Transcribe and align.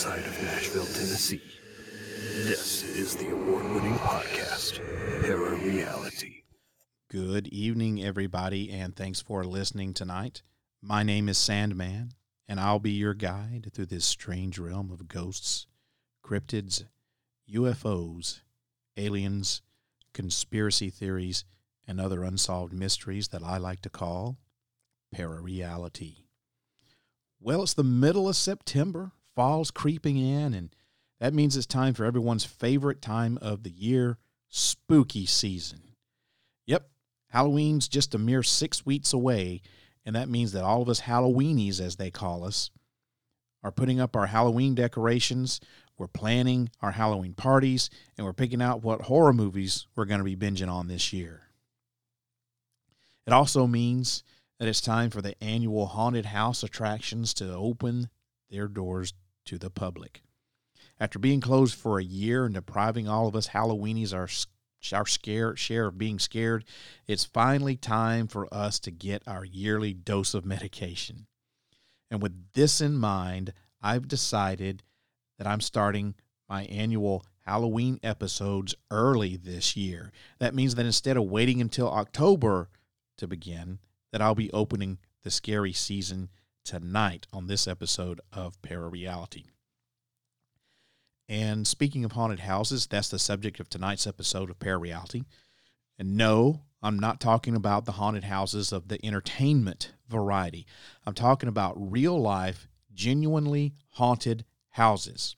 outside 0.00 0.24
of 0.24 0.42
Nashville, 0.44 0.86
Tennessee. 0.86 1.42
This 2.44 2.84
is 2.96 3.16
the 3.16 3.32
award 3.32 3.66
winning 3.66 3.96
podcast, 3.96 4.80
Para 5.20 5.54
Reality. 5.56 6.44
Good 7.10 7.48
evening, 7.48 8.02
everybody, 8.02 8.70
and 8.70 8.96
thanks 8.96 9.20
for 9.20 9.44
listening 9.44 9.92
tonight. 9.92 10.40
My 10.80 11.02
name 11.02 11.28
is 11.28 11.36
Sandman, 11.36 12.12
and 12.48 12.58
I'll 12.58 12.78
be 12.78 12.92
your 12.92 13.12
guide 13.12 13.68
through 13.74 13.86
this 13.86 14.06
strange 14.06 14.58
realm 14.58 14.90
of 14.90 15.06
ghosts, 15.06 15.66
cryptids, 16.24 16.86
UFOs, 17.52 18.40
aliens, 18.96 19.60
conspiracy 20.14 20.88
theories, 20.88 21.44
and 21.86 22.00
other 22.00 22.24
unsolved 22.24 22.72
mysteries 22.72 23.28
that 23.28 23.42
I 23.42 23.58
like 23.58 23.82
to 23.82 23.90
call 23.90 24.38
para 25.12 25.42
reality. 25.42 26.24
Well, 27.38 27.62
it's 27.64 27.74
the 27.74 27.84
middle 27.84 28.30
of 28.30 28.36
September, 28.36 29.12
fall's 29.34 29.70
creeping 29.70 30.16
in, 30.16 30.54
and 30.54 30.74
that 31.20 31.34
means 31.34 31.56
it's 31.56 31.66
time 31.66 31.94
for 31.94 32.04
everyone's 32.04 32.44
favorite 32.44 33.02
time 33.02 33.38
of 33.40 33.62
the 33.62 33.70
year, 33.70 34.18
spooky 34.48 35.26
season. 35.26 35.80
Yep, 36.66 36.88
Halloween's 37.28 37.88
just 37.88 38.14
a 38.14 38.18
mere 38.18 38.42
six 38.42 38.84
weeks 38.86 39.12
away, 39.12 39.60
and 40.04 40.16
that 40.16 40.28
means 40.28 40.52
that 40.52 40.64
all 40.64 40.82
of 40.82 40.88
us 40.88 41.02
Halloweenies, 41.02 41.80
as 41.80 41.96
they 41.96 42.10
call 42.10 42.44
us, 42.44 42.70
are 43.62 43.72
putting 43.72 44.00
up 44.00 44.16
our 44.16 44.26
Halloween 44.26 44.74
decorations, 44.74 45.60
we're 45.98 46.06
planning 46.06 46.70
our 46.80 46.92
Halloween 46.92 47.34
parties, 47.34 47.90
and 48.16 48.26
we're 48.26 48.32
picking 48.32 48.62
out 48.62 48.82
what 48.82 49.02
horror 49.02 49.34
movies 49.34 49.86
we're 49.94 50.06
going 50.06 50.18
to 50.20 50.24
be 50.24 50.36
binging 50.36 50.72
on 50.72 50.88
this 50.88 51.12
year. 51.12 51.42
It 53.26 53.34
also 53.34 53.66
means 53.66 54.24
that 54.58 54.66
it's 54.66 54.80
time 54.80 55.10
for 55.10 55.20
the 55.20 55.34
annual 55.44 55.86
haunted 55.86 56.26
house 56.26 56.62
attractions 56.62 57.34
to 57.34 57.52
open 57.52 58.08
their 58.50 58.68
doors 58.68 59.14
to 59.46 59.58
the 59.58 59.70
public. 59.70 60.22
After 60.98 61.18
being 61.18 61.40
closed 61.40 61.74
for 61.74 61.98
a 61.98 62.04
year 62.04 62.44
and 62.44 62.54
depriving 62.54 63.08
all 63.08 63.26
of 63.26 63.34
us 63.34 63.48
Halloweenies 63.48 64.14
our 64.14 64.28
our 64.94 65.06
scare, 65.06 65.54
share 65.56 65.88
of 65.88 65.98
being 65.98 66.18
scared, 66.18 66.64
it's 67.06 67.24
finally 67.24 67.76
time 67.76 68.26
for 68.26 68.52
us 68.52 68.78
to 68.80 68.90
get 68.90 69.22
our 69.26 69.44
yearly 69.44 69.92
dose 69.92 70.32
of 70.32 70.46
medication. 70.46 71.26
And 72.10 72.22
with 72.22 72.52
this 72.54 72.80
in 72.80 72.96
mind, 72.96 73.52
I've 73.82 74.08
decided 74.08 74.82
that 75.38 75.46
I'm 75.46 75.60
starting 75.60 76.14
my 76.48 76.64
annual 76.64 77.24
Halloween 77.44 78.00
episodes 78.02 78.74
early 78.90 79.36
this 79.36 79.76
year. 79.76 80.12
That 80.38 80.54
means 80.54 80.74
that 80.74 80.86
instead 80.86 81.16
of 81.16 81.24
waiting 81.24 81.60
until 81.60 81.90
October 81.90 82.68
to 83.18 83.26
begin, 83.26 83.78
that 84.12 84.22
I'll 84.22 84.34
be 84.34 84.52
opening 84.52 84.98
the 85.22 85.30
scary 85.30 85.72
season 85.72 86.30
tonight 86.64 87.26
on 87.32 87.46
this 87.46 87.66
episode 87.66 88.20
of 88.32 88.60
Para 88.62 88.88
Reality. 88.88 89.44
And 91.28 91.66
speaking 91.66 92.04
of 92.04 92.12
haunted 92.12 92.40
houses, 92.40 92.86
that's 92.86 93.08
the 93.08 93.18
subject 93.18 93.60
of 93.60 93.68
tonight's 93.68 94.06
episode 94.06 94.50
of 94.50 94.58
Parareality. 94.58 95.24
And 95.96 96.16
no, 96.16 96.62
I'm 96.82 96.98
not 96.98 97.20
talking 97.20 97.54
about 97.54 97.84
the 97.84 97.92
haunted 97.92 98.24
houses 98.24 98.72
of 98.72 98.88
the 98.88 99.04
entertainment 99.06 99.92
variety. 100.08 100.66
I'm 101.06 101.14
talking 101.14 101.48
about 101.48 101.74
real 101.76 102.20
life, 102.20 102.68
genuinely 102.92 103.74
haunted 103.90 104.44
houses. 104.70 105.36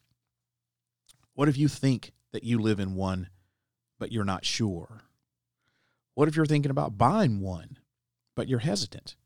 What 1.34 1.48
if 1.48 1.58
you 1.58 1.68
think 1.68 2.12
that 2.32 2.44
you 2.44 2.58
live 2.58 2.80
in 2.80 2.94
one, 2.94 3.28
but 3.98 4.12
you're 4.12 4.24
not 4.24 4.46
sure? 4.46 5.02
What 6.14 6.28
if 6.28 6.36
you're 6.36 6.46
thinking 6.46 6.70
about 6.70 6.96
buying 6.96 7.40
one, 7.40 7.78
but 8.34 8.48
you're 8.48 8.60
hesitant? 8.60 9.16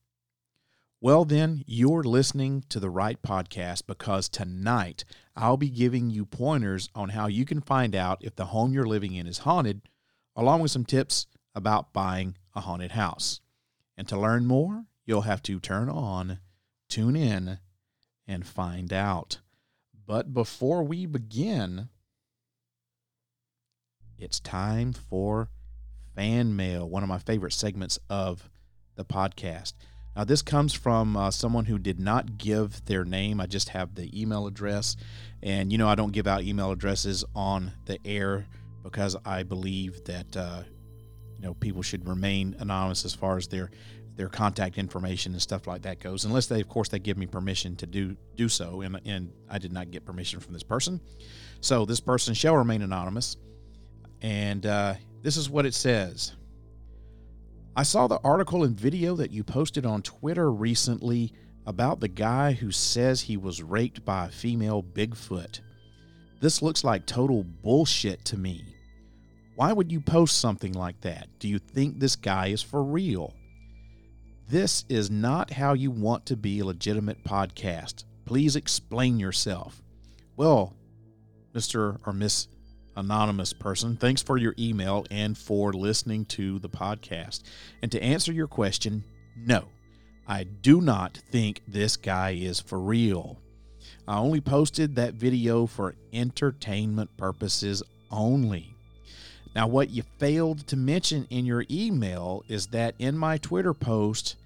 Well, 0.99 1.27
then, 1.27 1.63
you're 1.67 2.03
listening 2.03 2.65
to 2.71 2.81
the 2.81 2.89
right 2.89 3.21
podcast 3.21 3.87
because 3.87 4.31
tonight 4.31 5.05
I'll 5.37 5.59
be 5.59 5.69
giving 5.69 6.09
you 6.09 6.25
pointers 6.25 6.89
on 6.95 7.11
how 7.11 7.27
you 7.27 7.45
can 7.45 7.61
find 7.61 7.95
out 7.95 8.25
if 8.25 8.35
the 8.35 8.47
home 8.47 8.73
you're 8.73 8.87
living 8.87 9.15
in 9.15 9.27
is 9.27 9.41
haunted, 9.41 9.83
along 10.35 10.63
with 10.63 10.71
some 10.71 10.87
tips 10.87 11.27
about 11.55 11.93
buying 11.93 12.39
a 12.55 12.63
haunted 12.63 12.93
house. 12.93 13.43
And 13.99 14.09
to 14.09 14.19
learn 14.19 14.47
more, 14.47 14.87
you'll 15.05 15.23
have 15.23 15.43
to 15.43 15.61
turn 15.61 15.91
on, 15.91 16.39
tune 16.89 17.15
in, 17.15 17.59
and 18.27 18.47
find 18.47 18.91
out. 18.91 19.41
But 20.07 20.33
before 20.33 20.83
we 20.83 21.05
begin, 21.05 21.91
it's 24.19 24.41
time 24.41 24.95
for 24.95 25.51
fan 26.15 26.57
mail, 26.57 26.89
one 26.89 27.03
of 27.03 27.09
my 27.11 27.19
favorite 27.19 27.53
segments 27.53 27.99
of 28.09 28.49
the 28.95 29.05
podcast. 29.05 29.75
Now, 30.17 30.25
this 30.25 30.41
comes 30.41 30.73
from 30.73 31.15
uh, 31.15 31.31
someone 31.31 31.67
who 31.67 31.79
did 31.79 32.01
not 32.01 32.39
give 32.39 32.83
their 32.87 33.05
name. 33.05 33.39
I 33.39 33.47
just 33.47 33.69
have 33.69 33.95
the 33.95 34.09
email 34.19 34.47
address. 34.47 34.97
And, 35.43 35.71
you 35.71 35.77
know, 35.77 35.89
I 35.89 35.95
don't 35.95 36.13
give 36.13 36.27
out 36.27 36.43
email 36.43 36.71
addresses 36.71 37.23
on 37.35 37.73
the 37.85 37.99
air 38.03 38.47
because 38.83 39.15
I 39.27 39.43
believe 39.43 40.03
that, 40.05 40.35
uh, 40.35 40.63
you 41.37 41.43
know, 41.43 41.53
people 41.53 41.83
should 41.83 42.09
remain 42.09 42.57
anonymous 42.59 43.05
as 43.05 43.15
far 43.15 43.37
as 43.37 43.49
their 43.49 43.71
their 44.17 44.29
contact 44.31 44.79
information 44.79 45.33
and 45.33 45.43
stuff 45.43 45.67
like 45.67 45.83
that 45.83 46.01
goes, 46.01 46.25
unless 46.25 46.47
they, 46.47 46.63
of 46.63 46.69
course, 46.71 46.89
they 46.89 46.99
give 46.99 47.19
me 47.19 47.27
permission 47.27 47.77
to 47.77 47.87
do 47.87 48.17
do 48.35 48.49
so. 48.49 48.81
And, 48.81 48.99
and 49.05 49.31
I 49.51 49.59
did 49.59 49.73
not 49.73 49.91
get 49.91 50.07
permission 50.07 50.41
from 50.41 50.55
this 50.55 50.63
person. 50.63 50.99
So 51.61 51.85
this 51.85 52.01
person 52.01 52.33
shall 52.33 52.57
remain 52.57 52.81
anonymous. 52.81 53.37
And 54.23 54.65
uh, 54.65 54.95
this 55.21 55.37
is 55.37 55.51
what 55.51 55.67
it 55.67 55.75
says. 55.75 56.33
I 57.79 57.83
saw 57.83 58.07
the 58.07 58.21
article 58.25 58.65
and 58.65 58.75
video 58.75 59.17
that 59.17 59.33
you 59.33 59.45
posted 59.45 59.85
on 59.85 60.01
Twitter 60.01 60.51
recently 60.51 61.35
about 61.67 62.01
the 62.01 62.09
guy 62.09 62.53
who 62.53 62.71
says 62.73 63.21
he 63.21 63.37
was 63.37 63.63
raped 63.63 64.03
by 64.03 64.25
a 64.25 64.31
female 64.31 64.83
Bigfoot. 64.83 65.61
This 66.41 66.63
looks 66.63 66.85
like 66.85 67.05
total 67.05 67.45
bullshit 67.45 68.25
to 68.27 68.39
me. 68.39 68.65
Why 69.57 69.75
would 69.75 69.93
you 69.93 70.01
post 70.01 70.39
something 70.39 70.73
like 70.73 71.03
that? 71.03 71.29
Do 71.39 71.49
you 71.49 71.59
think 71.59 71.99
this 71.99 72.17
guy 72.17 72.47
is 72.47 72.63
for 72.63 72.83
real? 72.83 73.35
This 74.49 74.87
is 74.89 75.11
not 75.11 75.51
how 75.51 75.75
you 75.75 75.91
want 75.91 76.25
to 76.27 76.37
be 76.37 76.61
a 76.61 76.65
legitimate 76.65 77.25
podcast. 77.25 78.05
Please 78.25 78.57
explain 78.57 79.21
yourself. 79.21 79.83
Well, 80.35 80.75
Mr. 81.55 81.99
or 82.07 82.15
Miss 82.15 82.49
anonymous 82.97 83.53
person, 83.53 83.97
thanks 83.97 84.23
for 84.23 84.37
your 84.37 84.55
email 84.59 85.07
and 85.11 85.37
for 85.37 85.73
listening 85.73 86.25
to 86.27 86.59
the 86.59 86.69
podcast. 86.69 87.43
And 87.83 87.93
to 87.93 88.03
answer 88.03 88.33
your 88.33 88.47
question, 88.47 89.05
no, 89.37 89.67
I 90.27 90.45
do 90.45 90.81
not 90.81 91.19
think 91.31 91.63
this 91.69 91.97
guy 91.97 92.31
is 92.31 92.61
for 92.61 92.81
real. 92.81 93.39
I 94.09 94.19
only 94.19 94.41
posted 94.41 94.97
that 94.97 95.15
video 95.15 95.67
for 95.67 95.95
entertainment 96.13 97.17
purposes 97.17 97.83
only. 98.11 98.75
Now, 99.55 99.67
what 99.67 99.91
you 99.91 100.03
failed 100.19 100.67
to 100.67 100.77
mention 100.77 101.27
in 101.31 101.47
your 101.47 101.65
email 101.71 102.45
is 102.49 102.67
that 102.69 102.95
in 102.99 103.17
my 103.17 103.39
Twitter 103.39 103.73
post, 103.73 104.37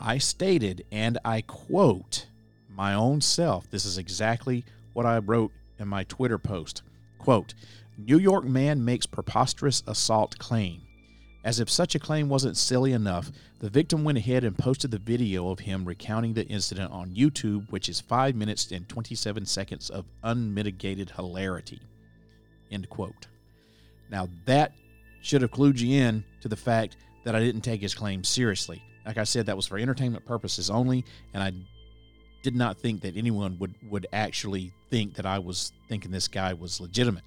I 0.00 0.18
stated, 0.18 0.84
and 0.90 1.18
I 1.24 1.42
quote 1.42 2.26
my 2.70 2.94
own 2.94 3.20
self, 3.20 3.68
this 3.70 3.84
is 3.84 3.98
exactly 3.98 4.64
what 4.94 5.04
I 5.04 5.18
wrote 5.18 5.52
in 5.78 5.88
my 5.88 6.04
Twitter 6.04 6.38
post. 6.38 6.82
Quote, 7.28 7.52
New 7.98 8.16
York 8.16 8.46
man 8.46 8.82
makes 8.82 9.04
preposterous 9.04 9.82
assault 9.86 10.38
claim. 10.38 10.80
As 11.44 11.60
if 11.60 11.68
such 11.68 11.94
a 11.94 11.98
claim 11.98 12.30
wasn't 12.30 12.56
silly 12.56 12.94
enough, 12.94 13.30
the 13.58 13.68
victim 13.68 14.02
went 14.02 14.16
ahead 14.16 14.44
and 14.44 14.56
posted 14.56 14.90
the 14.90 14.98
video 14.98 15.50
of 15.50 15.58
him 15.58 15.84
recounting 15.84 16.32
the 16.32 16.46
incident 16.46 16.90
on 16.90 17.14
YouTube, 17.14 17.70
which 17.70 17.90
is 17.90 18.00
5 18.00 18.34
minutes 18.34 18.72
and 18.72 18.88
27 18.88 19.44
seconds 19.44 19.90
of 19.90 20.06
unmitigated 20.22 21.10
hilarity. 21.10 21.82
End 22.70 22.88
quote. 22.88 23.26
Now, 24.10 24.30
that 24.46 24.72
should 25.20 25.42
have 25.42 25.50
clued 25.50 25.78
you 25.80 26.00
in 26.00 26.24
to 26.40 26.48
the 26.48 26.56
fact 26.56 26.96
that 27.24 27.36
I 27.36 27.40
didn't 27.40 27.60
take 27.60 27.82
his 27.82 27.94
claim 27.94 28.24
seriously. 28.24 28.82
Like 29.04 29.18
I 29.18 29.24
said, 29.24 29.44
that 29.44 29.56
was 29.56 29.66
for 29.66 29.76
entertainment 29.76 30.24
purposes 30.24 30.70
only, 30.70 31.04
and 31.34 31.42
I 31.42 31.52
did 32.48 32.56
not 32.56 32.78
think 32.78 33.02
that 33.02 33.14
anyone 33.14 33.58
would, 33.58 33.74
would 33.90 34.06
actually 34.10 34.72
think 34.88 35.12
that 35.12 35.26
I 35.26 35.38
was 35.38 35.70
thinking 35.86 36.10
this 36.10 36.28
guy 36.28 36.54
was 36.54 36.80
legitimate. 36.80 37.24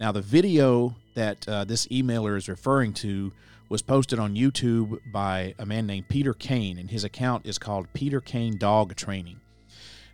Now, 0.00 0.10
the 0.10 0.22
video 0.22 0.96
that 1.14 1.46
uh, 1.46 1.62
this 1.62 1.86
emailer 1.86 2.36
is 2.36 2.48
referring 2.48 2.94
to 2.94 3.30
was 3.68 3.80
posted 3.80 4.18
on 4.18 4.34
YouTube 4.34 4.98
by 5.12 5.54
a 5.60 5.64
man 5.64 5.86
named 5.86 6.08
Peter 6.08 6.34
Caine, 6.34 6.78
and 6.78 6.90
his 6.90 7.04
account 7.04 7.46
is 7.46 7.58
called 7.58 7.86
Peter 7.92 8.20
Caine 8.20 8.58
Dog 8.58 8.96
Training. 8.96 9.38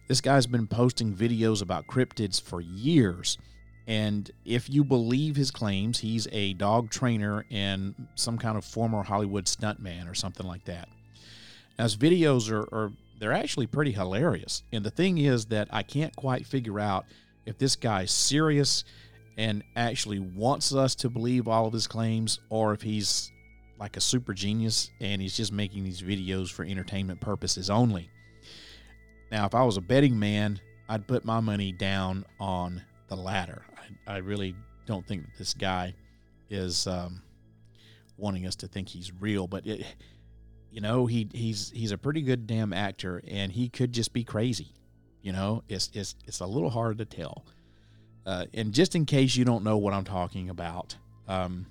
This 0.07 0.21
guy's 0.21 0.47
been 0.47 0.67
posting 0.67 1.15
videos 1.15 1.63
about 1.63 1.87
cryptids 1.87 2.43
for 2.43 2.61
years, 2.61 3.39
and 3.87 4.31
if 4.45 4.69
you 4.69 4.85
believe 4.85 5.35
his 5.35 5.51
claims, 5.51 5.99
he's 6.01 6.29
a 6.31 6.53
dog 6.53 6.91
trainer 6.91 7.47
and 7.51 7.95
some 8.17 8.37
kind 8.37 8.59
of 8.59 8.67
former 8.67 9.03
Hollywood 9.03 9.47
stuntman 9.47 10.11
or 10.11 10.15
something 10.15 10.47
like 10.47 10.67
that. 10.67 10.91
Now, 11.79 11.85
his 11.85 11.97
videos 11.97 12.51
are, 12.53 12.69
are 12.71 12.93
they're 13.21 13.33
actually 13.33 13.67
pretty 13.67 13.93
hilarious, 13.93 14.65
and 14.73 14.85
the 14.85 14.91
thing 14.91 15.19
is 15.19 15.47
that 15.47 15.69
I 15.71 15.83
can't 15.83 16.15
quite 16.17 16.47
figure 16.47 16.81
out 16.81 17.05
if 17.47 17.59
this 17.59 17.77
guy's 17.77 18.11
serious 18.11 18.85
and 19.37 19.63
actually 19.77 20.19
wants 20.19 20.75
us 20.75 20.95
to 20.97 21.09
believe 21.09 21.49
all 21.49 21.67
of 21.67 21.73
his 21.73 21.87
claims 21.87 22.41
or 22.51 22.73
if 22.73 22.83
he's 22.83 23.31
like 23.79 23.97
a 23.97 24.01
super 24.01 24.35
genius 24.35 24.91
and 25.01 25.23
he's 25.23 25.37
just 25.37 25.53
making 25.53 25.85
these 25.85 26.03
videos 26.03 26.51
for 26.51 26.65
entertainment 26.65 27.21
purposes 27.21 27.71
only. 27.71 28.11
Now, 29.33 29.47
if 29.47 29.55
I 29.55 29.63
was 29.63 29.77
a 29.77 29.81
betting 29.81 30.19
man, 30.19 30.61
I'd 30.89 31.07
put 31.07 31.25
my 31.25 31.41
money 31.41 31.73
down 31.73 32.27
on 32.39 32.83
the 33.09 33.17
latter. 33.17 33.63
I, 34.07 34.15
I 34.15 34.17
really 34.19 34.55
don't 34.87 35.07
think 35.07 35.25
that 35.25 35.39
this 35.39 35.55
guy 35.55 35.95
is 36.51 36.87
um, 36.87 37.23
wanting 38.19 38.47
us 38.47 38.57
to 38.57 38.69
think 38.69 38.89
he's 38.89 39.13
real, 39.21 39.47
but 39.47 39.67
it, 39.67 39.87
you 40.71 40.81
know, 40.81 41.07
he 41.07 41.29
he's 41.33 41.71
he's 41.71 41.93
a 41.93 41.99
pretty 41.99 42.23
good 42.23 42.47
damn 42.47 42.73
actor, 42.73 43.23
and 43.27 43.53
he 43.53 43.69
could 43.69 43.93
just 43.93 44.13
be 44.13 44.25
crazy. 44.25 44.73
You 45.23 45.33
know, 45.33 45.63
it's 45.69 45.91
it's 45.93 46.15
it's 46.27 46.41
a 46.41 46.47
little 46.47 46.71
hard 46.71 46.99
to 46.99 47.05
tell. 47.05 47.45
Uh, 48.25 48.47
and 48.55 48.73
just 48.73 48.95
in 48.95 49.07
case 49.07 49.35
you 49.37 49.45
don't 49.45 49.65
know 49.65 49.79
what 49.79 49.95
I'm 49.95 50.05
talking 50.05 50.51
about, 50.51 50.97
um, 51.27 51.67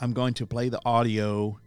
I'm 0.00 0.12
going 0.12 0.34
to 0.34 0.46
play 0.46 0.68
the 0.68 0.80
audio 0.84 1.58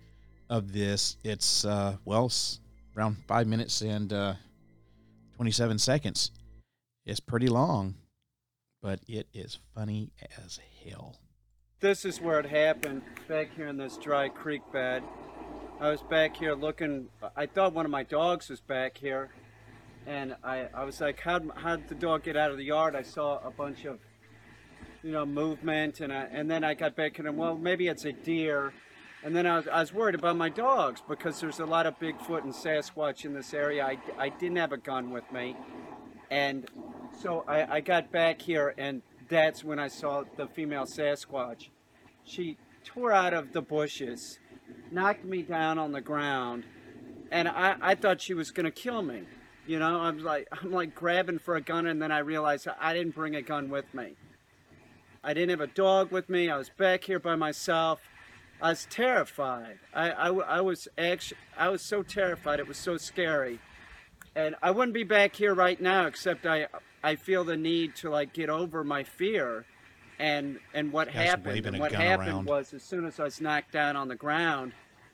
of 0.49 0.71
this. 0.73 1.17
It's 1.23 1.65
uh, 1.65 1.97
well, 2.05 2.25
it's 2.25 2.59
around 2.97 3.17
five 3.27 3.47
minutes 3.47 3.81
and 3.81 4.11
uh, 4.11 4.33
27 5.35 5.77
seconds. 5.79 6.31
It's 7.05 7.19
pretty 7.19 7.47
long, 7.47 7.95
but 8.81 8.99
it 9.07 9.27
is 9.33 9.59
funny 9.75 10.11
as 10.43 10.59
hell. 10.83 11.15
This 11.81 12.05
is 12.05 12.19
where 12.19 12.39
it 12.39 12.45
happened, 12.45 13.03
back 13.27 13.53
here 13.55 13.67
in 13.67 13.77
this 13.77 13.97
dry 13.97 14.29
creek 14.29 14.61
bed. 14.71 15.03
I 15.77 15.89
was 15.89 16.01
back 16.01 16.37
here 16.37 16.53
looking, 16.53 17.09
I 17.35 17.47
thought 17.47 17.73
one 17.73 17.83
of 17.83 17.91
my 17.91 18.03
dogs 18.03 18.47
was 18.47 18.61
back 18.61 18.97
here. 18.97 19.29
And 20.07 20.35
I, 20.41 20.69
I 20.73 20.85
was 20.85 21.01
like, 21.01 21.19
how'd, 21.19 21.51
how'd 21.53 21.89
the 21.89 21.95
dog 21.95 22.23
get 22.23 22.37
out 22.37 22.49
of 22.49 22.57
the 22.57 22.63
yard? 22.63 22.95
I 22.95 23.01
saw 23.01 23.45
a 23.45 23.51
bunch 23.51 23.83
of, 23.83 23.99
you 25.03 25.11
know, 25.11 25.25
movement. 25.25 25.99
And, 25.99 26.13
I, 26.13 26.27
and 26.31 26.49
then 26.49 26.63
I 26.63 26.75
got 26.75 26.95
back 26.95 27.19
and, 27.19 27.37
well, 27.37 27.57
maybe 27.57 27.89
it's 27.89 28.05
a 28.05 28.13
deer. 28.13 28.71
And 29.21 29.35
then 29.35 29.45
I 29.45 29.57
was, 29.57 29.67
I 29.67 29.81
was 29.81 29.93
worried 29.93 30.15
about 30.15 30.37
my 30.37 30.47
dogs 30.47 31.01
because 31.09 31.41
there's 31.41 31.59
a 31.59 31.65
lot 31.65 31.85
of 31.85 31.99
Bigfoot 31.99 32.43
and 32.43 32.53
Sasquatch 32.53 33.25
in 33.25 33.33
this 33.33 33.53
area. 33.53 33.85
I, 33.85 33.97
I 34.17 34.29
didn't 34.29 34.57
have 34.57 34.71
a 34.71 34.77
gun 34.77 35.11
with 35.11 35.29
me. 35.33 35.57
And 36.31 36.69
so 37.21 37.43
I, 37.49 37.75
I 37.75 37.79
got 37.81 38.13
back 38.13 38.41
here, 38.41 38.73
and 38.77 39.01
that's 39.27 39.61
when 39.63 39.79
I 39.79 39.89
saw 39.89 40.23
the 40.37 40.47
female 40.47 40.85
Sasquatch. 40.85 41.67
She 42.23 42.57
tore 42.85 43.11
out 43.11 43.33
of 43.33 43.51
the 43.51 43.61
bushes, 43.61 44.39
knocked 44.91 45.25
me 45.25 45.41
down 45.41 45.77
on 45.77 45.91
the 45.91 46.01
ground, 46.01 46.63
and 47.31 47.47
I, 47.47 47.75
I 47.81 47.95
thought 47.95 48.21
she 48.21 48.33
was 48.33 48.51
gonna 48.51 48.71
kill 48.71 49.01
me. 49.01 49.23
You 49.67 49.79
know, 49.79 49.99
I'm 50.01 50.23
like 50.23 50.47
I'm 50.51 50.71
like 50.71 50.93
grabbing 50.95 51.39
for 51.39 51.55
a 51.55 51.61
gun, 51.61 51.87
and 51.87 52.01
then 52.01 52.11
I 52.11 52.19
realized 52.19 52.67
I 52.79 52.93
didn't 52.93 53.15
bring 53.15 53.35
a 53.35 53.41
gun 53.41 53.69
with 53.69 53.93
me. 53.93 54.15
I 55.23 55.33
didn't 55.33 55.49
have 55.49 55.61
a 55.61 55.67
dog 55.67 56.11
with 56.11 56.29
me. 56.29 56.49
I 56.49 56.57
was 56.57 56.69
back 56.69 57.03
here 57.05 57.19
by 57.19 57.35
myself. 57.35 58.01
I 58.61 58.69
was 58.69 58.87
terrified. 58.89 59.79
I, 59.93 60.11
I, 60.11 60.27
I 60.29 60.61
was 60.61 60.87
actually 60.97 61.39
I 61.57 61.69
was 61.69 61.81
so 61.81 62.03
terrified. 62.03 62.59
It 62.59 62.67
was 62.67 62.77
so 62.77 62.97
scary, 62.97 63.59
and 64.35 64.55
I 64.61 64.71
wouldn't 64.71 64.93
be 64.93 65.03
back 65.03 65.35
here 65.35 65.53
right 65.53 65.81
now 65.81 66.05
except 66.05 66.45
I 66.45 66.67
I 67.03 67.15
feel 67.15 67.43
the 67.43 67.57
need 67.57 67.95
to 67.97 68.09
like 68.09 68.33
get 68.33 68.49
over 68.49 68.83
my 68.83 69.03
fear, 69.03 69.65
and 70.19 70.59
and 70.73 70.91
what 70.91 71.07
Guy's 71.07 71.29
happened 71.29 71.65
and 71.65 71.79
what 71.79 71.91
happened 71.91 72.29
around. 72.29 72.45
was 72.45 72.73
as 72.73 72.83
soon 72.83 73.05
as 73.05 73.19
I 73.19 73.25
was 73.25 73.41
knocked 73.41 73.71
down 73.71 73.95
on 73.95 74.07
the 74.07 74.15
ground, 74.15 74.73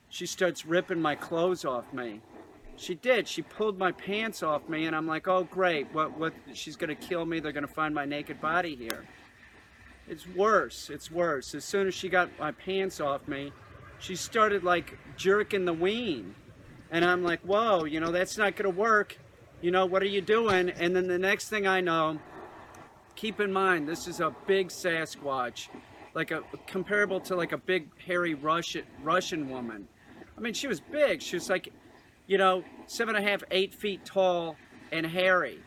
she 0.10 0.26
starts 0.26 0.66
ripping 0.66 1.02
my 1.02 1.16
clothes 1.16 1.66
off 1.66 1.92
me. 1.94 2.22
She 2.76 2.96
did. 2.96 3.28
She 3.28 3.42
pulled 3.42 3.78
my 3.78 3.92
pants 3.92 4.42
off 4.42 4.68
me, 4.68 4.86
and 4.86 4.96
I'm 4.96 5.08
like, 5.08 5.28
oh 5.28 5.44
great, 5.44 5.88
what 5.94 6.18
what? 6.18 6.34
She's 6.54 6.76
gonna 6.76 6.96
kill 6.96 7.26
me. 7.26 7.40
They're 7.40 7.52
gonna 7.52 7.68
find 7.68 7.94
my 7.94 8.06
naked 8.06 8.42
body 8.42 8.76
here. 8.76 9.06
It's 10.08 10.28
worse. 10.28 10.90
It's 10.90 11.10
worse. 11.10 11.56
As 11.56 11.64
soon 11.64 11.88
as 11.88 11.94
she 11.94 12.10
got 12.10 12.30
my 12.40 12.52
pants 12.52 13.00
off 13.00 13.28
me, 13.28 13.54
she 14.00 14.16
started 14.16 14.64
like 14.64 14.98
jerking 15.16 15.66
the 15.66 15.74
ween. 15.74 16.36
And 16.90 17.06
I'm 17.06 17.24
like, 17.24 17.40
whoa, 17.42 17.86
you 17.86 18.00
know, 18.02 18.12
that's 18.12 18.38
not 18.38 18.58
going 18.58 18.70
to 18.70 18.78
work. 18.78 19.18
You 19.62 19.72
know, 19.72 19.86
what 19.86 20.02
are 20.02 20.08
you 20.08 20.20
doing? 20.20 20.70
And 20.70 20.94
then 20.96 21.08
the 21.08 21.20
next 21.20 21.48
thing 21.48 21.66
I 21.66 21.80
know, 21.80 22.20
keep 23.16 23.40
in 23.40 23.52
mind, 23.52 23.88
this 23.88 24.08
is 24.08 24.20
a 24.20 24.34
big 24.48 24.70
Sasquatch, 24.70 25.70
like 26.14 26.32
a 26.32 26.44
comparable 26.68 27.20
to 27.22 27.36
like 27.36 27.52
a 27.52 27.58
big 27.58 27.88
hairy 28.00 28.34
Russian 28.34 28.84
Russian 29.04 29.50
woman. 29.50 29.88
I 30.38 30.42
mean, 30.42 30.54
she 30.54 30.68
was 30.68 30.80
big. 30.80 31.22
She 31.22 31.36
was 31.36 31.50
like, 31.50 31.72
you 32.28 32.38
know, 32.38 32.64
seven 32.88 33.16
and 33.16 33.26
a 33.26 33.30
half, 33.30 33.44
eight 33.52 33.74
feet 33.74 34.04
tall 34.06 34.56
and 34.92 35.06
hairy. 35.06 35.60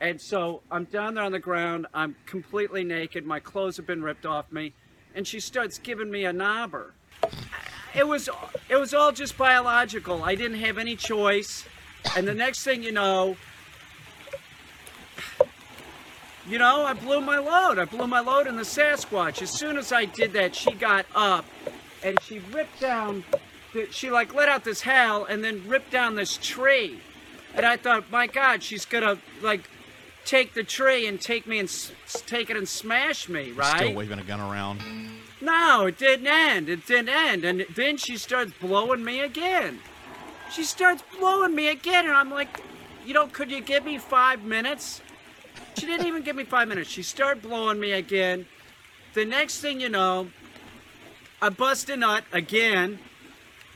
And 0.00 0.20
so 0.20 0.62
I'm 0.70 0.84
down 0.84 1.14
there 1.14 1.24
on 1.24 1.32
the 1.32 1.38
ground. 1.38 1.86
I'm 1.94 2.16
completely 2.26 2.84
naked. 2.84 3.24
My 3.24 3.40
clothes 3.40 3.76
have 3.76 3.86
been 3.86 4.02
ripped 4.02 4.26
off 4.26 4.50
me, 4.50 4.72
and 5.14 5.26
she 5.26 5.40
starts 5.40 5.78
giving 5.78 6.10
me 6.10 6.24
a 6.24 6.32
knobber. 6.32 6.90
It 7.94 8.06
was 8.06 8.28
it 8.68 8.76
was 8.76 8.92
all 8.92 9.12
just 9.12 9.38
biological. 9.38 10.24
I 10.24 10.34
didn't 10.34 10.58
have 10.58 10.78
any 10.78 10.96
choice. 10.96 11.64
And 12.16 12.26
the 12.26 12.34
next 12.34 12.64
thing 12.64 12.82
you 12.82 12.92
know, 12.92 13.36
you 16.46 16.58
know, 16.58 16.84
I 16.84 16.92
blew 16.92 17.20
my 17.20 17.38
load. 17.38 17.78
I 17.78 17.84
blew 17.84 18.06
my 18.06 18.20
load 18.20 18.46
in 18.46 18.56
the 18.56 18.62
Sasquatch. 18.62 19.40
As 19.42 19.50
soon 19.50 19.76
as 19.78 19.92
I 19.92 20.04
did 20.04 20.32
that, 20.34 20.54
she 20.54 20.72
got 20.72 21.06
up 21.14 21.44
and 22.02 22.20
she 22.22 22.38
ripped 22.52 22.80
down. 22.80 23.24
The, 23.72 23.88
she 23.90 24.10
like 24.10 24.34
let 24.34 24.48
out 24.48 24.64
this 24.64 24.82
howl 24.82 25.24
and 25.24 25.42
then 25.42 25.66
ripped 25.66 25.90
down 25.90 26.14
this 26.16 26.38
tree. 26.40 27.00
And 27.54 27.64
I 27.64 27.76
thought, 27.76 28.10
my 28.10 28.26
God, 28.26 28.62
she's 28.62 28.84
gonna 28.84 29.18
like 29.42 29.68
take 30.24 30.54
the 30.54 30.64
tree 30.64 31.06
and 31.06 31.20
take 31.20 31.46
me 31.46 31.58
and 31.58 31.68
s- 31.68 31.92
take 32.26 32.50
it 32.50 32.56
and 32.56 32.68
smash 32.68 33.28
me, 33.28 33.52
right? 33.52 33.76
Still 33.78 33.94
waving 33.94 34.18
a 34.18 34.22
gun 34.24 34.40
around. 34.40 34.80
No, 35.40 35.86
it 35.86 35.98
didn't 35.98 36.26
end. 36.26 36.68
It 36.68 36.86
didn't 36.86 37.10
end. 37.10 37.44
And 37.44 37.66
then 37.74 37.96
she 37.96 38.16
starts 38.16 38.52
blowing 38.60 39.04
me 39.04 39.20
again. 39.20 39.80
She 40.50 40.62
starts 40.64 41.02
blowing 41.18 41.54
me 41.54 41.68
again, 41.68 42.06
and 42.06 42.14
I'm 42.14 42.30
like, 42.30 42.60
you 43.04 43.12
know, 43.12 43.26
could 43.26 43.50
you 43.50 43.60
give 43.60 43.84
me 43.84 43.98
five 43.98 44.42
minutes? 44.44 45.00
She 45.76 45.86
didn't 45.86 46.06
even 46.06 46.22
give 46.22 46.36
me 46.36 46.44
five 46.44 46.68
minutes. 46.68 46.88
She 46.88 47.02
started 47.02 47.42
blowing 47.42 47.80
me 47.80 47.92
again. 47.92 48.46
The 49.14 49.24
next 49.24 49.60
thing 49.60 49.80
you 49.80 49.88
know, 49.88 50.28
I 51.42 51.48
bust 51.48 51.90
a 51.90 51.96
nut 51.96 52.24
again, 52.32 52.98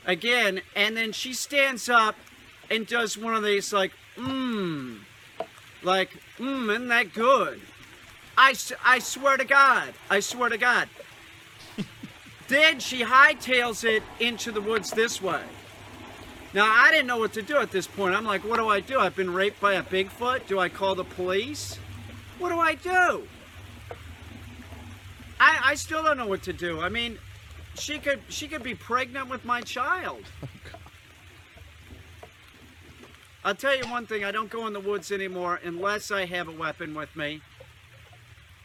again, 0.05 0.61
and 0.75 0.95
then 0.95 1.11
she 1.11 1.33
stands 1.33 1.89
up 1.89 2.15
and 2.69 2.87
does 2.87 3.17
one 3.17 3.35
of 3.35 3.43
these 3.43 3.73
like, 3.73 3.91
mmm, 4.17 4.99
like, 5.83 6.09
mmm, 6.37 6.71
isn't 6.71 6.87
that 6.87 7.13
good? 7.13 7.61
I, 8.37 8.53
I 8.85 8.99
swear 8.99 9.37
to 9.37 9.45
God, 9.45 9.93
I 10.09 10.21
swear 10.21 10.49
to 10.49 10.57
God. 10.57 10.87
then 12.47 12.79
she 12.79 13.03
hightails 13.03 13.83
it 13.83 14.03
into 14.19 14.51
the 14.51 14.61
woods 14.61 14.91
this 14.91 15.21
way. 15.21 15.41
Now, 16.53 16.65
I 16.65 16.89
didn't 16.91 17.07
know 17.07 17.17
what 17.17 17.33
to 17.33 17.41
do 17.41 17.57
at 17.57 17.71
this 17.71 17.85
point. 17.85 18.15
I'm 18.15 18.25
like, 18.25 18.43
what 18.43 18.57
do 18.57 18.67
I 18.67 18.79
do? 18.79 18.99
I've 18.99 19.15
been 19.15 19.33
raped 19.33 19.59
by 19.59 19.73
a 19.73 19.83
Bigfoot. 19.83 20.47
Do 20.47 20.59
I 20.59 20.69
call 20.69 20.95
the 20.95 21.03
police? 21.03 21.77
What 22.39 22.49
do 22.49 22.59
I 22.59 22.75
do? 22.75 23.27
I, 25.39 25.59
I 25.63 25.75
still 25.75 26.03
don't 26.03 26.17
know 26.17 26.27
what 26.27 26.43
to 26.43 26.53
do. 26.53 26.81
I 26.81 26.89
mean, 26.89 27.17
she 27.75 27.99
could 27.99 28.21
she 28.29 28.47
could 28.47 28.63
be 28.63 28.75
pregnant 28.75 29.29
with 29.29 29.45
my 29.45 29.61
child. 29.61 30.23
I'll 33.43 33.55
tell 33.55 33.75
you 33.75 33.83
one 33.89 34.05
thing, 34.05 34.25
I 34.25 34.31
don't 34.31 34.49
go 34.49 34.67
in 34.67 34.73
the 34.73 34.79
woods 34.81 35.11
anymore 35.11 35.59
unless 35.63 36.11
I 36.11 36.25
have 36.25 36.49
a 36.49 36.51
weapon 36.51 36.93
with 36.93 37.15
me. 37.15 37.41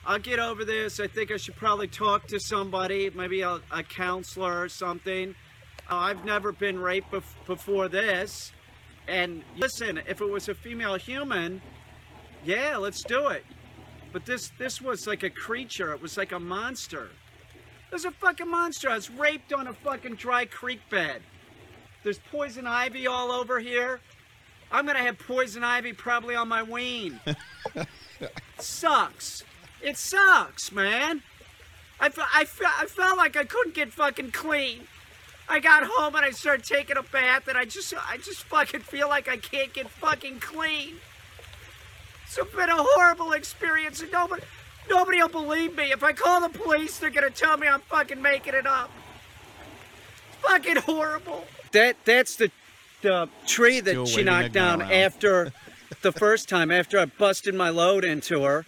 I'll 0.04 0.18
get 0.18 0.38
over 0.38 0.64
this. 0.64 0.98
I 1.00 1.06
think 1.06 1.30
I 1.30 1.36
should 1.36 1.56
probably 1.56 1.86
talk 1.86 2.26
to 2.26 2.40
somebody, 2.40 3.08
maybe 3.14 3.40
a, 3.42 3.60
a 3.70 3.82
counselor 3.82 4.60
or 4.60 4.68
something. 4.68 5.34
Uh, 5.90 5.96
I've 5.96 6.24
never 6.24 6.52
been 6.52 6.78
raped 6.78 7.12
bef- 7.12 7.46
before 7.46 7.88
this. 7.88 8.52
And 9.06 9.42
listen, 9.56 9.98
if 10.08 10.20
it 10.20 10.28
was 10.28 10.48
a 10.48 10.54
female 10.54 10.96
human, 10.96 11.62
yeah, 12.44 12.76
let's 12.76 13.02
do 13.02 13.28
it. 13.28 13.44
But 14.14 14.24
this 14.24 14.52
this 14.58 14.80
was 14.80 15.08
like 15.08 15.24
a 15.24 15.28
creature. 15.28 15.92
It 15.92 16.00
was 16.00 16.16
like 16.16 16.30
a 16.30 16.38
monster. 16.38 17.08
There's 17.90 18.04
a 18.04 18.12
fucking 18.12 18.48
monster. 18.48 18.88
I 18.88 18.94
was 18.94 19.10
raped 19.10 19.52
on 19.52 19.66
a 19.66 19.72
fucking 19.72 20.14
dry 20.14 20.44
creek 20.44 20.78
bed. 20.88 21.20
There's 22.04 22.20
poison 22.30 22.64
ivy 22.64 23.08
all 23.08 23.32
over 23.32 23.58
here. 23.58 23.98
I'm 24.70 24.86
gonna 24.86 25.00
have 25.00 25.18
poison 25.18 25.64
ivy 25.64 25.92
probably 25.92 26.36
on 26.36 26.46
my 26.46 26.62
ween. 26.62 27.18
sucks. 28.60 29.42
It 29.82 29.96
sucks, 29.96 30.70
man. 30.70 31.20
I, 31.98 32.08
fe- 32.08 32.22
I, 32.32 32.44
fe- 32.44 32.64
I 32.66 32.86
felt 32.86 33.16
like 33.16 33.36
I 33.36 33.44
couldn't 33.44 33.74
get 33.74 33.92
fucking 33.92 34.30
clean. 34.30 34.86
I 35.48 35.58
got 35.58 35.84
home 35.84 36.14
and 36.14 36.24
I 36.24 36.30
started 36.30 36.64
taking 36.64 36.96
a 36.96 37.02
bath 37.02 37.48
and 37.48 37.58
I 37.58 37.64
just 37.64 37.92
I 38.08 38.18
just 38.18 38.44
fucking 38.44 38.80
feel 38.80 39.08
like 39.08 39.28
I 39.28 39.38
can't 39.38 39.72
get 39.72 39.90
fucking 39.90 40.38
clean. 40.38 40.94
It's 42.36 42.54
been 42.54 42.68
a 42.68 42.76
horrible 42.76 43.32
experience 43.32 44.00
and 44.02 44.10
nobody 44.12 44.42
nobody 44.90 45.20
will 45.20 45.28
believe 45.28 45.76
me. 45.76 45.92
If 45.92 46.02
I 46.02 46.12
call 46.12 46.40
the 46.40 46.48
police, 46.48 46.98
they're 46.98 47.10
gonna 47.10 47.30
tell 47.30 47.56
me 47.56 47.68
I'm 47.68 47.80
fucking 47.80 48.20
making 48.20 48.54
it 48.54 48.66
up. 48.66 48.90
It's 50.28 50.42
fucking 50.42 50.76
horrible. 50.76 51.46
That 51.72 51.96
that's 52.04 52.36
the 52.36 52.50
the 53.02 53.28
tree 53.46 53.80
that 53.80 53.90
Still 53.90 54.06
she 54.06 54.22
knocked 54.22 54.52
down 54.52 54.80
around. 54.82 54.92
after 54.92 55.52
the 56.02 56.12
first 56.12 56.48
time 56.48 56.70
after 56.70 56.98
I 56.98 57.04
busted 57.06 57.54
my 57.54 57.70
load 57.70 58.04
into 58.04 58.42
her. 58.44 58.64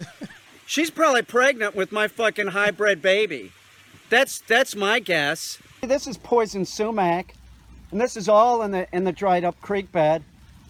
She's 0.65 0.89
probably 0.91 1.21
pregnant 1.21 1.75
with 1.75 1.91
my 1.91 2.07
fucking 2.07 2.47
hybrid 2.47 3.01
baby. 3.01 3.51
That's 4.09 4.39
that's 4.39 4.75
my 4.75 4.99
guess. 4.99 5.59
This 5.81 6.07
is 6.07 6.17
poison 6.17 6.65
sumac, 6.65 7.33
and 7.91 8.01
this 8.01 8.17
is 8.17 8.27
all 8.27 8.61
in 8.61 8.71
the 8.71 8.87
in 8.93 9.03
the 9.03 9.11
dried 9.11 9.43
up 9.43 9.59
creek 9.61 9.91
bed. 9.91 10.23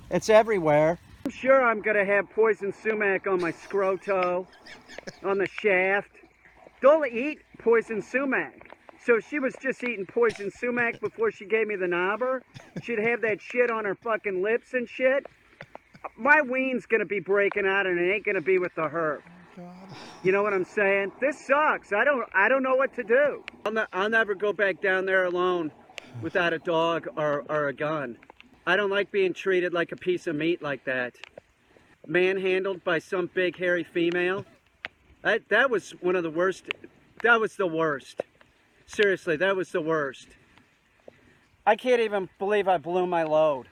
It's 0.10 0.30
everywhere. 0.30 1.00
I'm 1.28 1.32
sure 1.32 1.62
I'm 1.62 1.82
gonna 1.82 2.06
have 2.06 2.30
poison 2.30 2.72
sumac 2.72 3.28
on 3.28 3.42
my 3.42 3.52
scroto, 3.52 4.48
on 5.26 5.38
the 5.38 5.46
shaft. 5.46 6.12
Don't 6.82 7.06
eat 7.12 7.40
poison 7.60 8.02
sumac. 8.02 8.72
So 9.06 9.20
she 9.20 9.38
was 9.38 9.54
just 9.62 9.84
eating 9.84 10.06
poison 10.06 10.50
sumac 10.50 11.02
before 11.02 11.34
she 11.34 11.46
gave 11.46 11.68
me 11.68 11.76
the 11.76 11.86
knobber. 11.86 12.44
She'd 12.82 13.00
have 13.00 13.20
that 13.24 13.42
shit 13.42 13.70
on 13.70 13.84
her 13.84 13.96
fucking 13.96 14.42
lips 14.42 14.74
and 14.74 14.88
shit. 14.88 15.26
My 16.16 16.40
ween's 16.40 16.86
gonna 16.86 17.04
be 17.04 17.20
breaking 17.20 17.68
out 17.68 17.88
and 17.88 18.00
it 18.00 18.10
ain't 18.10 18.26
gonna 18.26 18.40
be 18.40 18.58
with 18.58 18.74
the 18.76 18.88
herb. 18.88 19.22
You 20.24 20.32
know 20.32 20.44
what 20.44 20.54
I'm 20.54 20.64
saying? 20.64 21.12
This 21.20 21.46
sucks. 21.46 21.92
I 21.92 22.06
don't 22.06 22.24
I 22.34 22.48
don't 22.48 22.64
know 22.64 22.76
what 22.78 22.96
to 22.96 23.04
do. 23.04 23.44
I'll, 23.66 23.86
I'll 23.92 24.10
never 24.10 24.34
go 24.34 24.54
back 24.54 24.80
down 24.80 25.06
there 25.06 25.26
alone 25.26 25.74
without 26.22 26.54
a 26.54 26.60
dog 26.60 27.10
or, 27.18 27.44
or 27.50 27.68
a 27.68 27.74
gun. 27.74 28.18
I 28.68 28.76
don't 28.76 28.90
like 28.90 29.12
being 29.12 29.34
treated 29.34 29.74
like 29.74 29.94
a 29.94 29.96
piece 29.96 30.28
of 30.28 30.36
meat 30.36 30.62
like 30.62 30.84
that. 30.84 31.16
Manhandled 32.06 32.84
by 32.84 33.00
some 33.00 33.30
big 33.34 33.58
hairy 33.58 33.86
female. 33.86 34.46
That 35.22 35.48
that 35.48 35.72
was 35.72 35.92
one 36.02 36.18
of 36.18 36.24
the 36.24 36.30
worst. 36.30 36.66
That 37.24 37.40
was 37.40 37.56
the 37.56 37.66
worst. 37.66 38.20
Seriously, 38.86 39.38
that 39.38 39.56
was 39.56 39.72
the 39.72 39.80
worst. 39.80 40.28
I 41.66 41.78
can't 41.78 42.02
even 42.02 42.28
believe 42.40 42.68
I 42.68 42.78
blew 42.78 43.08
my 43.08 43.24
load. 43.24 43.68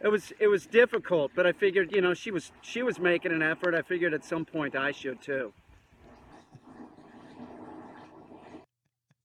It 0.00 0.08
was 0.08 0.32
it 0.38 0.46
was 0.46 0.66
difficult, 0.66 1.32
but 1.34 1.44
I 1.44 1.50
figured, 1.50 1.90
you 1.92 2.02
know, 2.02 2.14
she 2.14 2.30
was 2.30 2.52
she 2.60 2.84
was 2.84 3.00
making 3.00 3.32
an 3.32 3.42
effort. 3.42 3.74
I 3.74 3.82
figured 3.82 4.14
at 4.14 4.24
some 4.24 4.44
point 4.44 4.76
I 4.76 4.92
should 4.92 5.20
too. 5.20 5.52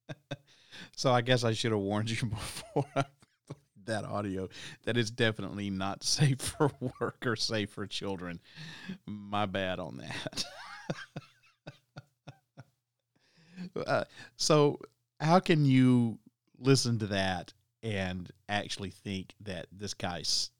So 0.96 1.12
I 1.12 1.22
guess 1.22 1.44
I 1.44 1.54
should 1.54 1.72
have 1.74 1.80
warned 1.80 2.10
you 2.10 2.28
before 2.28 3.06
that 3.88 4.06
audio 4.06 4.48
that 4.86 4.98
is 4.98 5.12
definitely 5.12 5.70
not 5.70 6.04
safe 6.04 6.40
for 6.40 6.72
work 7.00 7.26
or 7.26 7.36
safe 7.36 7.72
for 7.72 7.88
children. 7.88 8.40
My 9.06 9.46
bad 9.46 9.80
on 9.80 9.98
that. 9.98 10.46
uh, 13.88 14.04
so 14.36 14.80
how 15.20 15.40
can 15.40 15.66
you 15.66 16.20
listen 16.60 17.00
to 17.00 17.08
that 17.08 17.54
and 17.84 18.32
actually 18.50 18.90
think 18.90 19.34
that 19.42 19.68
this 19.72 19.94
guy's 19.94 20.52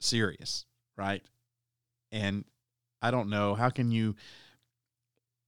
serious, 0.00 0.64
right? 0.96 1.22
And 2.12 2.44
I 3.02 3.10
don't 3.10 3.30
know 3.30 3.54
how 3.54 3.70
can 3.70 3.90
you 3.90 4.16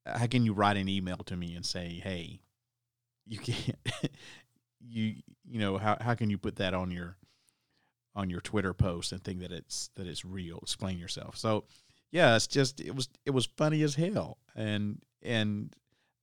how 0.07 0.27
can 0.27 0.45
you 0.45 0.53
write 0.53 0.77
an 0.77 0.89
email 0.89 1.19
to 1.27 1.37
me 1.37 1.55
and 1.55 1.65
say, 1.65 2.01
"Hey, 2.03 2.41
you 3.27 3.39
can't 3.39 3.79
you 4.81 5.15
you 5.45 5.61
know 5.61 5.79
how 5.79 5.97
how 6.01 6.15
can 6.15 6.31
you 6.31 6.39
put 6.39 6.57
that 6.57 6.75
on 6.75 6.91
your 6.91 7.17
on 8.14 8.31
your 8.31 8.40
Twitter 8.40 8.75
post 8.75 9.12
and 9.12 9.23
think 9.23 9.40
that 9.40 9.52
it's 9.52 9.90
that 9.97 10.07
it's 10.07 10.25
real? 10.25 10.59
Explain 10.62 10.99
yourself." 10.99 11.37
So, 11.37 11.64
yeah, 12.11 12.37
it's 12.37 12.47
just 12.47 12.81
it 12.81 12.95
was 12.95 13.09
it 13.25 13.31
was 13.31 13.47
funny 13.47 13.83
as 13.83 13.95
hell, 13.95 14.38
and 14.55 15.00
and 15.23 15.75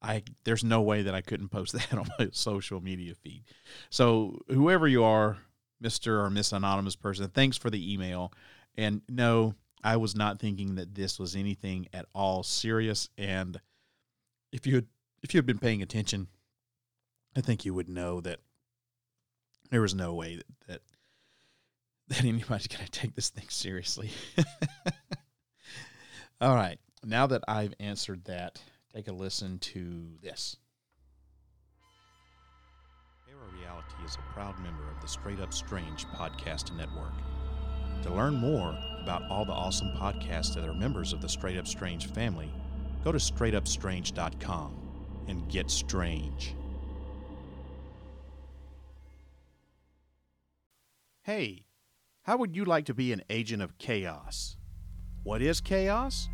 I 0.01 0.23
there's 0.43 0.63
no 0.63 0.81
way 0.81 1.03
that 1.03 1.15
I 1.15 1.21
couldn't 1.21 1.49
post 1.49 1.73
that 1.73 1.93
on 1.93 2.07
my 2.19 2.29
social 2.31 2.81
media 2.81 3.15
feed. 3.15 3.43
So 3.89 4.39
whoever 4.47 4.87
you 4.87 5.03
are, 5.03 5.37
Mister 5.79 6.21
or 6.21 6.29
Miss 6.29 6.51
Anonymous 6.51 6.95
person, 6.95 7.27
thanks 7.29 7.57
for 7.57 7.69
the 7.69 7.93
email. 7.93 8.31
And 8.75 9.01
no, 9.09 9.55
I 9.83 9.97
was 9.97 10.15
not 10.15 10.39
thinking 10.39 10.75
that 10.75 10.95
this 10.95 11.19
was 11.19 11.35
anything 11.35 11.87
at 11.93 12.05
all 12.13 12.43
serious. 12.43 13.09
And 13.17 13.59
if 14.51 14.67
you 14.67 14.75
had 14.75 14.87
if 15.23 15.33
you 15.33 15.37
had 15.39 15.45
been 15.45 15.59
paying 15.59 15.81
attention, 15.81 16.27
I 17.35 17.41
think 17.41 17.65
you 17.65 17.73
would 17.73 17.89
know 17.89 18.21
that 18.21 18.39
there 19.71 19.81
was 19.81 19.95
no 19.95 20.13
way 20.13 20.35
that 20.35 20.45
that, 20.67 20.81
that 22.09 22.23
anybody's 22.23 22.67
going 22.67 22.85
to 22.85 22.91
take 22.91 23.15
this 23.15 23.29
thing 23.29 23.47
seriously. 23.49 24.11
all 26.41 26.55
right, 26.55 26.79
now 27.03 27.27
that 27.27 27.43
I've 27.47 27.73
answered 27.79 28.25
that 28.25 28.61
take 28.93 29.07
a 29.07 29.11
listen 29.11 29.59
to 29.59 30.17
this. 30.23 30.57
Para 33.27 33.59
Reality 33.59 33.95
is 34.05 34.15
a 34.15 34.33
proud 34.33 34.57
member 34.59 34.89
of 34.89 35.01
the 35.01 35.07
Straight 35.07 35.39
Up 35.39 35.53
Strange 35.53 36.05
podcast 36.07 36.75
network. 36.75 37.13
To 38.03 38.13
learn 38.13 38.35
more 38.35 38.77
about 39.01 39.23
all 39.29 39.43
the 39.43 39.51
awesome 39.51 39.91
podcasts 39.97 40.55
that 40.55 40.67
are 40.67 40.73
members 40.73 41.13
of 41.13 41.21
the 41.21 41.29
Straight 41.29 41.57
Up 41.57 41.67
Strange 41.67 42.07
family, 42.11 42.51
go 43.03 43.11
to 43.11 43.17
straightupstrange.com 43.17 44.75
and 45.27 45.49
get 45.49 45.69
strange. 45.69 46.55
Hey, 51.23 51.66
how 52.27 52.35
would 52.35 52.53
you 52.53 52.65
like 52.65 52.83
to 52.83 52.93
be 52.93 53.13
an 53.13 53.23
agent 53.29 53.61
of 53.63 53.77
chaos? 53.77 54.57
What 55.23 55.41
is 55.41 55.61
chaos? 55.61 56.27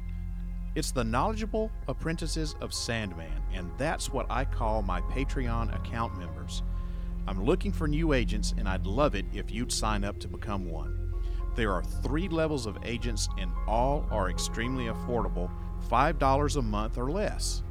It's 0.74 0.92
the 0.92 1.04
knowledgeable 1.04 1.70
apprentices 1.88 2.56
of 2.62 2.74
Sandman, 2.74 3.44
and 3.54 3.70
that's 3.78 4.10
what 4.10 4.26
I 4.28 4.44
call 4.44 4.82
my 4.82 5.02
Patreon 5.02 5.76
account 5.76 6.18
members. 6.18 6.64
I'm 7.28 7.46
looking 7.46 7.72
for 7.72 7.88
new 7.88 8.14
agents, 8.14 8.56
and 8.58 8.68
I'd 8.68 8.88
love 8.88 9.14
it 9.14 9.26
if 9.34 9.52
you'd 9.52 9.72
sign 9.72 10.04
up 10.04 10.20
to 10.22 10.28
become 10.28 10.68
one. 10.68 11.14
There 11.56 11.72
are 11.72 11.84
three 11.84 12.28
levels 12.28 12.66
of 12.66 12.80
agents, 12.84 13.30
and 13.38 13.52
all 13.68 14.08
are 14.10 14.32
extremely 14.32 14.86
affordable 14.86 15.52
$5 15.92 16.56
a 16.56 16.62
month 16.64 16.98
or 16.98 17.12
less. 17.12 17.62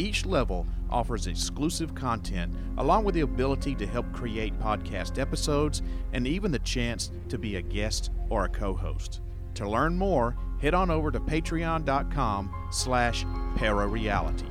Each 0.00 0.24
level 0.24 0.66
offers 0.88 1.26
exclusive 1.26 1.94
content, 1.94 2.54
along 2.78 3.04
with 3.04 3.14
the 3.14 3.20
ability 3.20 3.74
to 3.74 3.86
help 3.86 4.10
create 4.14 4.58
podcast 4.58 5.18
episodes 5.18 5.82
and 6.14 6.26
even 6.26 6.50
the 6.50 6.58
chance 6.60 7.10
to 7.28 7.36
be 7.36 7.56
a 7.56 7.62
guest 7.62 8.10
or 8.30 8.46
a 8.46 8.48
co-host. 8.48 9.20
To 9.56 9.68
learn 9.68 9.98
more, 9.98 10.38
head 10.58 10.72
on 10.72 10.90
over 10.90 11.10
to 11.10 11.20
patreon.com 11.20 12.68
slash 12.70 13.26
parareality. 13.56 14.48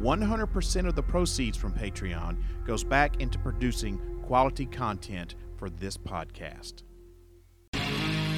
100% 0.00 0.88
of 0.88 0.96
the 0.96 1.02
proceeds 1.04 1.56
from 1.56 1.72
Patreon 1.72 2.36
goes 2.66 2.82
back 2.82 3.20
into 3.20 3.38
producing 3.38 4.00
quality 4.24 4.66
content 4.66 5.36
for 5.58 5.70
this 5.70 5.96
podcast. 5.96 6.82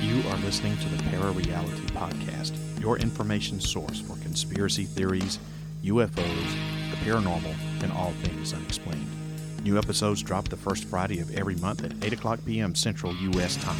You 0.02 0.22
are 0.28 0.36
listening 0.40 0.76
to 0.76 0.88
the 0.90 1.02
Parareality 1.04 1.86
Podcast, 1.92 2.54
your 2.78 2.98
information 2.98 3.58
source 3.58 3.98
for 3.98 4.16
conspiracy 4.22 4.84
theories, 4.84 5.38
UFOs, 5.84 6.90
the 6.90 6.96
paranormal, 7.04 7.54
and 7.82 7.92
all 7.92 8.12
things 8.22 8.54
unexplained. 8.54 9.06
New 9.62 9.78
episodes 9.78 10.22
drop 10.22 10.48
the 10.48 10.56
first 10.56 10.84
Friday 10.84 11.20
of 11.20 11.34
every 11.34 11.56
month 11.56 11.84
at 11.84 11.92
8 12.02 12.14
o'clock 12.14 12.40
p.m. 12.46 12.74
Central 12.74 13.14
U.S. 13.14 13.56
time. 13.56 13.76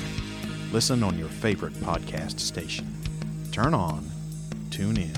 Listen 0.71 1.03
on 1.03 1.19
your 1.19 1.29
favorite 1.29 1.73
podcast 1.75 2.41
station. 2.41 2.95
Turn 3.53 3.73
on, 3.73 4.11
tune 4.71 4.99
in, 4.99 5.15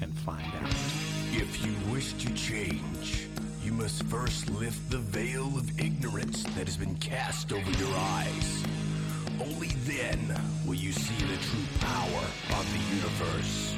and 0.00 0.12
find 0.20 0.46
out. 0.62 0.70
If 1.32 1.64
you 1.64 1.72
wish 1.92 2.12
to 2.14 2.32
change, 2.34 3.28
you 3.62 3.72
must 3.72 4.02
first 4.04 4.50
lift 4.50 4.90
the 4.90 4.98
veil 4.98 5.46
of 5.56 5.78
ignorance 5.78 6.42
that 6.54 6.66
has 6.66 6.76
been 6.76 6.96
cast 6.96 7.52
over 7.52 7.70
your 7.72 7.94
eyes. 7.94 8.64
Only 9.40 9.68
then 9.84 10.40
will 10.66 10.74
you 10.74 10.92
see 10.92 11.24
the 11.26 11.36
true 11.36 11.66
power 11.80 12.24
of 12.58 12.66
the 12.72 12.96
universe. 12.96 13.75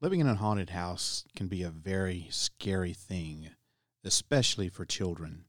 Living 0.00 0.20
in 0.20 0.28
a 0.28 0.36
haunted 0.36 0.70
house 0.70 1.24
can 1.34 1.48
be 1.48 1.64
a 1.64 1.70
very 1.70 2.28
scary 2.30 2.92
thing, 2.92 3.50
especially 4.04 4.68
for 4.68 4.84
children. 4.84 5.44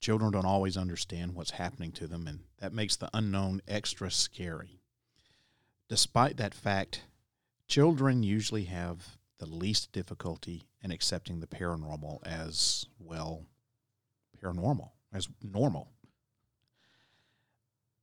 Children 0.00 0.32
don't 0.32 0.44
always 0.44 0.76
understand 0.76 1.34
what's 1.34 1.52
happening 1.52 1.92
to 1.92 2.08
them, 2.08 2.26
and 2.26 2.40
that 2.58 2.72
makes 2.72 2.96
the 2.96 3.08
unknown 3.14 3.62
extra 3.68 4.10
scary. 4.10 4.80
Despite 5.88 6.36
that 6.36 6.52
fact, 6.52 7.04
children 7.68 8.24
usually 8.24 8.64
have 8.64 9.18
the 9.38 9.46
least 9.46 9.92
difficulty 9.92 10.66
in 10.82 10.90
accepting 10.90 11.38
the 11.38 11.46
paranormal 11.46 12.26
as, 12.26 12.86
well, 12.98 13.46
paranormal, 14.42 14.90
as 15.12 15.28
normal. 15.40 15.92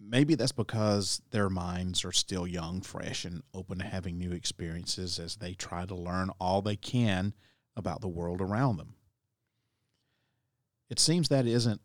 Maybe 0.06 0.36
that's 0.36 0.52
because 0.52 1.22
their 1.32 1.50
minds 1.50 2.04
are 2.04 2.12
still 2.12 2.46
young, 2.46 2.82
fresh, 2.82 3.26
and 3.26 3.42
open 3.54 3.80
to 3.80 3.86
having 3.86 4.18
new 4.18 4.32
experiences 4.32 5.18
as 5.18 5.38
they 5.38 5.54
try 5.54 5.86
to 5.86 5.96
learn 5.96 6.30
all 6.40 6.62
they 6.62 6.76
can 6.76 7.34
about 7.76 8.02
the 8.02 8.08
world 8.08 8.42
around 8.42 8.78
them. 8.78 8.96
It 10.90 11.00
seems 11.00 11.30
that 11.30 11.48
isn't 11.48 11.82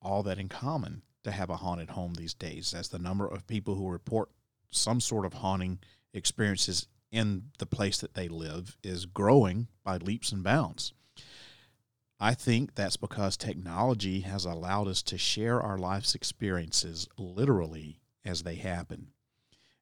all 0.00 0.22
that 0.24 0.38
uncommon 0.38 1.02
to 1.24 1.30
have 1.30 1.50
a 1.50 1.56
haunted 1.56 1.90
home 1.90 2.14
these 2.14 2.34
days, 2.34 2.74
as 2.74 2.88
the 2.88 2.98
number 2.98 3.26
of 3.26 3.46
people 3.46 3.74
who 3.74 3.88
report 3.88 4.30
some 4.70 5.00
sort 5.00 5.26
of 5.26 5.34
haunting 5.34 5.78
experiences 6.12 6.88
in 7.10 7.50
the 7.58 7.66
place 7.66 7.98
that 7.98 8.14
they 8.14 8.28
live 8.28 8.76
is 8.82 9.06
growing 9.06 9.68
by 9.84 9.98
leaps 9.98 10.32
and 10.32 10.42
bounds. 10.42 10.92
I 12.20 12.34
think 12.34 12.74
that's 12.74 12.96
because 12.96 13.36
technology 13.36 14.20
has 14.20 14.44
allowed 14.44 14.88
us 14.88 15.02
to 15.02 15.18
share 15.18 15.60
our 15.60 15.78
life's 15.78 16.14
experiences 16.14 17.08
literally 17.16 18.00
as 18.24 18.42
they 18.42 18.56
happen. 18.56 19.08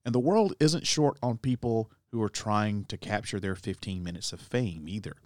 And 0.05 0.14
the 0.14 0.21
world 0.21 0.55
isn't 0.61 0.87
short 0.87 1.19
on 1.23 1.38
people 1.38 1.90
who 2.12 2.23
are 2.23 2.28
trying 2.28 2.85
to 2.85 2.99
capture 2.99 3.40
their 3.40 3.55
15 3.55 4.05
minutes 4.05 4.33
of 4.33 4.40
fame 4.40 4.87
either. 4.88 5.16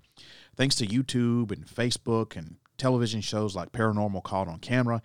Thanks 0.57 0.77
to 0.77 0.87
YouTube 0.87 1.51
and 1.51 1.67
Facebook 1.67 2.37
and 2.37 2.57
television 2.79 3.21
shows 3.21 3.55
like 3.55 3.73
Paranormal 3.73 4.23
Caught 4.23 4.49
on 4.49 4.59
Camera, 4.59 5.03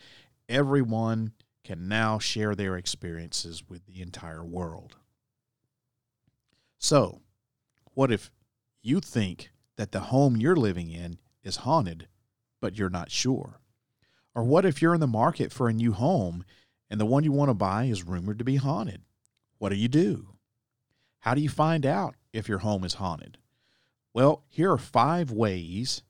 everyone 0.48 1.34
can 1.64 1.88
now 1.88 2.20
share 2.20 2.56
their 2.56 2.78
experiences 2.78 3.64
with 3.68 3.86
the 3.86 4.02
entire 4.02 4.46
world. 4.46 4.96
So, 6.78 7.22
what 7.94 8.12
if 8.12 8.32
you 8.82 9.00
think 9.00 9.50
that 9.76 9.92
the 9.92 10.00
home 10.00 10.38
you're 10.38 10.56
living 10.56 10.92
in 10.92 11.18
is 11.46 11.58
haunted, 11.58 12.08
but 12.60 12.78
you're 12.78 12.90
not 12.90 13.12
sure? 13.12 13.62
Or 14.34 14.44
what 14.44 14.66
if 14.66 14.82
you're 14.82 14.94
in 14.94 15.00
the 15.00 15.08
market 15.08 15.54
for 15.54 15.70
a 15.70 15.74
new 15.74 15.94
home 15.94 16.44
and 16.90 17.00
the 17.00 17.06
one 17.06 17.24
you 17.24 17.32
want 17.32 17.50
to 17.50 17.54
buy 17.54 17.86
is 17.86 18.04
rumored 18.04 18.40
to 18.40 18.44
be 18.44 18.58
haunted? 18.58 19.04
What 19.60 19.70
do 19.70 19.76
you 19.76 19.88
do? 19.88 20.36
How 21.20 21.34
do 21.34 21.42
you 21.42 21.50
find 21.50 21.86
out 21.86 22.16
if 22.34 22.50
your 22.50 22.60
home 22.60 22.84
is 22.84 22.96
haunted? 22.96 23.38
Well, 24.14 24.44
here 24.50 24.72
are 24.72 24.78
five 24.78 25.32
ways 25.32 26.04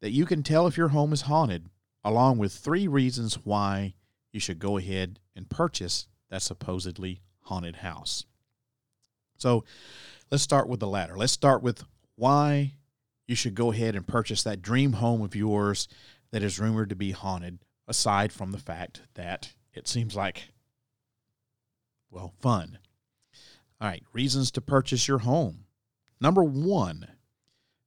that 0.00 0.12
you 0.12 0.26
can 0.26 0.42
tell 0.42 0.66
if 0.66 0.76
your 0.76 0.88
home 0.88 1.12
is 1.12 1.22
haunted, 1.22 1.70
along 2.04 2.38
with 2.38 2.52
three 2.52 2.86
reasons 2.86 3.36
why 3.44 3.94
you 4.32 4.40
should 4.40 4.58
go 4.58 4.76
ahead 4.76 5.18
and 5.34 5.48
purchase 5.48 6.06
that 6.30 6.42
supposedly 6.42 7.22
haunted 7.42 7.76
house. 7.76 8.26
So 9.36 9.64
let's 10.30 10.42
start 10.42 10.68
with 10.68 10.80
the 10.80 10.86
latter. 10.86 11.16
Let's 11.16 11.32
start 11.32 11.62
with 11.62 11.84
why 12.16 12.74
you 13.26 13.34
should 13.34 13.54
go 13.54 13.72
ahead 13.72 13.94
and 13.94 14.06
purchase 14.06 14.42
that 14.42 14.62
dream 14.62 14.94
home 14.94 15.22
of 15.22 15.34
yours 15.34 15.88
that 16.30 16.42
is 16.42 16.58
rumored 16.58 16.88
to 16.90 16.96
be 16.96 17.12
haunted, 17.12 17.58
aside 17.86 18.32
from 18.32 18.52
the 18.52 18.58
fact 18.58 19.02
that 19.14 19.54
it 19.72 19.88
seems 19.88 20.14
like, 20.14 20.50
well, 22.10 22.32
fun. 22.40 22.78
All 23.80 23.88
right, 23.88 24.02
reasons 24.12 24.50
to 24.52 24.60
purchase 24.60 25.08
your 25.08 25.18
home. 25.18 25.64
Number 26.20 26.44
one, 26.44 27.06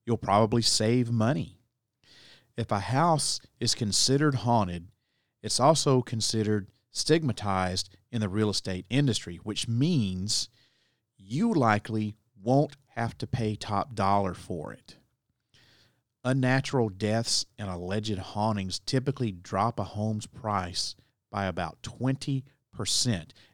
you'll 0.05 0.17
probably 0.17 0.61
save 0.61 1.11
money. 1.11 1.59
If 2.55 2.71
a 2.71 2.79
house 2.79 3.39
is 3.59 3.75
considered 3.75 4.35
haunted, 4.35 4.87
it's 5.43 5.59
also 5.59 6.01
considered 6.01 6.69
stigmatized 6.91 7.95
in 8.11 8.21
the 8.21 8.29
real 8.29 8.49
estate 8.49 8.85
industry, 8.89 9.39
which 9.43 9.67
means 9.67 10.49
you 11.17 11.53
likely 11.53 12.15
won't 12.41 12.75
have 12.95 13.17
to 13.19 13.27
pay 13.27 13.55
top 13.55 13.93
dollar 13.93 14.33
for 14.33 14.73
it. 14.73 14.97
Unnatural 16.23 16.89
deaths 16.89 17.45
and 17.57 17.69
alleged 17.69 18.17
hauntings 18.17 18.79
typically 18.79 19.31
drop 19.31 19.79
a 19.79 19.83
home's 19.83 20.27
price 20.27 20.95
by 21.31 21.45
about 21.45 21.81
20%, 21.81 22.43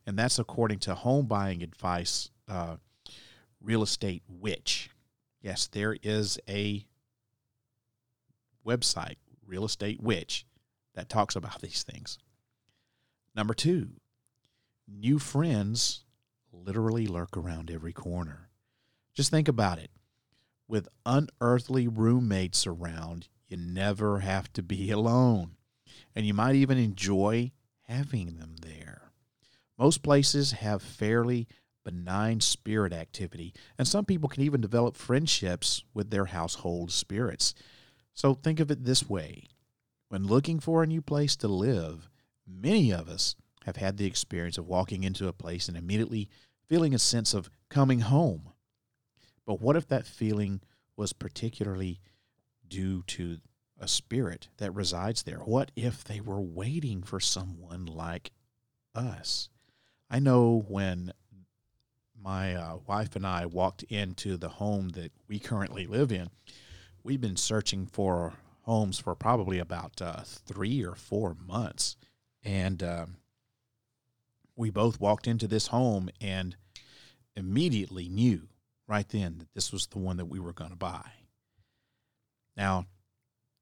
and 0.05 0.17
that's 0.17 0.39
according 0.39 0.79
to 0.79 0.95
home 0.95 1.25
buying 1.27 1.61
advice 1.61 2.29
uh, 2.47 2.77
real 3.61 3.83
estate 3.83 4.23
witch. 4.27 4.89
Yes, 5.41 5.67
there 5.67 5.97
is 6.01 6.39
a 6.47 6.85
website, 8.65 9.17
Real 9.45 9.65
Estate 9.65 10.01
Witch, 10.01 10.45
that 10.95 11.09
talks 11.09 11.35
about 11.35 11.61
these 11.61 11.83
things. 11.83 12.17
Number 13.35 13.53
two, 13.53 13.89
new 14.87 15.19
friends 15.19 16.05
literally 16.51 17.07
lurk 17.07 17.35
around 17.35 17.71
every 17.71 17.93
corner. 17.93 18.49
Just 19.13 19.31
think 19.31 19.47
about 19.47 19.79
it. 19.79 19.91
With 20.67 20.87
unearthly 21.05 21.87
roommates 21.87 22.65
around, 22.65 23.27
you 23.47 23.57
never 23.57 24.19
have 24.19 24.51
to 24.53 24.63
be 24.63 24.91
alone. 24.91 25.57
And 26.15 26.25
you 26.25 26.33
might 26.33 26.55
even 26.55 26.77
enjoy 26.77 27.51
having 27.83 28.37
them 28.37 28.55
there. 28.61 29.11
Most 29.77 30.03
places 30.03 30.51
have 30.53 30.81
fairly 30.81 31.47
benign 31.83 32.39
spirit 32.39 32.93
activity, 32.93 33.53
and 33.77 33.87
some 33.87 34.05
people 34.05 34.29
can 34.29 34.43
even 34.43 34.61
develop 34.61 34.95
friendships 34.95 35.83
with 35.93 36.09
their 36.09 36.25
household 36.25 36.91
spirits. 36.91 37.53
So 38.13 38.33
think 38.33 38.59
of 38.59 38.71
it 38.71 38.85
this 38.85 39.09
way 39.09 39.43
when 40.09 40.27
looking 40.27 40.59
for 40.59 40.83
a 40.83 40.87
new 40.87 41.01
place 41.01 41.35
to 41.37 41.47
live, 41.47 42.07
many 42.47 42.91
of 42.91 43.09
us 43.09 43.35
have 43.65 43.77
had 43.77 43.97
the 43.97 44.05
experience 44.05 44.57
of 44.57 44.67
walking 44.67 45.03
into 45.03 45.27
a 45.27 45.33
place 45.33 45.67
and 45.67 45.75
immediately 45.75 46.29
feeling 46.69 46.93
a 46.93 46.99
sense 46.99 47.33
of 47.33 47.49
coming 47.69 48.01
home. 48.01 48.52
But 49.45 49.61
what 49.61 49.75
if 49.75 49.87
that 49.87 50.07
feeling 50.07 50.61
was 50.95 51.13
particularly 51.13 51.99
due 52.67 53.03
to 53.03 53.37
a 53.79 53.87
spirit 53.87 54.49
that 54.57 54.73
resides 54.73 55.23
there? 55.23 55.39
What 55.39 55.71
if 55.75 56.03
they 56.03 56.21
were 56.21 56.41
waiting 56.41 57.03
for 57.03 57.19
someone 57.19 57.85
like 57.85 58.31
us? 58.95 59.49
I 60.09 60.19
know 60.19 60.63
when 60.67 61.13
my 62.21 62.55
uh, 62.55 62.77
wife 62.87 63.15
and 63.15 63.27
I 63.27 63.45
walked 63.45 63.83
into 63.83 64.37
the 64.37 64.49
home 64.49 64.89
that 64.89 65.11
we 65.27 65.39
currently 65.39 65.87
live 65.87 66.11
in, 66.11 66.29
we've 67.03 67.19
been 67.19 67.35
searching 67.35 67.85
for 67.85 68.33
homes 68.61 68.97
for 68.97 69.13
probably 69.13 69.59
about 69.59 70.01
uh, 70.01 70.21
three 70.23 70.83
or 70.83 70.95
four 70.95 71.35
months. 71.45 71.97
And 72.43 72.81
um, 72.81 73.17
we 74.55 74.69
both 74.69 75.01
walked 75.01 75.27
into 75.27 75.47
this 75.47 75.67
home 75.67 76.09
and 76.21 76.55
immediately 77.35 78.07
knew 78.07 78.47
right 78.93 79.09
then 79.09 79.39
that 79.39 79.51
this 79.55 79.71
was 79.71 79.87
the 79.87 79.97
one 79.97 80.17
that 80.17 80.25
we 80.25 80.39
were 80.39 80.53
going 80.53 80.69
to 80.69 80.75
buy. 80.75 81.09
Now, 82.55 82.85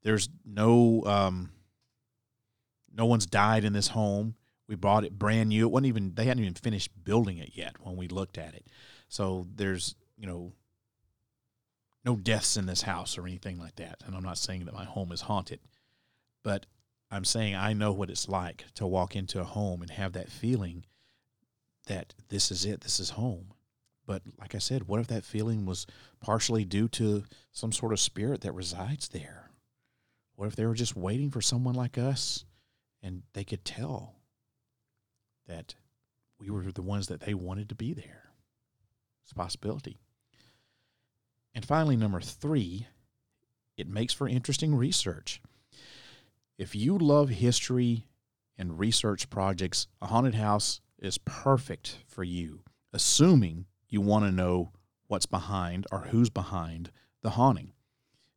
there's 0.04 0.28
no 0.46 1.04
um, 1.06 1.52
no 2.94 3.06
one's 3.06 3.26
died 3.26 3.63
in 3.63 3.72
this 3.72 3.88
home. 3.88 4.36
We 4.67 4.76
bought 4.76 5.06
it 5.06 5.17
brand 5.17 5.48
new. 5.48 5.65
It 5.65 5.72
wasn't 5.72 5.88
even 5.88 6.13
they 6.15 6.26
hadn't 6.26 6.44
even 6.44 6.56
finished 6.56 6.91
building 7.06 7.38
it 7.38 7.52
yet 7.54 7.76
when 7.80 7.96
we 7.96 8.10
looked 8.10 8.38
at 8.38 8.56
it. 8.56 8.67
So 9.08 9.48
there's 9.56 9.96
you 10.17 10.28
know 10.28 10.52
no 12.04 12.17
deaths 12.17 12.58
in 12.58 12.65
this 12.65 12.82
house 12.82 13.17
or 13.17 13.26
anything 13.26 13.58
like 13.58 13.78
that. 13.78 14.04
And 14.06 14.13
I'm 14.15 14.24
not 14.24 14.38
saying 14.38 14.65
that 14.65 14.74
my 14.74 14.84
home 14.84 15.13
is 15.13 15.22
haunted, 15.22 15.62
but 16.44 16.65
I'm 17.10 17.24
saying 17.24 17.56
I 17.56 17.72
know 17.72 17.94
what 17.94 18.10
it's 18.10 18.28
like 18.28 18.65
to 18.76 18.86
walk 18.86 19.15
into 19.15 19.39
a 19.39 19.46
home 19.46 19.82
and 19.82 19.91
have 19.91 20.12
that 20.12 20.30
feeling 20.30 20.86
that 21.88 22.15
this 22.28 22.52
is 22.52 22.65
it, 22.65 22.82
this 22.82 23.00
is 23.00 23.12
home. 23.12 23.54
But 24.12 24.24
like 24.38 24.56
I 24.56 24.58
said, 24.58 24.89
what 24.89 25.00
if 25.00 25.08
that 25.08 25.24
feeling 25.24 25.65
was 25.65 25.88
partially 26.19 26.65
due 26.65 26.89
to 26.89 27.24
some 27.54 27.71
sort 27.71 27.93
of 27.93 28.00
spirit 28.02 28.41
that 28.41 28.52
resides 28.52 29.08
there? 29.08 29.52
What 30.36 30.47
if 30.47 30.56
they 30.58 30.65
were 30.65 30.74
just 30.74 30.97
waiting 30.97 31.32
for 31.32 31.39
someone 31.39 31.76
like 31.76 31.97
us 31.97 32.43
and 33.02 33.24
they 33.32 33.45
could 33.45 33.63
tell 33.63 34.15
that 35.47 35.76
we 36.38 36.50
were 36.50 36.74
the 36.74 36.82
ones 36.82 37.08
that 37.08 37.21
they 37.21 37.34
wanted 37.34 37.69
to 37.69 37.76
be 37.76 37.93
there? 37.93 38.34
It's 39.24 39.32
a 39.32 39.36
possibility. 39.36 40.02
And 41.56 41.63
finally, 41.63 41.95
number 41.95 42.19
three, 42.19 42.88
it 43.78 43.88
makes 43.88 44.12
for 44.12 44.28
interesting 44.28 44.76
research. 44.76 45.41
If 46.58 46.76
you 46.76 46.97
love 46.97 47.30
history 47.30 48.08
and 48.58 48.78
research 48.78 49.30
projects, 49.30 49.88
a 50.02 50.08
haunted 50.08 50.36
house 50.36 50.82
is 51.00 51.17
perfect 51.17 52.00
for 52.10 52.26
you, 52.26 52.63
assuming 52.91 53.67
you 53.91 54.01
want 54.01 54.25
to 54.25 54.32
know 54.32 54.71
what's 55.08 55.27
behind 55.27 55.86
or 55.91 55.99
who's 55.99 56.32
behind 56.32 56.89
the 57.21 57.32
haunting. 57.32 57.73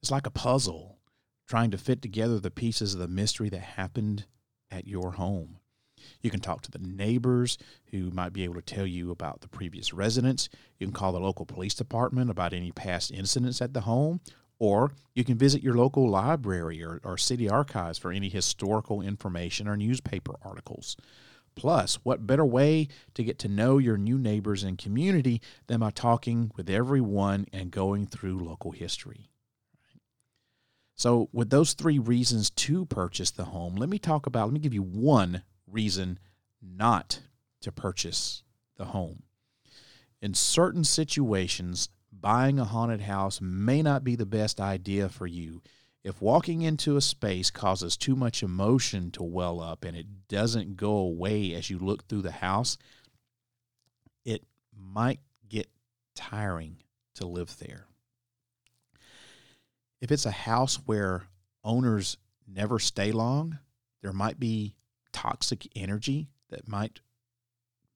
It's 0.03 0.11
like 0.11 0.27
a 0.27 0.31
puzzle 0.31 0.99
trying 1.47 1.71
to 1.71 1.79
fit 1.79 2.03
together 2.03 2.39
the 2.39 2.51
pieces 2.51 2.93
of 2.93 3.01
the 3.01 3.09
mystery 3.09 3.49
that 3.49 3.61
happened 3.61 4.27
at 4.71 4.87
your 4.87 5.13
home. 5.13 5.59
You 6.21 6.31
can 6.31 6.41
talk 6.41 6.63
to 6.63 6.71
the 6.71 6.79
neighbors 6.79 7.57
who 7.91 8.11
might 8.11 8.33
be 8.33 8.45
able 8.45 8.57
to 8.57 8.63
tell 8.63 8.87
you 8.87 9.11
about 9.11 9.41
the 9.41 9.49
previous 9.49 9.93
residents. 9.93 10.49
You 10.79 10.87
can 10.87 10.95
call 10.95 11.13
the 11.13 11.21
local 11.21 11.47
police 11.47 11.75
department 11.75 12.31
about 12.31 12.53
any 12.53 12.73
past 12.73 13.11
incidents 13.11 13.63
at 13.63 13.73
the 13.73 13.83
home. 13.83 14.21
Or 14.59 14.93
you 15.15 15.25
can 15.25 15.37
visit 15.37 15.63
your 15.63 15.75
local 15.75 16.09
library 16.09 16.83
or, 16.83 17.01
or 17.05 17.19
city 17.19 17.49
archives 17.49 17.99
for 17.99 18.13
any 18.13 18.29
historical 18.29 19.01
information 19.01 19.67
or 19.69 19.77
newspaper 19.77 20.35
articles. 20.43 20.97
Plus, 21.57 21.97
what 22.03 22.27
better 22.27 22.45
way 22.45 22.89
to 23.15 23.25
get 23.25 23.39
to 23.41 23.49
know 23.49 23.79
your 23.79 23.97
new 23.97 24.19
neighbors 24.19 24.65
and 24.65 24.77
community 24.77 25.41
than 25.67 25.81
by 25.81 25.91
talking 25.91 26.51
with 26.57 26.69
everyone 26.69 27.47
and 27.53 27.71
going 27.71 28.07
through 28.07 28.45
local 28.45 28.73
history? 28.73 29.31
So, 30.97 31.29
with 31.33 31.51
those 31.51 31.73
three 31.73 31.99
reasons 31.99 32.51
to 32.51 32.87
purchase 32.87 33.31
the 33.31 33.47
home, 33.47 33.75
let 33.77 33.89
me 33.89 33.99
talk 33.99 34.27
about, 34.27 34.47
let 34.47 34.55
me 34.55 34.61
give 34.61 34.75
you 34.75 34.83
one 34.83 35.43
reason 35.67 36.19
not 36.63 37.21
to 37.63 37.73
purchase 37.73 38.43
the 38.77 38.87
home. 38.87 39.25
In 40.23 40.35
certain 40.35 40.85
situations, 40.85 41.89
buying 42.13 42.59
a 42.59 42.65
haunted 42.65 43.03
house 43.03 43.41
may 43.41 43.83
not 43.83 44.05
be 44.05 44.17
the 44.17 44.27
best 44.27 44.61
idea 44.61 45.09
for 45.09 45.27
you. 45.27 45.63
If 46.05 46.21
walking 46.21 46.61
into 46.61 46.97
a 46.97 47.01
space 47.01 47.51
causes 47.51 47.97
too 47.97 48.15
much 48.15 48.43
emotion 48.43 49.11
to 49.13 49.23
well 49.23 49.61
up 49.61 49.85
and 49.85 49.97
it 49.97 50.29
doesn't 50.29 50.77
go 50.77 50.91
away 50.97 51.55
as 51.55 51.71
you 51.71 51.79
look 51.79 52.07
through 52.07 52.23
the 52.23 52.31
house, 52.31 52.77
it 54.23 54.45
might 54.77 55.21
get 55.49 55.69
tiring 56.15 56.77
to 57.15 57.27
live 57.27 57.59
there. 57.59 57.87
If 60.03 60.13
it's 60.13 60.27
a 60.27 60.31
house 60.31 60.77
where 60.85 61.25
owners 61.65 62.19
never 62.47 62.79
stay 62.79 63.11
long, 63.11 63.59
there 64.03 64.13
might 64.13 64.39
be 64.39 64.77
toxic 65.13 65.67
energy 65.75 66.29
that 66.51 66.69
might 66.69 67.01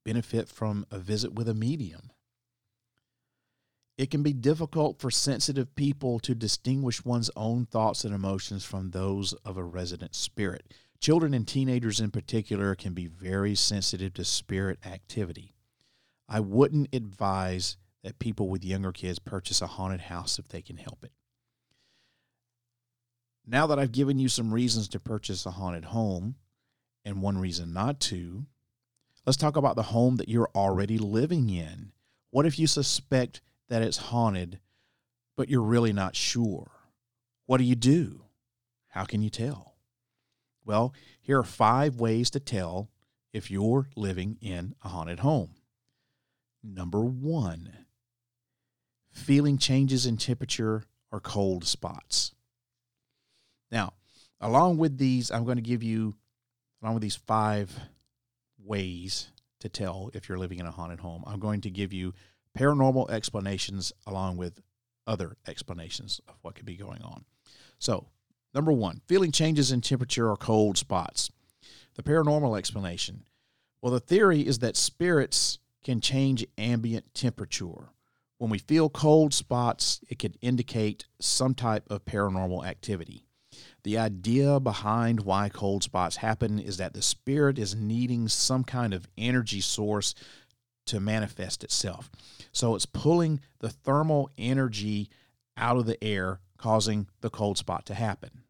benefit 0.06 0.48
from 0.48 0.86
a 0.90 0.98
visit 0.98 1.34
with 1.34 1.46
a 1.46 1.54
medium. 1.54 2.10
It 3.98 4.12
can 4.12 4.22
be 4.22 4.32
difficult 4.32 5.00
for 5.00 5.10
sensitive 5.10 5.74
people 5.74 6.20
to 6.20 6.32
distinguish 6.32 7.04
one's 7.04 7.32
own 7.34 7.66
thoughts 7.66 8.04
and 8.04 8.14
emotions 8.14 8.64
from 8.64 8.90
those 8.90 9.32
of 9.44 9.56
a 9.56 9.64
resident 9.64 10.14
spirit. 10.14 10.72
Children 11.00 11.34
and 11.34 11.46
teenagers, 11.46 11.98
in 11.98 12.12
particular, 12.12 12.76
can 12.76 12.94
be 12.94 13.08
very 13.08 13.56
sensitive 13.56 14.14
to 14.14 14.24
spirit 14.24 14.78
activity. 14.86 15.56
I 16.28 16.38
wouldn't 16.38 16.94
advise 16.94 17.76
that 18.04 18.20
people 18.20 18.48
with 18.48 18.64
younger 18.64 18.92
kids 18.92 19.18
purchase 19.18 19.60
a 19.60 19.66
haunted 19.66 20.02
house 20.02 20.38
if 20.38 20.46
they 20.46 20.62
can 20.62 20.76
help 20.76 21.02
it. 21.02 21.12
Now 23.44 23.66
that 23.66 23.80
I've 23.80 23.92
given 23.92 24.20
you 24.20 24.28
some 24.28 24.54
reasons 24.54 24.88
to 24.90 25.00
purchase 25.00 25.44
a 25.44 25.50
haunted 25.50 25.86
home 25.86 26.36
and 27.04 27.20
one 27.20 27.38
reason 27.38 27.72
not 27.72 27.98
to, 28.00 28.46
let's 29.26 29.36
talk 29.36 29.56
about 29.56 29.74
the 29.74 29.82
home 29.84 30.16
that 30.16 30.28
you're 30.28 30.50
already 30.54 30.98
living 30.98 31.50
in. 31.50 31.90
What 32.30 32.46
if 32.46 32.58
you 32.58 32.68
suspect 32.68 33.40
that 33.68 33.82
it's 33.82 33.96
haunted, 33.96 34.60
but 35.36 35.48
you're 35.48 35.62
really 35.62 35.92
not 35.92 36.16
sure. 36.16 36.70
What 37.46 37.58
do 37.58 37.64
you 37.64 37.76
do? 37.76 38.22
How 38.88 39.04
can 39.04 39.22
you 39.22 39.30
tell? 39.30 39.76
Well, 40.64 40.92
here 41.20 41.38
are 41.38 41.44
five 41.44 41.96
ways 41.96 42.30
to 42.30 42.40
tell 42.40 42.90
if 43.32 43.50
you're 43.50 43.88
living 43.96 44.36
in 44.40 44.74
a 44.84 44.88
haunted 44.88 45.20
home. 45.20 45.54
Number 46.62 47.00
one, 47.00 47.86
feeling 49.10 49.58
changes 49.58 50.06
in 50.06 50.16
temperature 50.16 50.84
or 51.10 51.20
cold 51.20 51.64
spots. 51.64 52.34
Now, 53.70 53.94
along 54.40 54.78
with 54.78 54.98
these, 54.98 55.30
I'm 55.30 55.44
going 55.44 55.56
to 55.56 55.62
give 55.62 55.82
you, 55.82 56.16
along 56.82 56.94
with 56.94 57.02
these 57.02 57.16
five 57.16 57.78
ways 58.62 59.30
to 59.60 59.68
tell 59.68 60.10
if 60.14 60.28
you're 60.28 60.38
living 60.38 60.58
in 60.58 60.66
a 60.66 60.70
haunted 60.70 61.00
home, 61.00 61.24
I'm 61.26 61.40
going 61.40 61.60
to 61.62 61.70
give 61.70 61.92
you 61.92 62.14
paranormal 62.58 63.10
explanations 63.10 63.92
along 64.06 64.36
with 64.36 64.60
other 65.06 65.36
explanations 65.46 66.20
of 66.28 66.34
what 66.42 66.54
could 66.54 66.66
be 66.66 66.76
going 66.76 67.02
on. 67.02 67.24
So, 67.78 68.06
number 68.54 68.72
one, 68.72 69.00
feeling 69.06 69.32
changes 69.32 69.70
in 69.70 69.80
temperature 69.80 70.28
or 70.28 70.36
cold 70.36 70.76
spots. 70.76 71.30
The 71.94 72.02
paranormal 72.02 72.58
explanation. 72.58 73.24
Well, 73.80 73.92
the 73.92 74.00
theory 74.00 74.40
is 74.46 74.58
that 74.58 74.76
spirits 74.76 75.58
can 75.84 76.00
change 76.00 76.46
ambient 76.56 77.14
temperature. 77.14 77.90
When 78.38 78.50
we 78.50 78.58
feel 78.58 78.88
cold 78.88 79.32
spots, 79.34 80.00
it 80.08 80.18
could 80.18 80.36
indicate 80.40 81.06
some 81.20 81.54
type 81.54 81.84
of 81.88 82.04
paranormal 82.04 82.66
activity. 82.66 83.24
The 83.84 83.98
idea 83.98 84.60
behind 84.60 85.20
why 85.20 85.48
cold 85.48 85.82
spots 85.82 86.16
happen 86.16 86.58
is 86.58 86.76
that 86.76 86.92
the 86.92 87.02
spirit 87.02 87.58
is 87.58 87.74
needing 87.74 88.28
some 88.28 88.64
kind 88.64 88.92
of 88.92 89.08
energy 89.16 89.60
source 89.60 90.14
to 90.88 91.00
manifest 91.00 91.64
itself. 91.64 92.10
So 92.52 92.74
it's 92.74 92.86
pulling 92.86 93.40
the 93.60 93.70
thermal 93.70 94.30
energy 94.36 95.10
out 95.56 95.76
of 95.76 95.86
the 95.86 96.02
air, 96.02 96.40
causing 96.56 97.08
the 97.20 97.30
cold 97.30 97.58
spot 97.58 97.86
to 97.86 97.94
happen. 97.94 98.42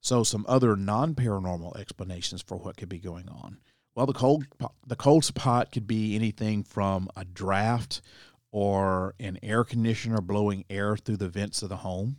So, 0.00 0.22
some 0.22 0.44
other 0.46 0.76
non 0.76 1.14
paranormal 1.14 1.78
explanations 1.80 2.42
for 2.42 2.58
what 2.58 2.76
could 2.76 2.90
be 2.90 2.98
going 2.98 3.26
on. 3.26 3.56
Well, 3.94 4.04
the 4.04 4.12
cold 4.12 4.44
the 4.86 4.96
cold 4.96 5.24
spot 5.24 5.72
could 5.72 5.86
be 5.86 6.14
anything 6.14 6.62
from 6.62 7.08
a 7.16 7.24
draft 7.24 8.02
or 8.52 9.14
an 9.18 9.38
air 9.42 9.64
conditioner 9.64 10.20
blowing 10.20 10.64
air 10.68 10.96
through 10.96 11.16
the 11.16 11.28
vents 11.28 11.62
of 11.62 11.70
the 11.70 11.78
home. 11.78 12.18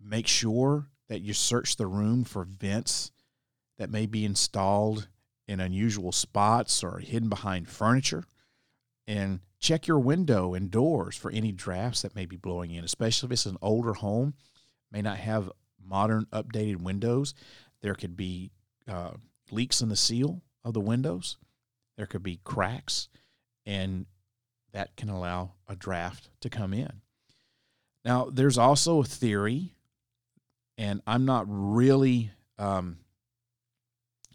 Make 0.00 0.26
sure 0.26 0.88
that 1.08 1.20
you 1.20 1.34
search 1.34 1.76
the 1.76 1.86
room 1.86 2.24
for 2.24 2.44
vents 2.44 3.12
that 3.78 3.90
may 3.90 4.06
be 4.06 4.24
installed 4.24 5.08
in 5.48 5.60
unusual 5.60 6.12
spots 6.12 6.84
or 6.84 6.98
hidden 6.98 7.28
behind 7.28 7.68
furniture. 7.68 8.24
And 9.06 9.40
check 9.58 9.86
your 9.86 9.98
window 9.98 10.54
and 10.54 10.70
doors 10.70 11.16
for 11.16 11.30
any 11.30 11.50
drafts 11.50 12.02
that 12.02 12.14
may 12.14 12.26
be 12.26 12.36
blowing 12.36 12.70
in, 12.70 12.84
especially 12.84 13.28
if 13.28 13.32
it's 13.32 13.46
an 13.46 13.56
older 13.62 13.94
home, 13.94 14.34
may 14.92 15.02
not 15.02 15.16
have 15.16 15.50
modern 15.82 16.26
updated 16.26 16.82
windows. 16.82 17.34
There 17.80 17.94
could 17.94 18.16
be 18.16 18.50
uh, 18.86 19.12
leaks 19.50 19.80
in 19.80 19.88
the 19.88 19.96
seal 19.96 20.42
of 20.64 20.74
the 20.74 20.80
windows. 20.80 21.38
There 21.96 22.06
could 22.06 22.22
be 22.22 22.40
cracks, 22.44 23.08
and 23.64 24.06
that 24.72 24.94
can 24.96 25.08
allow 25.08 25.54
a 25.66 25.74
draft 25.74 26.28
to 26.40 26.50
come 26.50 26.74
in. 26.74 27.00
Now, 28.04 28.28
there's 28.30 28.58
also 28.58 29.00
a 29.00 29.04
theory, 29.04 29.74
and 30.76 31.00
I'm 31.06 31.24
not 31.24 31.46
really 31.48 32.30
um, 32.58 32.98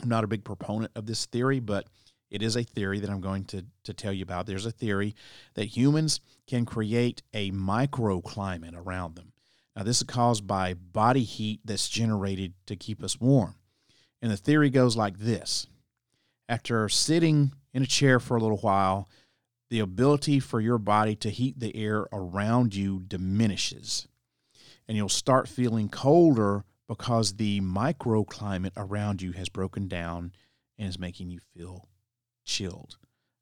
I'm 0.04 0.10
not 0.10 0.24
a 0.24 0.28
big 0.28 0.44
proponent 0.44 0.92
of 0.96 1.06
this 1.06 1.26
theory, 1.26 1.60
but 1.60 1.88
it 2.30 2.42
is 2.42 2.56
a 2.56 2.64
theory 2.64 3.00
that 3.00 3.10
I'm 3.10 3.22
going 3.22 3.46
to, 3.46 3.66
to 3.84 3.94
tell 3.94 4.12
you 4.12 4.24
about. 4.24 4.46
There's 4.46 4.66
a 4.66 4.72
theory 4.72 5.16
that 5.54 5.66
humans 5.66 6.20
can 6.48 6.66
create 6.66 7.22
a 7.34 7.52
microclimate 7.52 8.76
around 8.76 9.16
them. 9.16 9.34
Now, 9.76 9.84
this 9.84 9.98
is 9.98 10.04
caused 10.04 10.46
by 10.46 10.74
body 10.74 11.24
heat 11.24 11.62
that's 11.64 11.88
generated 11.88 12.54
to 12.68 12.76
keep 12.76 13.04
us 13.04 13.20
warm. 13.20 13.56
And 14.22 14.32
the 14.32 14.38
theory 14.38 14.70
goes 14.70 14.96
like 14.96 15.20
this 15.20 15.68
After 16.50 16.90
sitting 16.90 17.54
in 17.74 17.84
a 17.84 17.88
chair 17.88 18.20
for 18.20 18.38
a 18.38 18.42
little 18.42 18.58
while, 18.58 19.10
the 19.70 19.80
ability 19.80 20.40
for 20.40 20.60
your 20.60 20.78
body 20.78 21.16
to 21.18 21.30
heat 21.30 21.60
the 21.60 21.76
air 21.76 22.08
around 22.12 22.76
you 22.76 23.04
diminishes. 23.08 24.08
And 24.88 24.98
you'll 24.98 25.10
start 25.10 25.48
feeling 25.48 25.90
colder 25.90 26.66
because 26.88 27.34
the 27.34 27.62
microclimate 27.62 28.72
around 28.76 29.22
you 29.22 29.32
has 29.32 29.50
broken 29.50 29.88
down 29.88 30.32
and 30.78 30.88
is 30.88 31.00
making 31.00 31.30
you 31.30 31.40
feel 31.56 31.88
chilled. 32.46 32.98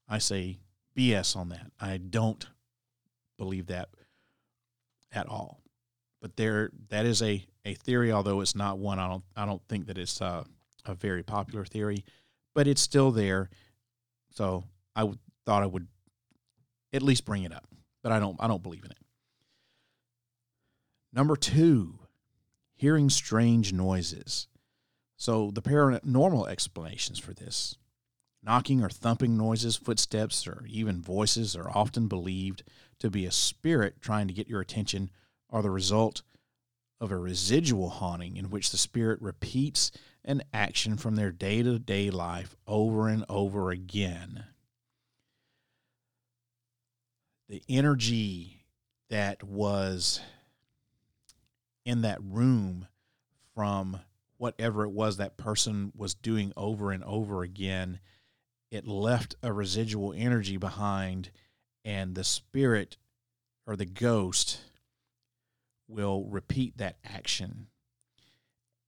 I 0.07 0.19
say 0.19 0.59
BS 0.95 1.35
on 1.35 1.49
that. 1.49 1.71
I 1.79 1.97
don't 1.97 2.45
believe 3.37 3.67
that 3.67 3.89
at 5.11 5.27
all. 5.27 5.61
But 6.21 6.37
there, 6.37 6.69
that 6.89 7.05
is 7.05 7.21
a, 7.21 7.43
a 7.65 7.73
theory, 7.73 8.11
although 8.11 8.41
it's 8.41 8.55
not 8.55 8.77
one. 8.77 8.99
I 8.99 9.07
don't 9.07 9.23
I 9.35 9.45
don't 9.45 9.61
think 9.67 9.87
that 9.87 9.97
it's 9.97 10.21
uh, 10.21 10.43
a 10.85 10.93
very 10.93 11.23
popular 11.23 11.65
theory, 11.65 12.05
but 12.53 12.67
it's 12.67 12.81
still 12.81 13.11
there. 13.11 13.49
So 14.31 14.63
I 14.95 15.01
w- 15.01 15.17
thought 15.45 15.63
I 15.63 15.67
would 15.67 15.87
at 16.93 17.01
least 17.01 17.25
bring 17.25 17.43
it 17.43 17.53
up, 17.53 17.67
but 18.03 18.11
I 18.11 18.19
don't 18.19 18.37
I 18.39 18.47
don't 18.47 18.61
believe 18.61 18.83
in 18.83 18.91
it. 18.91 18.97
Number 21.13 21.35
two, 21.35 21.97
hearing 22.81 23.11
strange 23.11 23.71
noises. 23.71 24.47
So, 25.15 25.51
the 25.51 25.61
paranormal 25.61 26.49
explanations 26.49 27.19
for 27.19 27.31
this 27.31 27.77
knocking 28.41 28.83
or 28.83 28.89
thumping 28.89 29.37
noises, 29.37 29.75
footsteps, 29.75 30.47
or 30.47 30.63
even 30.67 30.99
voices 30.99 31.55
are 31.55 31.69
often 31.69 32.07
believed 32.07 32.63
to 32.97 33.11
be 33.11 33.27
a 33.27 33.31
spirit 33.31 34.01
trying 34.01 34.27
to 34.27 34.33
get 34.33 34.49
your 34.49 34.61
attention 34.61 35.11
or 35.47 35.61
the 35.61 35.69
result 35.69 36.23
of 36.99 37.11
a 37.11 37.17
residual 37.17 37.91
haunting 37.91 38.35
in 38.35 38.49
which 38.49 38.71
the 38.71 38.77
spirit 38.77 39.21
repeats 39.21 39.91
an 40.25 40.41
action 40.51 40.97
from 40.97 41.15
their 41.15 41.31
day 41.31 41.61
to 41.61 41.77
day 41.77 42.09
life 42.09 42.55
over 42.65 43.07
and 43.07 43.23
over 43.29 43.69
again. 43.69 44.45
The 47.47 47.61
energy 47.69 48.65
that 49.11 49.43
was 49.43 50.19
in 51.85 52.01
that 52.01 52.19
room 52.21 52.87
from 53.55 53.99
whatever 54.37 54.83
it 54.83 54.91
was 54.91 55.17
that 55.17 55.37
person 55.37 55.91
was 55.95 56.13
doing 56.15 56.51
over 56.57 56.91
and 56.91 57.03
over 57.03 57.43
again, 57.43 57.99
it 58.71 58.87
left 58.87 59.35
a 59.43 59.51
residual 59.51 60.13
energy 60.15 60.57
behind, 60.57 61.29
and 61.85 62.15
the 62.15 62.23
spirit 62.23 62.97
or 63.67 63.75
the 63.75 63.85
ghost 63.85 64.61
will 65.87 66.25
repeat 66.25 66.77
that 66.77 66.97
action. 67.03 67.67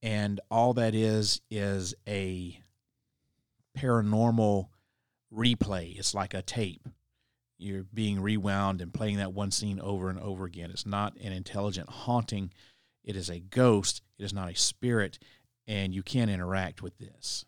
And 0.02 0.40
all 0.50 0.74
that 0.74 0.94
is 0.94 1.40
is 1.50 1.94
a 2.08 2.58
paranormal 3.78 4.68
replay. 5.32 5.96
It's 5.98 6.14
like 6.14 6.34
a 6.34 6.42
tape. 6.42 6.88
You're 7.58 7.84
being 7.84 8.20
rewound 8.20 8.80
and 8.80 8.92
playing 8.92 9.18
that 9.18 9.32
one 9.32 9.50
scene 9.50 9.80
over 9.80 10.10
and 10.10 10.18
over 10.18 10.44
again. 10.44 10.70
It's 10.70 10.86
not 10.86 11.16
an 11.22 11.32
intelligent 11.32 11.88
haunting 11.88 12.50
it 13.04 13.16
is 13.16 13.28
a 13.28 13.40
ghost, 13.40 14.02
it 14.18 14.24
is 14.24 14.32
not 14.32 14.50
a 14.50 14.56
spirit, 14.56 15.18
and 15.66 15.94
you 15.94 16.02
can't 16.02 16.30
interact 16.30 16.82
with 16.82 16.98
this. 16.98 17.44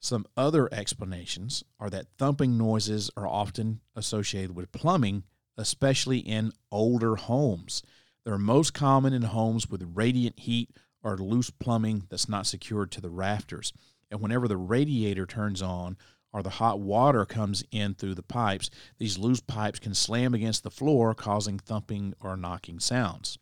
Some 0.00 0.26
other 0.36 0.68
explanations 0.72 1.64
are 1.80 1.88
that 1.90 2.08
thumping 2.18 2.58
noises 2.58 3.10
are 3.16 3.26
often 3.26 3.80
associated 3.96 4.54
with 4.54 4.70
plumbing, 4.70 5.24
especially 5.56 6.18
in 6.18 6.52
older 6.70 7.16
homes. 7.16 7.82
They're 8.24 8.38
most 8.38 8.74
common 8.74 9.12
in 9.12 9.22
homes 9.22 9.68
with 9.68 9.92
radiant 9.94 10.40
heat 10.40 10.70
or 11.02 11.16
loose 11.16 11.50
plumbing 11.50 12.04
that's 12.10 12.28
not 12.28 12.46
secured 12.46 12.90
to 12.92 13.00
the 13.00 13.10
rafters. 13.10 13.72
And 14.10 14.20
whenever 14.20 14.46
the 14.46 14.56
radiator 14.56 15.26
turns 15.26 15.62
on 15.62 15.96
or 16.32 16.42
the 16.42 16.50
hot 16.50 16.80
water 16.80 17.24
comes 17.24 17.64
in 17.70 17.94
through 17.94 18.14
the 18.14 18.22
pipes, 18.22 18.68
these 18.98 19.18
loose 19.18 19.40
pipes 19.40 19.78
can 19.78 19.94
slam 19.94 20.34
against 20.34 20.64
the 20.64 20.70
floor, 20.70 21.14
causing 21.14 21.58
thumping 21.58 22.12
or 22.20 22.36
knocking 22.36 22.78
sounds. 22.80 23.38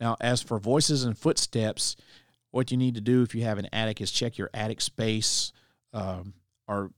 Now, 0.00 0.16
as 0.20 0.42
for 0.42 0.58
voices 0.58 1.04
and 1.04 1.16
footsteps, 1.16 1.94
what 2.50 2.70
you 2.70 2.76
need 2.76 2.94
to 2.94 3.00
do 3.00 3.22
if 3.22 3.34
you 3.34 3.44
have 3.44 3.58
an 3.58 3.68
attic 3.72 4.00
is 4.00 4.10
check 4.10 4.38
your 4.38 4.50
attic 4.54 4.80
space 4.80 5.52
um, 5.92 6.34
or 6.66 6.90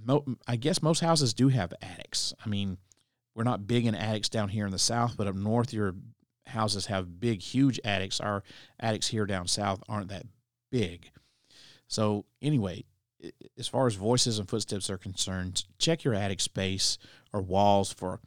mo- 0.00 0.24
I 0.46 0.56
guess 0.56 0.82
most 0.82 1.00
houses 1.00 1.34
do 1.34 1.48
have 1.48 1.74
attics. 1.82 2.32
I 2.44 2.48
mean, 2.48 2.78
we're 3.34 3.44
not 3.44 3.66
big 3.66 3.86
in 3.86 3.94
attics 3.94 4.28
down 4.28 4.48
here 4.50 4.66
in 4.66 4.72
the 4.72 4.78
south, 4.78 5.16
but 5.16 5.26
up 5.26 5.34
north, 5.34 5.72
your 5.72 5.94
houses 6.46 6.86
have 6.86 7.20
big, 7.20 7.40
huge 7.40 7.80
attics. 7.84 8.20
Our 8.20 8.42
attics 8.78 9.08
here 9.08 9.26
down 9.26 9.48
south 9.48 9.82
aren't 9.88 10.08
that 10.08 10.26
big. 10.70 11.10
So, 11.88 12.24
anyway, 12.40 12.84
as 13.58 13.68
far 13.68 13.86
as 13.86 13.94
voices 13.94 14.38
and 14.38 14.48
footsteps 14.48 14.90
are 14.90 14.98
concerned, 14.98 15.64
check 15.78 16.04
your 16.04 16.14
attic 16.14 16.40
space 16.40 16.98
or 17.32 17.40
walls 17.40 17.92
for 17.92 18.20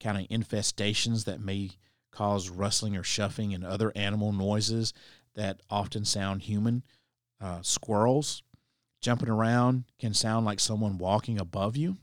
kind 0.00 0.18
of 0.18 0.28
infestations 0.28 1.24
that 1.24 1.40
may 1.40 1.70
cause 2.10 2.48
rustling 2.48 2.96
or 2.96 3.02
shuffling 3.02 3.54
and 3.54 3.64
other 3.64 3.92
animal 3.94 4.32
noises 4.32 4.92
that 5.34 5.60
often 5.70 6.04
sound 6.04 6.42
human. 6.42 6.82
Uh, 7.40 7.62
squirrels 7.62 8.42
jumping 9.00 9.28
around 9.28 9.84
can 9.98 10.12
sound 10.12 10.44
like 10.44 10.60
someone 10.60 10.98
walking 10.98 11.38
above 11.38 11.76
you. 11.76 11.96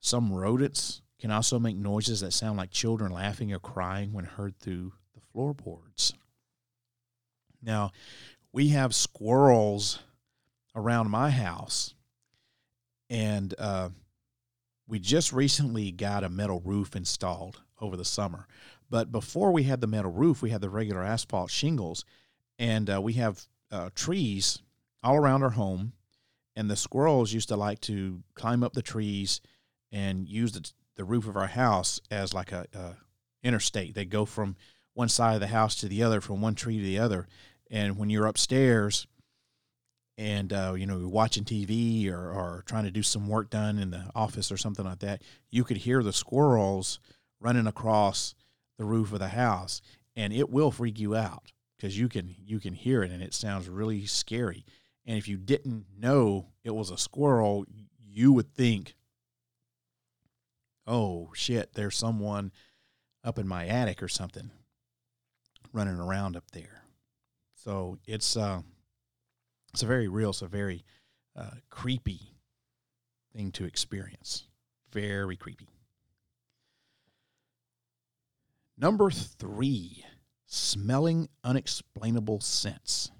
Some 0.00 0.32
rodents 0.32 1.02
can 1.18 1.30
also 1.30 1.58
make 1.58 1.76
noises 1.76 2.20
that 2.20 2.32
sound 2.32 2.56
like 2.56 2.70
children 2.70 3.12
laughing 3.12 3.52
or 3.52 3.58
crying 3.58 4.12
when 4.12 4.24
heard 4.24 4.56
through 4.58 4.92
the 5.14 5.20
floorboards. 5.32 6.14
Now, 7.62 7.90
we 8.52 8.68
have 8.68 8.94
squirrels 8.94 9.98
around 10.74 11.10
my 11.10 11.30
house, 11.30 11.94
and 13.10 13.52
uh, 13.58 13.90
we 14.86 15.00
just 15.00 15.32
recently 15.32 15.90
got 15.90 16.24
a 16.24 16.28
metal 16.28 16.62
roof 16.64 16.94
installed 16.94 17.60
over 17.80 17.96
the 17.96 18.04
summer. 18.04 18.46
But 18.90 19.12
before 19.12 19.52
we 19.52 19.64
had 19.64 19.80
the 19.80 19.86
metal 19.86 20.10
roof, 20.10 20.42
we 20.42 20.50
had 20.50 20.60
the 20.60 20.70
regular 20.70 21.02
asphalt 21.02 21.50
shingles, 21.50 22.04
and 22.58 22.88
uh, 22.90 23.00
we 23.00 23.14
have 23.14 23.46
uh, 23.70 23.90
trees 23.94 24.60
all 25.02 25.16
around 25.16 25.42
our 25.42 25.50
home. 25.50 25.92
And 26.56 26.68
the 26.68 26.76
squirrels 26.76 27.32
used 27.32 27.48
to 27.50 27.56
like 27.56 27.80
to 27.82 28.22
climb 28.34 28.64
up 28.64 28.72
the 28.72 28.82
trees 28.82 29.40
and 29.92 30.28
use 30.28 30.52
the, 30.52 30.68
the 30.96 31.04
roof 31.04 31.28
of 31.28 31.36
our 31.36 31.46
house 31.46 32.00
as 32.10 32.34
like 32.34 32.50
a, 32.50 32.66
a 32.74 32.96
interstate. 33.44 33.94
They 33.94 34.04
go 34.04 34.24
from 34.24 34.56
one 34.94 35.08
side 35.08 35.34
of 35.34 35.40
the 35.40 35.46
house 35.46 35.76
to 35.76 35.88
the 35.88 36.02
other, 36.02 36.20
from 36.20 36.40
one 36.40 36.56
tree 36.56 36.78
to 36.78 36.84
the 36.84 36.98
other. 36.98 37.28
And 37.70 37.96
when 37.96 38.10
you're 38.10 38.26
upstairs, 38.26 39.06
and 40.16 40.52
uh, 40.52 40.74
you 40.76 40.84
know 40.84 40.98
you're 40.98 41.08
watching 41.08 41.44
TV 41.44 42.10
or, 42.10 42.32
or 42.32 42.64
trying 42.66 42.84
to 42.84 42.90
do 42.90 43.04
some 43.04 43.28
work 43.28 43.50
done 43.50 43.78
in 43.78 43.90
the 43.90 44.10
office 44.14 44.50
or 44.50 44.56
something 44.56 44.84
like 44.84 44.98
that, 44.98 45.22
you 45.50 45.62
could 45.62 45.76
hear 45.78 46.02
the 46.02 46.12
squirrels 46.12 46.98
running 47.40 47.68
across 47.68 48.34
the 48.78 48.84
roof 48.84 49.12
of 49.12 49.18
the 49.18 49.28
house, 49.28 49.82
and 50.16 50.32
it 50.32 50.48
will 50.48 50.70
freak 50.70 50.98
you 50.98 51.14
out 51.14 51.52
because 51.76 51.98
you 51.98 52.08
can 52.08 52.34
you 52.46 52.58
can 52.60 52.74
hear 52.74 53.02
it 53.02 53.10
and 53.10 53.22
it 53.22 53.34
sounds 53.34 53.68
really 53.68 54.06
scary. 54.06 54.64
And 55.04 55.18
if 55.18 55.28
you 55.28 55.36
didn't 55.36 55.86
know 55.98 56.48
it 56.64 56.74
was 56.74 56.90
a 56.90 56.98
squirrel, 56.98 57.66
you 58.06 58.32
would 58.32 58.52
think, 58.54 58.94
"Oh 60.86 61.30
shit, 61.34 61.74
there's 61.74 61.96
someone 61.96 62.52
up 63.24 63.38
in 63.38 63.48
my 63.48 63.66
attic 63.66 64.02
or 64.02 64.08
something 64.08 64.50
running 65.72 65.98
around 65.98 66.36
up 66.36 66.50
there." 66.52 66.84
So 67.54 67.98
it's 68.06 68.36
uh, 68.36 68.62
it's 69.72 69.82
a 69.82 69.86
very 69.86 70.08
real, 70.08 70.30
it's 70.30 70.42
a 70.42 70.46
very 70.46 70.84
uh, 71.36 71.50
creepy 71.70 72.34
thing 73.32 73.52
to 73.52 73.64
experience. 73.64 74.44
Very 74.92 75.36
creepy. 75.36 75.68
Number 78.80 79.10
three, 79.10 80.04
smelling 80.46 81.28
unexplainable 81.42 82.40
scents. 82.40 83.10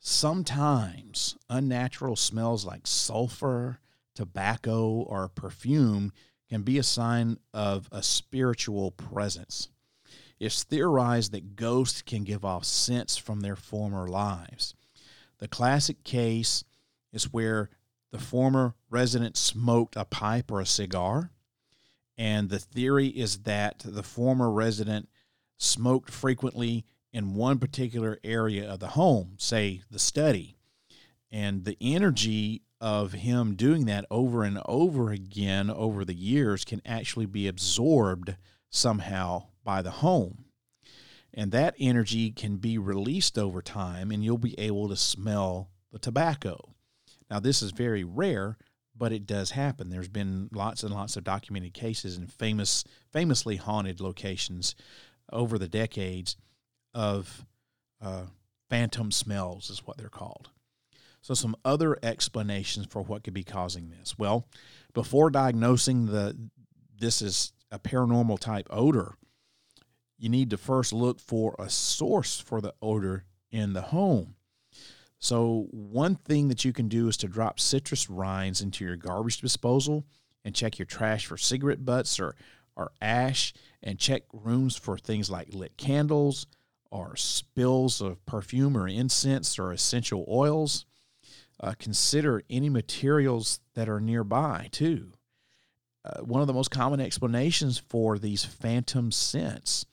Sometimes 0.00 1.36
unnatural 1.50 2.16
smells 2.16 2.64
like 2.64 2.86
sulfur, 2.86 3.78
tobacco, 4.14 4.88
or 4.88 5.28
perfume 5.28 6.12
can 6.48 6.62
be 6.62 6.78
a 6.78 6.82
sign 6.82 7.36
of 7.52 7.90
a 7.92 8.02
spiritual 8.02 8.90
presence. 8.90 9.68
It's 10.40 10.64
theorized 10.64 11.32
that 11.32 11.54
ghosts 11.54 12.00
can 12.00 12.24
give 12.24 12.42
off 12.42 12.64
scents 12.64 13.18
from 13.18 13.40
their 13.40 13.56
former 13.56 14.08
lives. 14.08 14.74
The 15.40 15.48
classic 15.48 16.04
case 16.04 16.64
is 17.12 17.32
where 17.32 17.68
the 18.12 18.18
former 18.18 18.74
resident 18.88 19.36
smoked 19.36 19.94
a 19.94 20.06
pipe 20.06 20.50
or 20.50 20.62
a 20.62 20.66
cigar, 20.66 21.32
and 22.18 22.50
the 22.50 22.58
theory 22.58 23.06
is 23.06 23.38
that 23.44 23.82
the 23.84 24.02
former 24.02 24.50
resident 24.50 25.08
smoked 25.56 26.10
frequently 26.10 26.84
in 27.12 27.34
one 27.34 27.58
particular 27.58 28.18
area 28.24 28.68
of 28.68 28.80
the 28.80 28.88
home, 28.88 29.36
say 29.38 29.82
the 29.90 29.98
study, 29.98 30.58
and 31.30 31.64
the 31.64 31.78
energy 31.80 32.62
of 32.80 33.12
him 33.12 33.54
doing 33.54 33.86
that 33.86 34.04
over 34.10 34.44
and 34.44 34.60
over 34.66 35.10
again 35.10 35.70
over 35.70 36.04
the 36.04 36.14
years 36.14 36.64
can 36.64 36.82
actually 36.84 37.26
be 37.26 37.48
absorbed 37.48 38.36
somehow 38.68 39.44
by 39.64 39.80
the 39.82 39.90
home. 39.90 40.44
And 41.32 41.52
that 41.52 41.74
energy 41.78 42.30
can 42.30 42.56
be 42.56 42.78
released 42.78 43.38
over 43.38 43.62
time, 43.62 44.10
and 44.10 44.24
you'll 44.24 44.38
be 44.38 44.58
able 44.58 44.88
to 44.88 44.96
smell 44.96 45.70
the 45.92 45.98
tobacco. 45.98 46.74
Now, 47.30 47.38
this 47.38 47.62
is 47.62 47.70
very 47.70 48.02
rare, 48.02 48.56
but 48.98 49.12
it 49.12 49.26
does 49.26 49.52
happen. 49.52 49.90
There's 49.90 50.08
been 50.08 50.48
lots 50.52 50.82
and 50.82 50.92
lots 50.92 51.16
of 51.16 51.24
documented 51.24 51.74
cases 51.74 52.16
in 52.16 52.26
famous, 52.26 52.84
famously 53.12 53.56
haunted 53.56 54.00
locations 54.00 54.74
over 55.32 55.58
the 55.58 55.68
decades 55.68 56.36
of 56.94 57.46
uh, 58.02 58.24
phantom 58.68 59.10
smells, 59.10 59.70
is 59.70 59.86
what 59.86 59.96
they're 59.96 60.08
called. 60.08 60.50
So, 61.20 61.34
some 61.34 61.56
other 61.64 61.98
explanations 62.02 62.86
for 62.86 63.02
what 63.02 63.24
could 63.24 63.34
be 63.34 63.44
causing 63.44 63.90
this. 63.90 64.18
Well, 64.18 64.48
before 64.94 65.30
diagnosing 65.30 66.06
the 66.06 66.36
this 66.98 67.22
is 67.22 67.52
a 67.70 67.78
paranormal 67.78 68.38
type 68.40 68.66
odor, 68.70 69.14
you 70.18 70.28
need 70.28 70.50
to 70.50 70.56
first 70.56 70.92
look 70.92 71.20
for 71.20 71.54
a 71.58 71.70
source 71.70 72.40
for 72.40 72.60
the 72.60 72.74
odor 72.82 73.24
in 73.50 73.72
the 73.72 73.82
home. 73.82 74.34
So, 75.18 75.66
one 75.70 76.14
thing 76.14 76.48
that 76.48 76.64
you 76.64 76.72
can 76.72 76.88
do 76.88 77.08
is 77.08 77.16
to 77.18 77.28
drop 77.28 77.58
citrus 77.58 78.08
rinds 78.08 78.60
into 78.60 78.84
your 78.84 78.96
garbage 78.96 79.40
disposal 79.40 80.04
and 80.44 80.54
check 80.54 80.78
your 80.78 80.86
trash 80.86 81.26
for 81.26 81.36
cigarette 81.36 81.84
butts 81.84 82.20
or, 82.20 82.36
or 82.76 82.92
ash, 83.02 83.52
and 83.82 83.98
check 83.98 84.22
rooms 84.32 84.76
for 84.76 84.96
things 84.96 85.28
like 85.28 85.52
lit 85.52 85.76
candles 85.76 86.46
or 86.90 87.16
spills 87.16 88.00
of 88.00 88.24
perfume 88.26 88.76
or 88.76 88.86
incense 88.86 89.58
or 89.58 89.72
essential 89.72 90.24
oils. 90.28 90.86
Uh, 91.60 91.74
consider 91.76 92.42
any 92.48 92.68
materials 92.68 93.58
that 93.74 93.88
are 93.88 94.00
nearby, 94.00 94.68
too. 94.70 95.10
Uh, 96.04 96.20
one 96.20 96.40
of 96.40 96.46
the 96.46 96.52
most 96.52 96.70
common 96.70 97.00
explanations 97.00 97.76
for 97.76 98.18
these 98.18 98.44
phantom 98.44 99.10
scents 99.10 99.84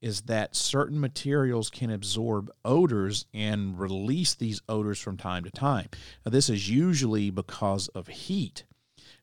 is 0.00 0.22
that 0.22 0.54
certain 0.54 1.00
materials 1.00 1.70
can 1.70 1.90
absorb 1.90 2.50
odors 2.64 3.26
and 3.34 3.78
release 3.78 4.34
these 4.34 4.62
odors 4.68 5.00
from 5.00 5.16
time 5.16 5.44
to 5.44 5.50
time. 5.50 5.88
Now, 6.24 6.30
this 6.30 6.48
is 6.48 6.70
usually 6.70 7.30
because 7.30 7.88
of 7.88 8.06
heat. 8.06 8.64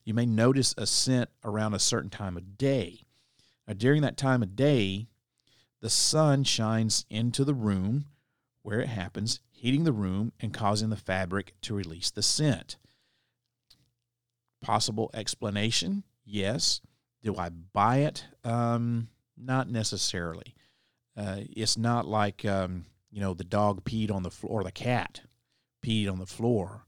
You 0.04 0.14
may 0.14 0.26
notice 0.26 0.76
a 0.78 0.86
scent 0.86 1.30
around 1.44 1.74
a 1.74 1.80
certain 1.80 2.10
time 2.10 2.38
of 2.38 2.58
day. 2.58 3.02
Now, 3.68 3.74
during 3.74 4.02
that 4.02 4.18
time 4.18 4.44
of 4.44 4.56
day, 4.56 5.08
the 5.82 5.90
sun 5.90 6.44
shines 6.44 7.06
into 7.10 7.44
the 7.44 7.54
room 7.54 8.06
where 8.62 8.82
it 8.82 8.88
happens, 8.88 9.40
heating 9.52 9.84
the 9.84 9.94
room 9.94 10.32
and 10.40 10.54
causing 10.54 10.90
the 10.90 10.96
fabric 10.96 11.54
to 11.62 11.76
release 11.76 12.12
the 12.12 12.24
scent. 12.24 12.78
Possible 14.62 15.10
explanation? 15.14 16.04
Yes. 16.26 16.82
Do 17.22 17.36
I 17.38 17.50
buy 17.50 17.98
it? 17.98 18.26
Um, 18.44 19.10
not 19.38 19.70
necessarily. 19.70 20.56
Uh, 21.18 21.38
it's 21.56 21.78
not 21.78 22.08
like 22.08 22.46
um, 22.46 22.86
you 23.12 23.22
know 23.22 23.34
the 23.34 23.44
dog 23.44 23.84
peed 23.84 24.12
on 24.12 24.24
the 24.24 24.32
floor, 24.32 24.60
or 24.60 24.64
the 24.64 24.72
cat 24.72 25.22
peed 25.84 26.12
on 26.12 26.20
the 26.20 26.26
floor, 26.26 26.86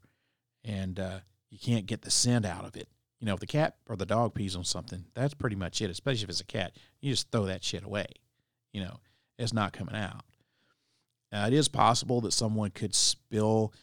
and 0.63 1.00
uh, 1.00 1.20
you 1.50 1.58
can't 1.58 1.86
get 1.86 2.02
the 2.02 2.12
scent 2.12 2.46
out 2.46 2.66
of 2.66 2.76
it. 2.76 2.90
You 3.20 3.26
know, 3.26 3.34
if 3.34 3.40
the 3.40 3.48
cat 3.48 3.78
or 3.88 3.96
the 3.96 4.06
dog 4.06 4.34
pees 4.34 4.56
on 4.56 4.63
something, 4.63 5.06
that's 5.13 5.34
pretty 5.34 5.56
much 5.56 5.82
it. 5.82 5.90
Especially 5.90 6.24
if 6.24 6.30
it's 6.30 6.42
a 6.42 6.46
cat, 6.46 6.74
you 7.02 7.12
just 7.12 7.32
throw 7.32 7.46
that 7.46 7.63
shit 7.63 7.84
away. 7.84 8.08
You 8.74 8.82
know, 8.82 9.00
it's 9.40 9.54
not 9.54 9.74
coming 9.74 9.96
out. 9.96 10.24
Uh, 11.32 11.46
it 11.48 11.54
is 11.54 11.68
possible 11.68 12.22
that 12.22 12.34
someone 12.34 12.72
could 12.72 12.96
spill 12.96 13.74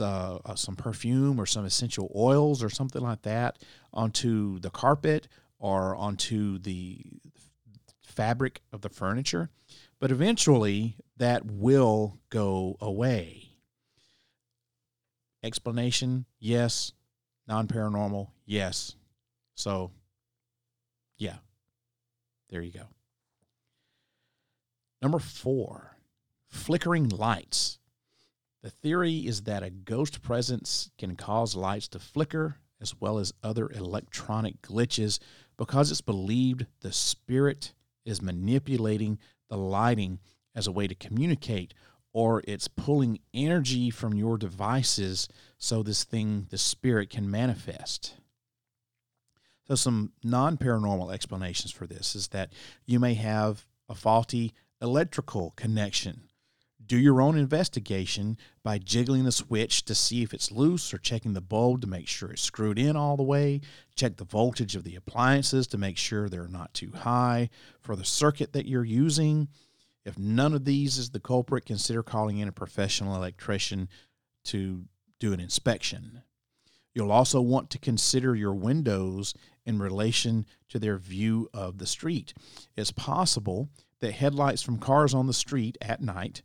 uh, 0.00 0.54
some 0.54 0.76
perfume 0.76 1.40
or 1.40 1.46
some 1.46 1.64
essential 1.64 2.10
oils 2.16 2.62
or 2.62 2.70
something 2.70 3.02
like 3.02 3.22
that 3.22 3.58
onto 3.92 4.58
the 4.60 4.70
carpet 4.70 5.28
or 5.58 5.94
onto 5.94 6.58
the 6.58 7.00
fabric 8.02 8.62
of 8.72 8.80
the 8.80 8.88
furniture, 8.88 9.50
but 10.00 10.10
eventually 10.10 10.96
that 11.16 11.44
will 11.44 12.18
go 12.30 12.76
away. 12.80 13.50
Explanation 15.42 16.26
yes. 16.38 16.92
Non 17.48 17.68
paranormal 17.68 18.30
yes. 18.44 18.96
So, 19.54 19.92
yeah, 21.16 21.36
there 22.50 22.60
you 22.60 22.72
go. 22.72 22.88
Number 25.00 25.18
four, 25.18 25.96
flickering 26.48 27.08
lights. 27.08 27.78
The 28.62 28.70
theory 28.70 29.18
is 29.18 29.42
that 29.42 29.62
a 29.62 29.70
ghost 29.70 30.22
presence 30.22 30.90
can 30.98 31.14
cause 31.14 31.54
lights 31.54 31.86
to 31.88 32.00
flicker 32.00 32.56
as 32.80 33.00
well 33.00 33.18
as 33.18 33.32
other 33.42 33.70
electronic 33.70 34.60
glitches 34.62 35.20
because 35.56 35.90
it's 35.90 36.00
believed 36.00 36.66
the 36.80 36.92
spirit 36.92 37.72
is 38.04 38.20
manipulating 38.20 39.18
the 39.48 39.56
lighting 39.56 40.18
as 40.54 40.66
a 40.66 40.72
way 40.72 40.86
to 40.86 40.94
communicate 40.94 41.74
or 42.12 42.42
it's 42.48 42.66
pulling 42.66 43.18
energy 43.34 43.90
from 43.90 44.14
your 44.14 44.38
devices 44.38 45.28
so 45.58 45.82
this 45.82 46.02
thing, 46.02 46.46
the 46.48 46.56
spirit, 46.56 47.10
can 47.10 47.30
manifest. 47.30 48.14
So, 49.68 49.74
some 49.74 50.12
non 50.24 50.56
paranormal 50.56 51.12
explanations 51.12 51.72
for 51.72 51.86
this 51.86 52.14
is 52.14 52.28
that 52.28 52.54
you 52.86 52.98
may 52.98 53.14
have 53.14 53.66
a 53.88 53.94
faulty 53.94 54.54
electrical 54.80 55.52
connection. 55.56 56.22
Do 56.86 56.96
your 56.98 57.20
own 57.20 57.36
investigation 57.36 58.36
by 58.62 58.78
jiggling 58.78 59.24
the 59.24 59.32
switch 59.32 59.84
to 59.86 59.94
see 59.94 60.22
if 60.22 60.32
it's 60.32 60.52
loose 60.52 60.94
or 60.94 60.98
checking 60.98 61.32
the 61.32 61.40
bulb 61.40 61.80
to 61.80 61.86
make 61.86 62.06
sure 62.06 62.30
it's 62.30 62.42
screwed 62.42 62.78
in 62.78 62.96
all 62.96 63.16
the 63.16 63.22
way. 63.24 63.60
Check 63.96 64.16
the 64.16 64.24
voltage 64.24 64.76
of 64.76 64.84
the 64.84 64.94
appliances 64.94 65.66
to 65.68 65.78
make 65.78 65.96
sure 65.96 66.28
they're 66.28 66.46
not 66.46 66.74
too 66.74 66.92
high 66.92 67.50
for 67.80 67.96
the 67.96 68.04
circuit 68.04 68.52
that 68.52 68.66
you're 68.66 68.84
using. 68.84 69.48
If 70.04 70.16
none 70.18 70.54
of 70.54 70.64
these 70.64 70.98
is 70.98 71.10
the 71.10 71.18
culprit, 71.18 71.66
consider 71.66 72.04
calling 72.04 72.38
in 72.38 72.46
a 72.46 72.52
professional 72.52 73.16
electrician 73.16 73.88
to 74.44 74.84
do 75.18 75.32
an 75.32 75.40
inspection. 75.40 76.22
You'll 76.94 77.12
also 77.12 77.40
want 77.40 77.70
to 77.70 77.78
consider 77.78 78.36
your 78.36 78.54
windows 78.54 79.34
in 79.64 79.80
relation 79.80 80.46
to 80.68 80.78
their 80.78 80.98
view 80.98 81.48
of 81.52 81.78
the 81.78 81.86
street. 81.86 82.32
It's 82.76 82.92
possible 82.92 83.70
that 84.00 84.12
headlights 84.12 84.62
from 84.62 84.78
cars 84.78 85.12
on 85.12 85.26
the 85.26 85.32
street 85.32 85.76
at 85.80 86.00
night 86.00 86.42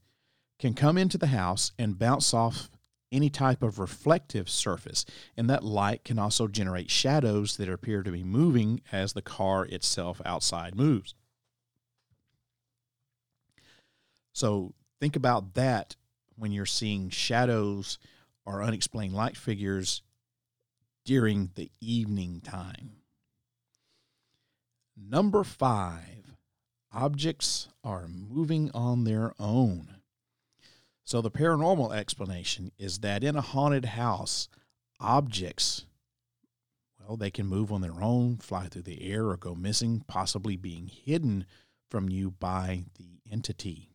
can 0.62 0.74
come 0.76 0.98
into 0.98 1.18
the 1.18 1.28
house 1.28 1.72
and 1.80 1.98
bounce 2.00 2.34
off 2.34 2.70
any 3.12 3.30
type 3.30 3.62
of 3.64 3.80
reflective 3.80 4.50
surface, 4.50 5.06
and 5.36 5.50
that 5.50 5.64
light 5.64 6.06
can 6.06 6.18
also 6.18 6.48
generate 6.48 6.90
shadows 6.90 7.58
that 7.58 7.68
appear 7.68 8.04
to 8.04 8.12
be 8.12 8.24
moving 8.24 8.80
as 8.92 9.12
the 9.12 9.22
car 9.22 9.66
itself 9.66 10.22
outside 10.24 10.76
moves. 10.76 11.14
So 14.34 14.74
think 15.02 15.18
about 15.18 15.56
that 15.56 15.98
when 16.38 16.52
you're 16.54 16.66
seeing 16.66 17.10
shadows 17.10 18.00
or 18.46 18.64
unexplained 18.64 19.14
light 19.14 19.36
figures 19.36 20.04
during 21.04 21.50
the 21.56 21.72
evening 21.82 22.40
time. 22.40 22.92
Number 24.96 25.44
five, 25.44 26.36
objects 26.94 27.68
are 27.84 28.08
moving 28.08 28.70
on 28.74 29.04
their 29.04 29.34
own. 29.40 30.01
So, 31.12 31.20
the 31.20 31.30
paranormal 31.30 31.94
explanation 31.94 32.72
is 32.78 33.00
that 33.00 33.22
in 33.22 33.36
a 33.36 33.42
haunted 33.42 33.84
house, 33.84 34.48
objects, 34.98 35.86
well, 36.98 37.18
they 37.18 37.30
can 37.30 37.48
move 37.48 37.70
on 37.70 37.82
their 37.82 38.02
own, 38.02 38.38
fly 38.38 38.70
through 38.70 38.84
the 38.84 39.12
air, 39.12 39.28
or 39.28 39.36
go 39.36 39.54
missing, 39.54 40.06
possibly 40.08 40.56
being 40.56 40.88
hidden 40.88 41.46
from 41.90 42.08
you 42.08 42.32
by 42.32 42.86
the 42.98 43.20
entity. 43.30 43.90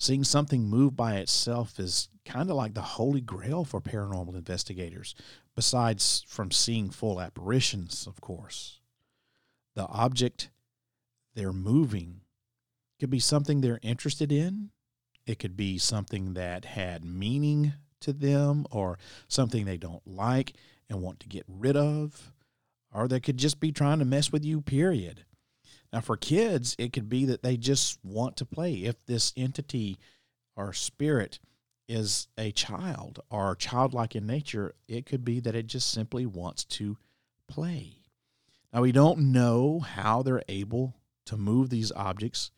Seeing 0.00 0.24
something 0.24 0.64
move 0.64 0.96
by 0.96 1.18
itself 1.18 1.78
is 1.78 2.08
kind 2.24 2.50
of 2.50 2.56
like 2.56 2.74
the 2.74 2.82
holy 2.82 3.20
grail 3.20 3.62
for 3.64 3.80
paranormal 3.80 4.34
investigators, 4.34 5.14
besides 5.54 6.24
from 6.26 6.50
seeing 6.50 6.90
full 6.90 7.20
apparitions, 7.20 8.04
of 8.04 8.20
course 8.20 8.80
the 9.76 9.86
object 9.86 10.50
they're 11.36 11.52
moving 11.52 12.22
could 12.98 13.10
be 13.10 13.20
something 13.20 13.60
they're 13.60 13.78
interested 13.80 14.32
in. 14.32 14.70
It 15.26 15.38
could 15.38 15.56
be 15.56 15.78
something 15.78 16.34
that 16.34 16.64
had 16.64 17.04
meaning 17.04 17.74
to 18.00 18.12
them 18.12 18.66
or 18.70 18.98
something 19.28 19.64
they 19.64 19.76
don't 19.76 20.06
like 20.06 20.54
and 20.88 21.00
want 21.00 21.20
to 21.20 21.28
get 21.28 21.44
rid 21.48 21.76
of. 21.76 22.32
Or 22.92 23.08
they 23.08 23.20
could 23.20 23.38
just 23.38 23.60
be 23.60 23.72
trying 23.72 24.00
to 24.00 24.04
mess 24.04 24.30
with 24.30 24.44
you, 24.44 24.60
period. 24.60 25.24
Now, 25.92 26.00
for 26.00 26.16
kids, 26.16 26.74
it 26.78 26.92
could 26.92 27.08
be 27.08 27.24
that 27.26 27.42
they 27.42 27.56
just 27.56 27.98
want 28.04 28.36
to 28.38 28.46
play. 28.46 28.84
If 28.84 29.04
this 29.06 29.32
entity 29.36 29.98
or 30.56 30.72
spirit 30.72 31.38
is 31.88 32.28
a 32.38 32.50
child 32.52 33.20
or 33.30 33.54
childlike 33.54 34.16
in 34.16 34.26
nature, 34.26 34.74
it 34.88 35.06
could 35.06 35.24
be 35.24 35.40
that 35.40 35.54
it 35.54 35.66
just 35.66 35.90
simply 35.90 36.26
wants 36.26 36.64
to 36.64 36.96
play. 37.48 37.98
Now, 38.72 38.82
we 38.82 38.92
don't 38.92 39.32
know 39.32 39.80
how 39.80 40.22
they're 40.22 40.42
able 40.48 40.96
to 41.26 41.36
move 41.36 41.68
these 41.68 41.92
objects, 41.92 42.50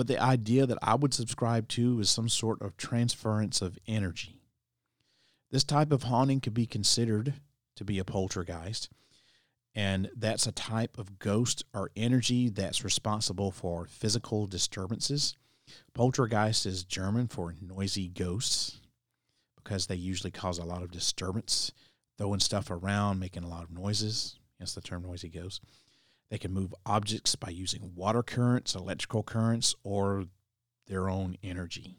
but 0.00 0.06
the 0.06 0.18
idea 0.18 0.64
that 0.64 0.78
I 0.80 0.94
would 0.94 1.12
subscribe 1.12 1.68
to 1.68 2.00
is 2.00 2.08
some 2.08 2.30
sort 2.30 2.62
of 2.62 2.78
transference 2.78 3.60
of 3.60 3.78
energy. 3.86 4.40
This 5.50 5.62
type 5.62 5.92
of 5.92 6.04
haunting 6.04 6.40
could 6.40 6.54
be 6.54 6.64
considered 6.64 7.34
to 7.76 7.84
be 7.84 7.98
a 7.98 8.04
poltergeist, 8.04 8.88
and 9.74 10.10
that's 10.16 10.46
a 10.46 10.52
type 10.52 10.96
of 10.96 11.18
ghost 11.18 11.66
or 11.74 11.90
energy 11.96 12.48
that's 12.48 12.82
responsible 12.82 13.50
for 13.50 13.84
physical 13.84 14.46
disturbances. 14.46 15.36
Poltergeist 15.92 16.64
is 16.64 16.82
German 16.82 17.28
for 17.28 17.54
noisy 17.60 18.08
ghosts 18.08 18.80
because 19.54 19.86
they 19.86 19.96
usually 19.96 20.30
cause 20.30 20.56
a 20.56 20.64
lot 20.64 20.82
of 20.82 20.90
disturbance, 20.90 21.72
throwing 22.16 22.40
stuff 22.40 22.70
around, 22.70 23.20
making 23.20 23.44
a 23.44 23.48
lot 23.50 23.64
of 23.64 23.70
noises. 23.70 24.38
Hence 24.58 24.74
the 24.74 24.80
term 24.80 25.02
noisy 25.02 25.28
ghost. 25.28 25.60
They 26.30 26.38
can 26.38 26.52
move 26.52 26.74
objects 26.86 27.34
by 27.34 27.50
using 27.50 27.92
water 27.94 28.22
currents, 28.22 28.74
electrical 28.74 29.22
currents, 29.22 29.74
or 29.82 30.26
their 30.86 31.10
own 31.10 31.36
energy. 31.42 31.98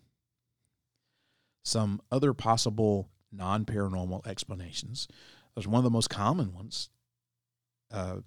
Some 1.63 2.01
other 2.11 2.33
possible 2.33 3.09
non 3.31 3.65
paranormal 3.65 4.25
explanations. 4.25 5.07
There's 5.53 5.67
one 5.67 5.79
of 5.79 5.83
the 5.83 5.89
most 5.89 6.09
common 6.09 6.53
ones 6.53 6.89
uh, 7.91 8.17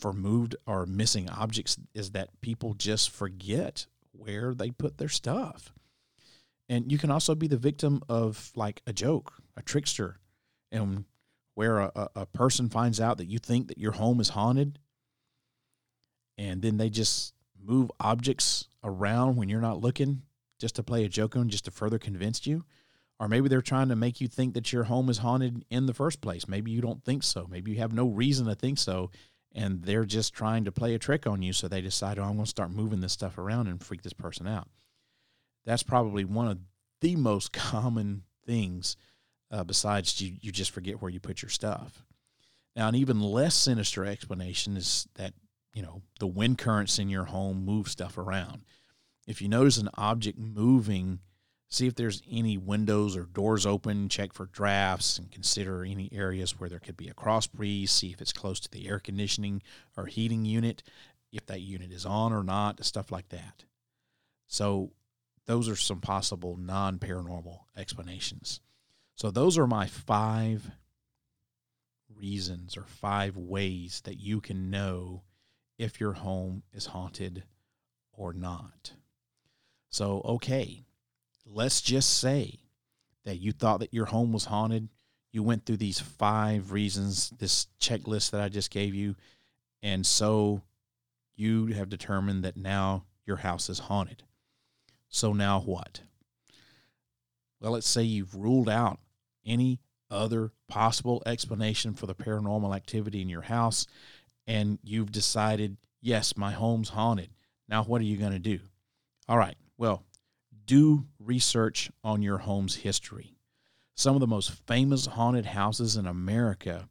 for 0.00 0.12
moved 0.12 0.56
or 0.66 0.86
missing 0.86 1.28
objects 1.28 1.76
is 1.94 2.10
that 2.12 2.40
people 2.40 2.74
just 2.74 3.10
forget 3.10 3.86
where 4.12 4.54
they 4.54 4.70
put 4.70 4.98
their 4.98 5.08
stuff. 5.08 5.72
And 6.68 6.90
you 6.90 6.98
can 6.98 7.10
also 7.10 7.34
be 7.34 7.46
the 7.46 7.56
victim 7.56 8.02
of 8.08 8.50
like 8.56 8.82
a 8.86 8.92
joke, 8.92 9.34
a 9.56 9.62
trickster. 9.62 10.18
And 10.72 11.04
where 11.54 11.78
a, 11.78 12.08
a 12.16 12.26
person 12.26 12.68
finds 12.68 13.00
out 13.00 13.18
that 13.18 13.26
you 13.26 13.38
think 13.38 13.68
that 13.68 13.78
your 13.78 13.92
home 13.92 14.20
is 14.20 14.30
haunted 14.30 14.78
and 16.38 16.62
then 16.62 16.76
they 16.76 16.90
just 16.90 17.34
move 17.62 17.90
objects 18.00 18.68
around 18.84 19.36
when 19.36 19.48
you're 19.48 19.60
not 19.60 19.80
looking 19.80 20.22
just 20.58 20.76
to 20.76 20.82
play 20.82 21.04
a 21.04 21.08
joke 21.08 21.36
on 21.36 21.48
just 21.48 21.64
to 21.64 21.70
further 21.70 21.98
convince 21.98 22.46
you. 22.46 22.64
Or 23.18 23.28
maybe 23.28 23.48
they're 23.48 23.62
trying 23.62 23.88
to 23.88 23.96
make 23.96 24.20
you 24.20 24.28
think 24.28 24.54
that 24.54 24.72
your 24.72 24.84
home 24.84 25.08
is 25.08 25.18
haunted 25.18 25.64
in 25.70 25.86
the 25.86 25.94
first 25.94 26.20
place. 26.20 26.46
Maybe 26.46 26.70
you 26.70 26.82
don't 26.82 27.02
think 27.02 27.22
so. 27.22 27.46
Maybe 27.50 27.72
you 27.72 27.78
have 27.78 27.92
no 27.92 28.08
reason 28.08 28.46
to 28.46 28.54
think 28.54 28.78
so 28.78 29.10
and 29.56 29.82
they're 29.82 30.04
just 30.04 30.34
trying 30.34 30.64
to 30.66 30.70
play 30.72 30.94
a 30.94 30.98
trick 30.98 31.26
on 31.26 31.40
you 31.40 31.52
so 31.52 31.66
they 31.66 31.80
decide 31.80 32.18
oh 32.18 32.24
i'm 32.24 32.34
going 32.34 32.44
to 32.44 32.50
start 32.50 32.70
moving 32.70 33.00
this 33.00 33.14
stuff 33.14 33.38
around 33.38 33.66
and 33.66 33.82
freak 33.82 34.02
this 34.02 34.12
person 34.12 34.46
out. 34.46 34.68
That's 35.64 35.82
probably 35.82 36.24
one 36.24 36.46
of 36.46 36.58
the 37.00 37.16
most 37.16 37.52
common 37.52 38.22
things 38.46 38.96
uh, 39.50 39.64
besides 39.64 40.20
you, 40.20 40.36
you 40.40 40.52
just 40.52 40.70
forget 40.70 41.00
where 41.00 41.10
you 41.10 41.20
put 41.20 41.42
your 41.42 41.48
stuff. 41.48 42.04
Now, 42.74 42.88
an 42.88 42.94
even 42.94 43.20
less 43.20 43.54
sinister 43.54 44.04
explanation 44.04 44.76
is 44.76 45.08
that, 45.14 45.32
you 45.76 45.82
know, 45.82 46.00
the 46.20 46.26
wind 46.26 46.56
currents 46.56 46.98
in 46.98 47.10
your 47.10 47.24
home 47.24 47.62
move 47.62 47.88
stuff 47.88 48.16
around. 48.16 48.64
If 49.26 49.42
you 49.42 49.48
notice 49.48 49.76
an 49.76 49.90
object 49.94 50.38
moving, 50.38 51.18
see 51.68 51.86
if 51.86 51.94
there's 51.94 52.22
any 52.30 52.56
windows 52.56 53.14
or 53.14 53.24
doors 53.24 53.66
open, 53.66 54.08
check 54.08 54.32
for 54.32 54.46
drafts, 54.46 55.18
and 55.18 55.30
consider 55.30 55.84
any 55.84 56.08
areas 56.12 56.58
where 56.58 56.70
there 56.70 56.78
could 56.78 56.96
be 56.96 57.08
a 57.08 57.14
cross 57.14 57.46
breeze, 57.46 57.90
see 57.90 58.10
if 58.10 58.22
it's 58.22 58.32
close 58.32 58.58
to 58.60 58.70
the 58.70 58.88
air 58.88 58.98
conditioning 58.98 59.62
or 59.98 60.06
heating 60.06 60.46
unit, 60.46 60.82
if 61.30 61.44
that 61.44 61.60
unit 61.60 61.92
is 61.92 62.06
on 62.06 62.32
or 62.32 62.42
not, 62.42 62.82
stuff 62.82 63.12
like 63.12 63.28
that. 63.28 63.66
So, 64.46 64.92
those 65.44 65.68
are 65.68 65.76
some 65.76 66.00
possible 66.00 66.56
non 66.56 66.98
paranormal 66.98 67.58
explanations. 67.76 68.60
So 69.14 69.30
those 69.30 69.58
are 69.58 69.66
my 69.66 69.86
five 69.86 70.70
reasons 72.18 72.78
or 72.78 72.84
five 72.84 73.36
ways 73.36 74.00
that 74.04 74.18
you 74.18 74.40
can 74.40 74.70
know 74.70 75.22
if 75.78 76.00
your 76.00 76.12
home 76.12 76.62
is 76.72 76.86
haunted 76.86 77.44
or 78.12 78.32
not. 78.32 78.92
So, 79.90 80.22
okay, 80.24 80.84
let's 81.44 81.80
just 81.80 82.18
say 82.18 82.58
that 83.24 83.36
you 83.38 83.52
thought 83.52 83.80
that 83.80 83.94
your 83.94 84.06
home 84.06 84.32
was 84.32 84.46
haunted. 84.46 84.88
You 85.32 85.42
went 85.42 85.66
through 85.66 85.78
these 85.78 86.00
five 86.00 86.72
reasons, 86.72 87.30
this 87.38 87.66
checklist 87.80 88.30
that 88.30 88.40
I 88.40 88.48
just 88.48 88.70
gave 88.70 88.94
you, 88.94 89.16
and 89.82 90.06
so 90.06 90.62
you 91.34 91.66
have 91.66 91.88
determined 91.88 92.44
that 92.44 92.56
now 92.56 93.04
your 93.26 93.36
house 93.36 93.68
is 93.68 93.80
haunted. 93.80 94.22
So, 95.08 95.32
now 95.32 95.60
what? 95.60 96.00
Well, 97.60 97.72
let's 97.72 97.88
say 97.88 98.02
you've 98.02 98.34
ruled 98.34 98.68
out 98.68 98.98
any 99.44 99.80
other 100.10 100.52
possible 100.68 101.22
explanation 101.26 101.94
for 101.94 102.06
the 102.06 102.14
paranormal 102.14 102.74
activity 102.74 103.20
in 103.20 103.28
your 103.28 103.42
house 103.42 103.86
and 104.46 104.78
you've 104.82 105.12
decided, 105.12 105.76
yes, 106.00 106.36
my 106.36 106.52
home's 106.52 106.90
haunted. 106.90 107.30
Now, 107.68 107.82
what 107.84 108.00
are 108.00 108.04
you 108.04 108.16
going 108.16 108.32
to 108.32 108.38
do? 108.38 108.60
All 109.28 109.38
right, 109.38 109.56
well, 109.76 110.04
do 110.66 111.06
research 111.18 111.90
on 112.04 112.22
your 112.22 112.38
home's 112.38 112.76
history. 112.76 113.34
Some 113.94 114.14
of 114.14 114.20
the 114.20 114.26
most 114.26 114.52
famous 114.66 115.06
haunted 115.06 115.46
houses 115.46 115.96
in 115.96 116.06
America 116.06 116.88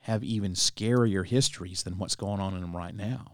have 0.00 0.24
even 0.24 0.52
scarier 0.52 1.26
histories 1.26 1.82
than 1.82 1.98
what's 1.98 2.16
going 2.16 2.40
on 2.40 2.54
in 2.54 2.60
them 2.60 2.76
right 2.76 2.94
now. 2.94 3.32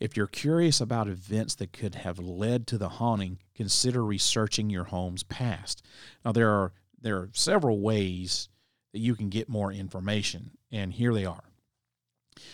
If 0.00 0.16
you're 0.16 0.26
curious 0.26 0.80
about 0.80 1.08
events 1.08 1.54
that 1.56 1.72
could 1.72 1.96
have 1.96 2.18
led 2.18 2.66
to 2.68 2.78
the 2.78 2.88
haunting, 2.88 3.38
consider 3.54 4.04
researching 4.04 4.70
your 4.70 4.84
home's 4.84 5.22
past. 5.22 5.84
Now 6.24 6.32
there 6.32 6.50
are 6.50 6.72
there 7.00 7.16
are 7.16 7.30
several 7.32 7.80
ways 7.80 8.48
that 8.92 8.98
you 8.98 9.14
can 9.14 9.28
get 9.28 9.48
more 9.48 9.72
information, 9.72 10.50
and 10.72 10.92
here 10.92 11.14
they 11.14 11.24
are. 11.24 11.44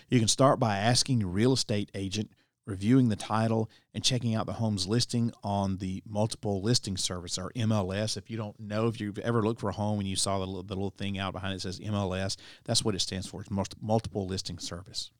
You 0.08 0.18
can 0.18 0.28
start 0.28 0.58
by 0.58 0.78
asking 0.78 1.20
your 1.20 1.30
real 1.30 1.52
estate 1.52 1.90
agent, 1.94 2.30
reviewing 2.66 3.08
the 3.08 3.16
title, 3.16 3.70
and 3.92 4.02
checking 4.02 4.34
out 4.34 4.46
the 4.46 4.54
home's 4.54 4.86
listing 4.86 5.32
on 5.42 5.76
the 5.78 6.02
multiple 6.08 6.62
listing 6.62 6.96
service 6.96 7.38
or 7.38 7.50
MLS. 7.56 8.16
If 8.16 8.30
you 8.30 8.36
don't 8.36 8.58
know, 8.58 8.88
if 8.88 9.00
you've 9.00 9.18
ever 9.18 9.42
looked 9.42 9.60
for 9.60 9.70
a 9.70 9.74
home 9.74 10.00
and 10.00 10.08
you 10.08 10.16
saw 10.16 10.38
the 10.38 10.46
little, 10.46 10.62
the 10.62 10.74
little 10.74 10.90
thing 10.90 11.18
out 11.18 11.32
behind 11.32 11.54
it 11.54 11.60
says 11.60 11.80
MLS, 11.80 12.36
that's 12.64 12.84
what 12.84 12.94
it 12.94 13.00
stands 13.00 13.26
for. 13.26 13.42
It's 13.42 13.50
multiple 13.80 14.26
listing 14.26 14.58
service. 14.58 15.10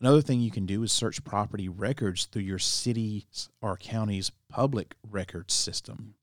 Another 0.00 0.22
thing 0.22 0.40
you 0.40 0.50
can 0.50 0.66
do 0.66 0.82
is 0.82 0.92
search 0.92 1.22
property 1.24 1.68
records 1.68 2.26
through 2.26 2.42
your 2.42 2.58
city's 2.58 3.48
or 3.62 3.76
county's 3.76 4.32
public 4.48 4.96
records 5.08 5.54
system. 5.54 6.14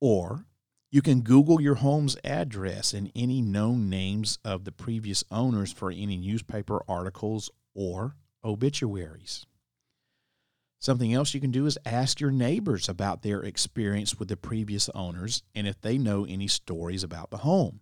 Or 0.00 0.46
you 0.94 1.02
can 1.02 1.22
Google 1.22 1.60
your 1.60 1.74
home's 1.74 2.16
address 2.22 2.94
and 2.94 3.10
any 3.16 3.42
known 3.42 3.90
names 3.90 4.38
of 4.44 4.62
the 4.62 4.70
previous 4.70 5.24
owners 5.28 5.72
for 5.72 5.90
any 5.90 6.16
newspaper 6.16 6.84
articles 6.86 7.50
or 7.74 8.14
obituaries. 8.44 9.44
Something 10.78 11.12
else 11.12 11.34
you 11.34 11.40
can 11.40 11.50
do 11.50 11.66
is 11.66 11.76
ask 11.84 12.20
your 12.20 12.30
neighbors 12.30 12.88
about 12.88 13.22
their 13.22 13.42
experience 13.42 14.20
with 14.20 14.28
the 14.28 14.36
previous 14.36 14.88
owners 14.90 15.42
and 15.52 15.66
if 15.66 15.80
they 15.80 15.98
know 15.98 16.26
any 16.26 16.46
stories 16.46 17.02
about 17.02 17.32
the 17.32 17.38
home. 17.38 17.80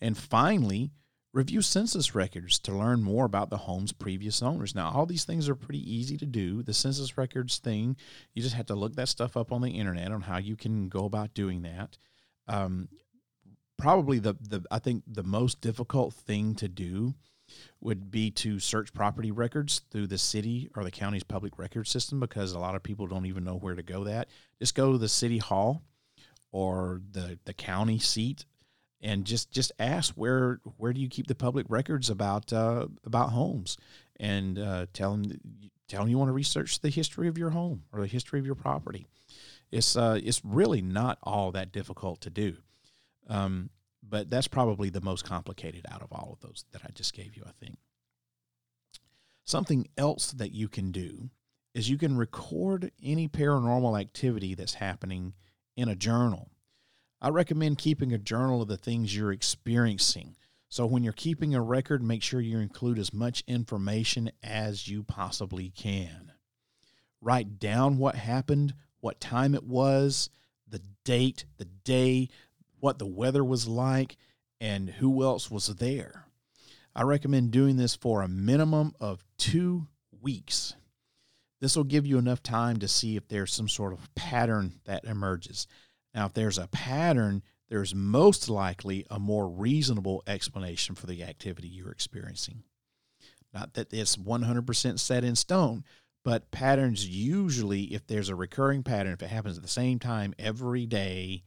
And 0.00 0.16
finally, 0.16 0.92
Review 1.32 1.62
census 1.62 2.14
records 2.14 2.58
to 2.58 2.76
learn 2.76 3.02
more 3.02 3.24
about 3.24 3.48
the 3.48 3.56
home's 3.56 3.92
previous 3.92 4.42
owners. 4.42 4.74
Now, 4.74 4.90
all 4.90 5.06
these 5.06 5.24
things 5.24 5.48
are 5.48 5.54
pretty 5.54 5.80
easy 5.80 6.18
to 6.18 6.26
do. 6.26 6.62
The 6.62 6.74
census 6.74 7.16
records 7.16 7.58
thing, 7.58 7.96
you 8.34 8.42
just 8.42 8.54
have 8.54 8.66
to 8.66 8.74
look 8.74 8.96
that 8.96 9.08
stuff 9.08 9.34
up 9.36 9.50
on 9.50 9.62
the 9.62 9.70
internet 9.70 10.12
on 10.12 10.20
how 10.22 10.36
you 10.36 10.56
can 10.56 10.90
go 10.90 11.06
about 11.06 11.32
doing 11.32 11.62
that. 11.62 11.96
Um, 12.48 12.88
probably 13.78 14.18
the, 14.18 14.34
the 14.34 14.62
I 14.70 14.78
think 14.78 15.04
the 15.06 15.22
most 15.22 15.62
difficult 15.62 16.12
thing 16.12 16.54
to 16.56 16.68
do 16.68 17.14
would 17.80 18.10
be 18.10 18.30
to 18.30 18.60
search 18.60 18.92
property 18.92 19.30
records 19.30 19.80
through 19.90 20.06
the 20.06 20.18
city 20.18 20.68
or 20.76 20.84
the 20.84 20.90
county's 20.90 21.24
public 21.24 21.58
record 21.58 21.86
system 21.86 22.20
because 22.20 22.52
a 22.52 22.58
lot 22.58 22.74
of 22.74 22.82
people 22.82 23.06
don't 23.06 23.26
even 23.26 23.44
know 23.44 23.56
where 23.56 23.74
to 23.74 23.82
go 23.82 24.04
that. 24.04 24.28
Just 24.58 24.74
go 24.74 24.92
to 24.92 24.98
the 24.98 25.08
city 25.08 25.38
hall 25.38 25.82
or 26.52 27.00
the 27.10 27.38
the 27.44 27.54
county 27.54 27.98
seat 27.98 28.44
and 29.02 29.24
just 29.24 29.50
just 29.50 29.72
ask 29.78 30.14
where 30.14 30.60
where 30.76 30.92
do 30.92 31.00
you 31.00 31.08
keep 31.08 31.26
the 31.26 31.34
public 31.34 31.66
records 31.68 32.08
about 32.08 32.52
uh, 32.52 32.86
about 33.04 33.30
homes, 33.30 33.76
and 34.18 34.58
uh, 34.58 34.86
tell 34.92 35.12
them 35.12 35.40
tell 35.88 36.02
them 36.02 36.08
you 36.08 36.18
want 36.18 36.28
to 36.28 36.34
research 36.34 36.80
the 36.80 36.88
history 36.88 37.28
of 37.28 37.36
your 37.36 37.50
home 37.50 37.82
or 37.92 38.00
the 38.00 38.06
history 38.06 38.38
of 38.38 38.46
your 38.46 38.54
property. 38.54 39.06
It's 39.70 39.96
uh, 39.96 40.20
it's 40.22 40.44
really 40.44 40.82
not 40.82 41.18
all 41.22 41.50
that 41.52 41.72
difficult 41.72 42.20
to 42.22 42.30
do, 42.30 42.56
um, 43.28 43.70
but 44.08 44.30
that's 44.30 44.48
probably 44.48 44.88
the 44.88 45.00
most 45.00 45.24
complicated 45.24 45.84
out 45.90 46.02
of 46.02 46.12
all 46.12 46.30
of 46.32 46.40
those 46.40 46.64
that 46.72 46.82
I 46.84 46.90
just 46.94 47.12
gave 47.12 47.36
you. 47.36 47.42
I 47.46 47.52
think 47.58 47.78
something 49.44 49.88
else 49.98 50.30
that 50.32 50.52
you 50.52 50.68
can 50.68 50.92
do 50.92 51.30
is 51.74 51.90
you 51.90 51.98
can 51.98 52.16
record 52.16 52.92
any 53.02 53.28
paranormal 53.28 54.00
activity 54.00 54.54
that's 54.54 54.74
happening 54.74 55.32
in 55.76 55.88
a 55.88 55.96
journal 55.96 56.51
I 57.24 57.28
recommend 57.28 57.78
keeping 57.78 58.12
a 58.12 58.18
journal 58.18 58.62
of 58.62 58.66
the 58.68 58.76
things 58.76 59.14
you're 59.14 59.30
experiencing. 59.30 60.34
So 60.68 60.86
when 60.86 61.04
you're 61.04 61.12
keeping 61.12 61.54
a 61.54 61.62
record, 61.62 62.02
make 62.02 62.20
sure 62.20 62.40
you 62.40 62.58
include 62.58 62.98
as 62.98 63.14
much 63.14 63.44
information 63.46 64.32
as 64.42 64.88
you 64.88 65.04
possibly 65.04 65.70
can. 65.70 66.32
Write 67.20 67.60
down 67.60 67.98
what 67.98 68.16
happened, 68.16 68.74
what 68.98 69.20
time 69.20 69.54
it 69.54 69.62
was, 69.62 70.30
the 70.66 70.82
date, 71.04 71.44
the 71.58 71.66
day, 71.66 72.28
what 72.80 72.98
the 72.98 73.06
weather 73.06 73.44
was 73.44 73.68
like, 73.68 74.16
and 74.60 74.90
who 74.90 75.22
else 75.22 75.48
was 75.48 75.68
there. 75.68 76.24
I 76.92 77.02
recommend 77.02 77.52
doing 77.52 77.76
this 77.76 77.94
for 77.94 78.22
a 78.22 78.28
minimum 78.28 78.94
of 79.00 79.24
two 79.38 79.86
weeks. 80.20 80.74
This 81.60 81.76
will 81.76 81.84
give 81.84 82.04
you 82.04 82.18
enough 82.18 82.42
time 82.42 82.78
to 82.78 82.88
see 82.88 83.14
if 83.14 83.28
there's 83.28 83.54
some 83.54 83.68
sort 83.68 83.92
of 83.92 84.12
pattern 84.16 84.80
that 84.86 85.04
emerges. 85.04 85.68
Now, 86.14 86.26
if 86.26 86.34
there's 86.34 86.58
a 86.58 86.68
pattern, 86.68 87.42
there's 87.68 87.94
most 87.94 88.48
likely 88.48 89.06
a 89.10 89.18
more 89.18 89.48
reasonable 89.48 90.22
explanation 90.26 90.94
for 90.94 91.06
the 91.06 91.22
activity 91.22 91.68
you're 91.68 91.90
experiencing. 91.90 92.64
Not 93.54 93.74
that 93.74 93.92
it's 93.92 94.16
100% 94.16 94.98
set 94.98 95.24
in 95.24 95.36
stone, 95.36 95.84
but 96.24 96.50
patterns 96.50 97.08
usually, 97.08 97.94
if 97.94 98.06
there's 98.06 98.28
a 98.28 98.34
recurring 98.34 98.82
pattern, 98.82 99.12
if 99.12 99.22
it 99.22 99.30
happens 99.30 99.56
at 99.56 99.62
the 99.62 99.68
same 99.68 99.98
time 99.98 100.34
every 100.38 100.86
day 100.86 101.42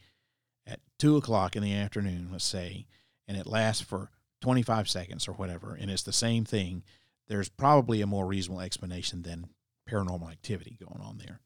at 0.67 0.79
two 0.99 1.15
o'clock 1.15 1.55
in 1.55 1.63
the 1.63 1.73
afternoon, 1.73 2.29
let's 2.31 2.43
say, 2.43 2.85
and 3.27 3.37
it 3.37 3.47
lasts 3.47 3.81
for 3.81 4.09
25 4.41 4.89
seconds 4.89 5.27
or 5.27 5.33
whatever, 5.33 5.75
and 5.79 5.89
it's 5.89 6.03
the 6.03 6.13
same 6.13 6.43
thing, 6.43 6.83
there's 7.27 7.49
probably 7.49 8.01
a 8.01 8.07
more 8.07 8.25
reasonable 8.25 8.61
explanation 8.61 9.21
than 9.21 9.47
paranormal 9.89 10.31
activity 10.31 10.77
going 10.79 11.01
on 11.01 11.17
there. 11.17 11.39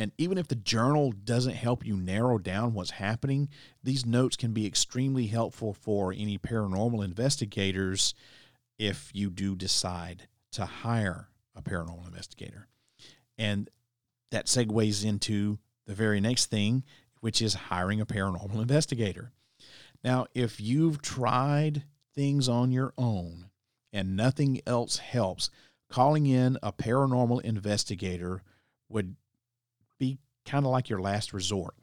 And 0.00 0.12
even 0.16 0.38
if 0.38 0.48
the 0.48 0.54
journal 0.54 1.12
doesn't 1.12 1.56
help 1.56 1.84
you 1.84 1.94
narrow 1.94 2.38
down 2.38 2.72
what's 2.72 2.92
happening, 2.92 3.50
these 3.82 4.06
notes 4.06 4.34
can 4.34 4.54
be 4.54 4.66
extremely 4.66 5.26
helpful 5.26 5.74
for 5.74 6.10
any 6.10 6.38
paranormal 6.38 7.04
investigators 7.04 8.14
if 8.78 9.10
you 9.12 9.28
do 9.28 9.54
decide 9.54 10.26
to 10.52 10.64
hire 10.64 11.28
a 11.54 11.60
paranormal 11.60 12.06
investigator. 12.06 12.66
And 13.36 13.68
that 14.30 14.46
segues 14.46 15.04
into 15.04 15.58
the 15.86 15.94
very 15.94 16.18
next 16.18 16.46
thing, 16.46 16.82
which 17.20 17.42
is 17.42 17.52
hiring 17.52 18.00
a 18.00 18.06
paranormal 18.06 18.54
investigator. 18.62 19.32
Now, 20.02 20.24
if 20.32 20.62
you've 20.62 21.02
tried 21.02 21.84
things 22.14 22.48
on 22.48 22.72
your 22.72 22.94
own 22.96 23.50
and 23.92 24.16
nothing 24.16 24.62
else 24.66 24.96
helps, 24.96 25.50
calling 25.90 26.24
in 26.24 26.56
a 26.62 26.72
paranormal 26.72 27.42
investigator 27.42 28.40
would 28.88 29.16
kind 30.44 30.64
of 30.64 30.72
like 30.72 30.88
your 30.88 31.00
last 31.00 31.32
resort. 31.32 31.74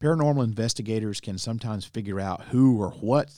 Paranormal 0.00 0.44
investigators 0.44 1.20
can 1.20 1.38
sometimes 1.38 1.84
figure 1.84 2.20
out 2.20 2.46
who 2.46 2.80
or 2.80 2.90
what 2.90 3.30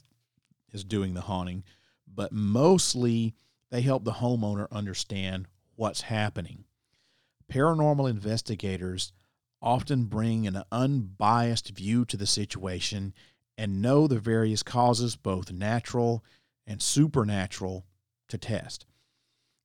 is 0.72 0.84
doing 0.84 1.14
the 1.14 1.20
haunting, 1.22 1.64
but 2.12 2.32
mostly 2.32 3.34
they 3.70 3.82
help 3.82 4.04
the 4.04 4.12
homeowner 4.12 4.70
understand 4.70 5.46
what's 5.74 6.02
happening. 6.02 6.64
Paranormal 7.52 8.08
investigators 8.10 9.12
often 9.62 10.04
bring 10.04 10.46
an 10.46 10.62
unbiased 10.72 11.70
view 11.70 12.04
to 12.06 12.16
the 12.16 12.26
situation 12.26 13.14
and 13.58 13.80
know 13.80 14.06
the 14.06 14.18
various 14.18 14.62
causes, 14.62 15.16
both 15.16 15.52
natural 15.52 16.24
and 16.66 16.82
supernatural, 16.82 17.86
to 18.28 18.38
test. 18.38 18.86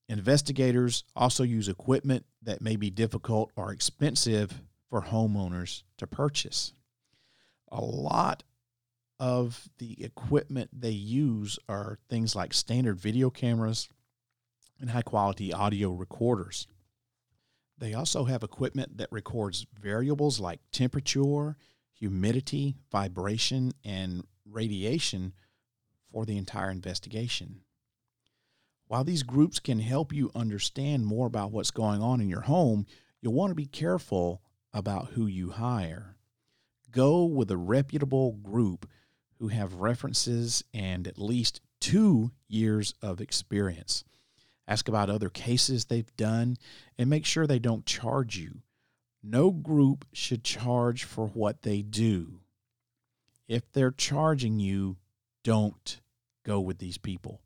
Investigators 0.07 1.03
also 1.15 1.43
use 1.43 1.67
equipment 1.67 2.25
that 2.43 2.61
may 2.61 2.75
be 2.75 2.89
difficult 2.89 3.51
or 3.55 3.71
expensive 3.71 4.61
for 4.91 5.01
homeowners 5.03 5.83
to 5.97 6.05
purchase. 6.05 6.73
A 7.71 7.81
lot 7.81 8.43
of 9.19 9.69
the 9.77 10.03
equipment 10.03 10.69
they 10.73 10.89
use 10.89 11.57
are 11.69 11.97
things 12.09 12.35
like 12.35 12.53
standard 12.53 12.99
video 12.99 13.29
cameras 13.29 13.87
and 14.81 14.89
high 14.89 15.01
quality 15.01 15.53
audio 15.53 15.91
recorders. 15.91 16.67
They 17.77 17.93
also 17.93 18.25
have 18.25 18.43
equipment 18.43 18.97
that 18.97 19.11
records 19.11 19.65
variables 19.79 20.41
like 20.41 20.59
temperature, 20.73 21.55
humidity, 21.93 22.75
vibration, 22.91 23.71
and 23.85 24.25
radiation 24.45 25.31
for 26.11 26.25
the 26.25 26.37
entire 26.37 26.69
investigation. 26.69 27.61
While 28.87 29.05
these 29.05 29.23
groups 29.23 29.59
can 29.59 29.79
help 29.79 30.11
you 30.11 30.31
understand 30.35 31.05
more 31.05 31.27
about 31.27 31.53
what's 31.53 31.71
going 31.71 32.01
on 32.01 32.19
in 32.19 32.27
your 32.27 32.41
home, 32.41 32.85
you'll 33.21 33.33
want 33.33 33.51
to 33.51 33.55
be 33.55 33.65
careful 33.65 34.41
about 34.73 35.11
who 35.11 35.25
you 35.25 35.51
hire. 35.51 36.15
Go 36.91 37.25
with 37.25 37.49
a 37.51 37.57
reputable 37.57 38.33
group 38.33 38.87
who 39.39 39.47
have 39.47 39.75
references 39.75 40.63
and 40.73 41.07
at 41.07 41.17
least 41.17 41.61
two 41.79 42.31
years 42.47 42.93
of 43.01 43.19
experience. 43.19 44.03
Ask 44.67 44.87
about 44.87 45.09
other 45.09 45.29
cases 45.29 45.85
they've 45.85 46.15
done 46.15 46.57
and 46.97 47.09
make 47.09 47.25
sure 47.25 47.47
they 47.47 47.59
don't 47.59 47.85
charge 47.85 48.37
you. 48.37 48.61
No 49.23 49.51
group 49.51 50.05
should 50.13 50.43
charge 50.43 51.03
for 51.03 51.27
what 51.27 51.61
they 51.63 51.81
do. 51.81 52.39
If 53.47 53.71
they're 53.71 53.91
charging 53.91 54.59
you, 54.59 54.97
don't 55.43 55.99
go 56.45 56.59
with 56.59 56.77
these 56.77 56.97
people. 56.97 57.41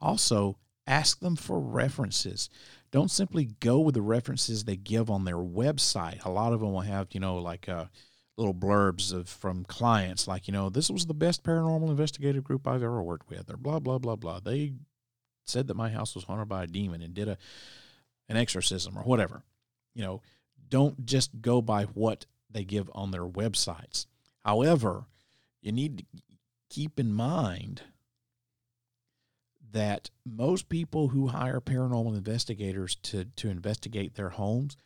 Also, 0.00 0.58
ask 0.86 1.20
them 1.20 1.36
for 1.36 1.58
references. 1.58 2.48
Don't 2.94 3.10
simply 3.10 3.46
go 3.58 3.80
with 3.80 3.96
the 3.96 4.02
references 4.02 4.62
they 4.62 4.76
give 4.76 5.10
on 5.10 5.24
their 5.24 5.34
website. 5.34 6.24
A 6.24 6.30
lot 6.30 6.52
of 6.52 6.60
them 6.60 6.72
will 6.72 6.82
have, 6.82 7.08
you 7.10 7.18
know, 7.18 7.38
like 7.38 7.68
uh, 7.68 7.86
little 8.36 8.54
blurbs 8.54 9.12
of 9.12 9.28
from 9.28 9.64
clients 9.64 10.28
like, 10.28 10.46
you 10.46 10.52
know, 10.52 10.70
this 10.70 10.88
was 10.88 11.04
the 11.04 11.12
best 11.12 11.42
paranormal 11.42 11.88
investigative 11.88 12.44
group 12.44 12.68
I've 12.68 12.84
ever 12.84 13.02
worked 13.02 13.28
with, 13.28 13.50
or 13.50 13.56
blah 13.56 13.80
blah 13.80 13.98
blah 13.98 14.14
blah. 14.14 14.38
They 14.38 14.74
said 15.44 15.66
that 15.66 15.76
my 15.76 15.90
house 15.90 16.14
was 16.14 16.22
haunted 16.22 16.46
by 16.46 16.62
a 16.62 16.68
demon 16.68 17.02
and 17.02 17.12
did 17.12 17.26
a 17.26 17.36
an 18.28 18.36
exorcism 18.36 18.96
or 18.96 19.02
whatever. 19.02 19.42
You 19.96 20.04
know, 20.04 20.22
don't 20.68 21.04
just 21.04 21.40
go 21.40 21.60
by 21.60 21.86
what 21.86 22.26
they 22.48 22.62
give 22.62 22.88
on 22.94 23.10
their 23.10 23.26
websites. 23.26 24.06
However, 24.44 25.06
you 25.60 25.72
need 25.72 25.98
to 25.98 26.04
keep 26.70 27.00
in 27.00 27.12
mind 27.12 27.82
that 29.74 30.08
most 30.24 30.68
people 30.68 31.08
who 31.08 31.26
hire 31.26 31.60
paranormal 31.60 32.16
investigators 32.16 32.94
to 33.02 33.26
to 33.36 33.50
investigate 33.50 34.14
their 34.14 34.30
homes 34.30 34.76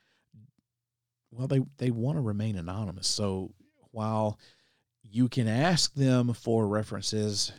well 1.30 1.46
they 1.46 1.60
they 1.76 1.90
want 1.90 2.16
to 2.16 2.22
remain 2.22 2.56
anonymous. 2.56 3.06
So 3.06 3.52
while 3.92 4.38
you 5.02 5.28
can 5.28 5.48
ask 5.48 5.94
them 5.94 6.32
for 6.32 6.66
references 6.66 7.52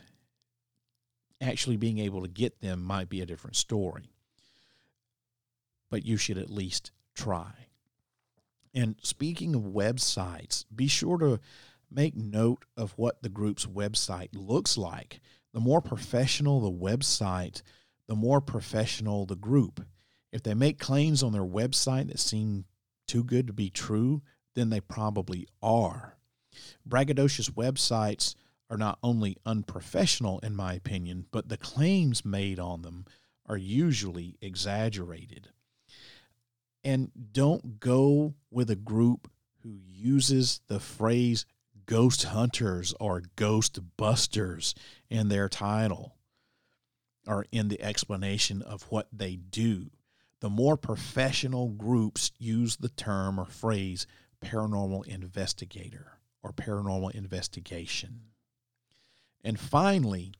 actually 1.40 1.76
being 1.76 1.98
able 1.98 2.22
to 2.22 2.28
get 2.28 2.60
them 2.60 2.82
might 2.82 3.08
be 3.08 3.20
a 3.20 3.26
different 3.26 3.56
story. 3.56 4.10
But 5.90 6.04
you 6.04 6.16
should 6.16 6.38
at 6.38 6.50
least 6.50 6.92
try. 7.14 7.52
And 8.74 8.96
speaking 9.02 9.54
of 9.54 9.62
websites 9.62 10.64
be 10.74 10.86
sure 10.86 11.18
to 11.18 11.40
make 11.90 12.16
note 12.16 12.64
of 12.76 12.92
what 12.96 13.22
the 13.22 13.28
group's 13.28 13.66
website 13.66 14.30
looks 14.32 14.76
like 14.76 15.20
the 15.52 15.60
more 15.60 15.80
professional 15.80 16.60
the 16.60 16.70
website, 16.70 17.62
the 18.06 18.14
more 18.14 18.40
professional 18.40 19.26
the 19.26 19.36
group. 19.36 19.84
If 20.32 20.42
they 20.42 20.54
make 20.54 20.78
claims 20.78 21.22
on 21.22 21.32
their 21.32 21.42
website 21.42 22.08
that 22.08 22.20
seem 22.20 22.64
too 23.06 23.24
good 23.24 23.46
to 23.48 23.52
be 23.52 23.70
true, 23.70 24.22
then 24.54 24.70
they 24.70 24.80
probably 24.80 25.48
are. 25.62 26.16
Braggadocious 26.88 27.50
websites 27.50 28.34
are 28.68 28.76
not 28.76 28.98
only 29.02 29.36
unprofessional, 29.44 30.38
in 30.40 30.54
my 30.54 30.74
opinion, 30.74 31.26
but 31.32 31.48
the 31.48 31.56
claims 31.56 32.24
made 32.24 32.58
on 32.58 32.82
them 32.82 33.04
are 33.46 33.56
usually 33.56 34.36
exaggerated. 34.40 35.48
And 36.84 37.10
don't 37.32 37.80
go 37.80 38.34
with 38.50 38.70
a 38.70 38.76
group 38.76 39.28
who 39.62 39.80
uses 39.84 40.60
the 40.68 40.80
phrase 40.80 41.44
ghost 41.90 42.22
hunters 42.22 42.94
or 43.00 43.20
ghost 43.34 43.80
busters 43.96 44.76
in 45.08 45.28
their 45.28 45.48
title 45.48 46.14
or 47.26 47.44
in 47.50 47.66
the 47.66 47.82
explanation 47.82 48.62
of 48.62 48.84
what 48.90 49.08
they 49.12 49.34
do. 49.34 49.90
The 50.38 50.48
more 50.48 50.76
professional 50.76 51.68
groups 51.68 52.30
use 52.38 52.76
the 52.76 52.90
term 52.90 53.40
or 53.40 53.44
phrase 53.44 54.06
paranormal 54.40 55.04
investigator 55.08 56.20
or 56.44 56.52
paranormal 56.52 57.10
investigation. 57.10 58.20
And 59.42 59.58
finally, 59.58 60.32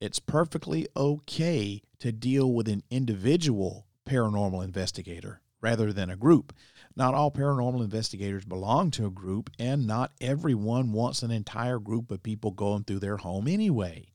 it's 0.00 0.18
perfectly 0.18 0.88
okay 0.96 1.82
to 1.98 2.12
deal 2.12 2.50
with 2.50 2.66
an 2.66 2.82
individual 2.90 3.86
paranormal 4.06 4.64
investigator 4.64 5.42
rather 5.60 5.92
than 5.92 6.10
a 6.10 6.16
group. 6.16 6.52
Not 6.96 7.14
all 7.14 7.30
paranormal 7.30 7.82
investigators 7.82 8.44
belong 8.44 8.90
to 8.92 9.06
a 9.06 9.10
group, 9.10 9.50
and 9.58 9.86
not 9.86 10.12
everyone 10.20 10.92
wants 10.92 11.22
an 11.22 11.30
entire 11.30 11.78
group 11.78 12.10
of 12.10 12.22
people 12.22 12.50
going 12.50 12.84
through 12.84 13.00
their 13.00 13.18
home 13.18 13.46
anyway. 13.48 14.12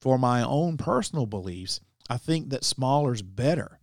For 0.00 0.18
my 0.18 0.42
own 0.42 0.76
personal 0.76 1.26
beliefs, 1.26 1.80
I 2.08 2.18
think 2.18 2.50
that 2.50 2.64
smaller 2.64 3.12
is 3.12 3.22
better. 3.22 3.80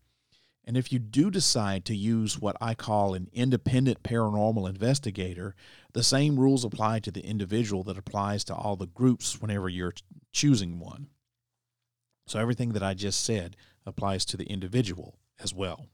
And 0.65 0.77
if 0.77 0.93
you 0.93 0.99
do 0.99 1.29
decide 1.29 1.83
to 1.85 1.95
use 1.95 2.39
what 2.39 2.55
I 2.61 2.73
call 2.73 3.13
an 3.13 3.29
independent 3.33 4.01
paranormal 4.03 4.69
investigator, 4.69 5.55
the 5.91 6.03
same 6.03 6.39
rules 6.39 6.63
apply 6.63 6.99
to 6.99 7.11
the 7.11 7.25
individual 7.25 7.83
that 7.83 7.97
applies 7.97 8.45
to 8.45 8.55
all 8.55 8.77
the 8.77 8.87
groups 8.87 9.41
whenever 9.41 9.67
you're 9.67 9.93
choosing 10.31 10.79
one. 10.79 11.07
So 12.27 12.39
everything 12.39 12.69
that 12.73 12.83
I 12.83 12.93
just 12.93 13.23
said 13.25 13.57
applies 13.85 14.23
to 14.25 14.37
the 14.37 14.45
individual 14.45 15.19
as 15.41 15.53
well. 15.53 15.87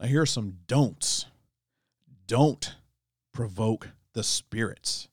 Now, 0.00 0.06
here 0.06 0.22
are 0.22 0.26
some 0.26 0.58
don'ts. 0.66 1.26
Don't 2.26 2.74
provoke 3.32 3.90
the 4.12 4.22
spirits. 4.22 5.08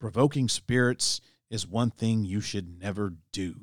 Provoking 0.00 0.48
spirits 0.48 1.20
is 1.50 1.66
one 1.66 1.90
thing 1.90 2.24
you 2.24 2.40
should 2.40 2.80
never 2.80 3.14
do. 3.32 3.54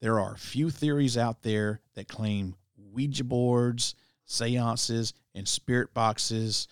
There 0.00 0.20
are 0.20 0.36
few 0.36 0.70
theories 0.70 1.16
out 1.16 1.42
there 1.42 1.80
that 1.94 2.08
claim 2.08 2.56
Ouija 2.76 3.24
boards, 3.24 3.94
seances, 4.24 5.12
and 5.34 5.48
spirit 5.48 5.94
boxes 5.94 6.68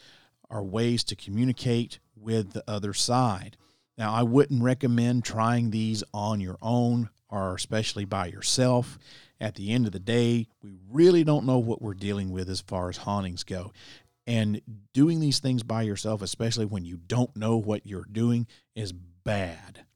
are 0.50 0.62
ways 0.62 1.04
to 1.04 1.16
communicate 1.16 1.98
with 2.16 2.52
the 2.52 2.64
other 2.68 2.92
side. 2.92 3.56
Now, 3.96 4.12
I 4.12 4.22
wouldn't 4.22 4.62
recommend 4.62 5.24
trying 5.24 5.70
these 5.70 6.02
on 6.12 6.40
your 6.40 6.58
own 6.60 7.08
or 7.28 7.54
especially 7.54 8.04
by 8.04 8.26
yourself 8.26 8.98
at 9.40 9.54
the 9.54 9.72
end 9.72 9.86
of 9.86 9.92
the 9.92 9.98
day, 9.98 10.46
we 10.62 10.76
really 10.90 11.24
don't 11.24 11.46
know 11.46 11.58
what 11.58 11.80
we're 11.80 11.94
dealing 11.94 12.30
with 12.30 12.48
as 12.50 12.60
far 12.60 12.88
as 12.88 12.98
hauntings 12.98 13.42
go. 13.42 13.72
And 14.26 14.60
doing 14.92 15.20
these 15.20 15.38
things 15.38 15.62
by 15.62 15.82
yourself, 15.82 16.22
especially 16.22 16.66
when 16.66 16.84
you 16.84 16.96
don't 16.98 17.34
know 17.34 17.56
what 17.56 17.86
you're 17.86 18.06
doing, 18.10 18.46
is 18.74 18.92
bad. 18.92 19.86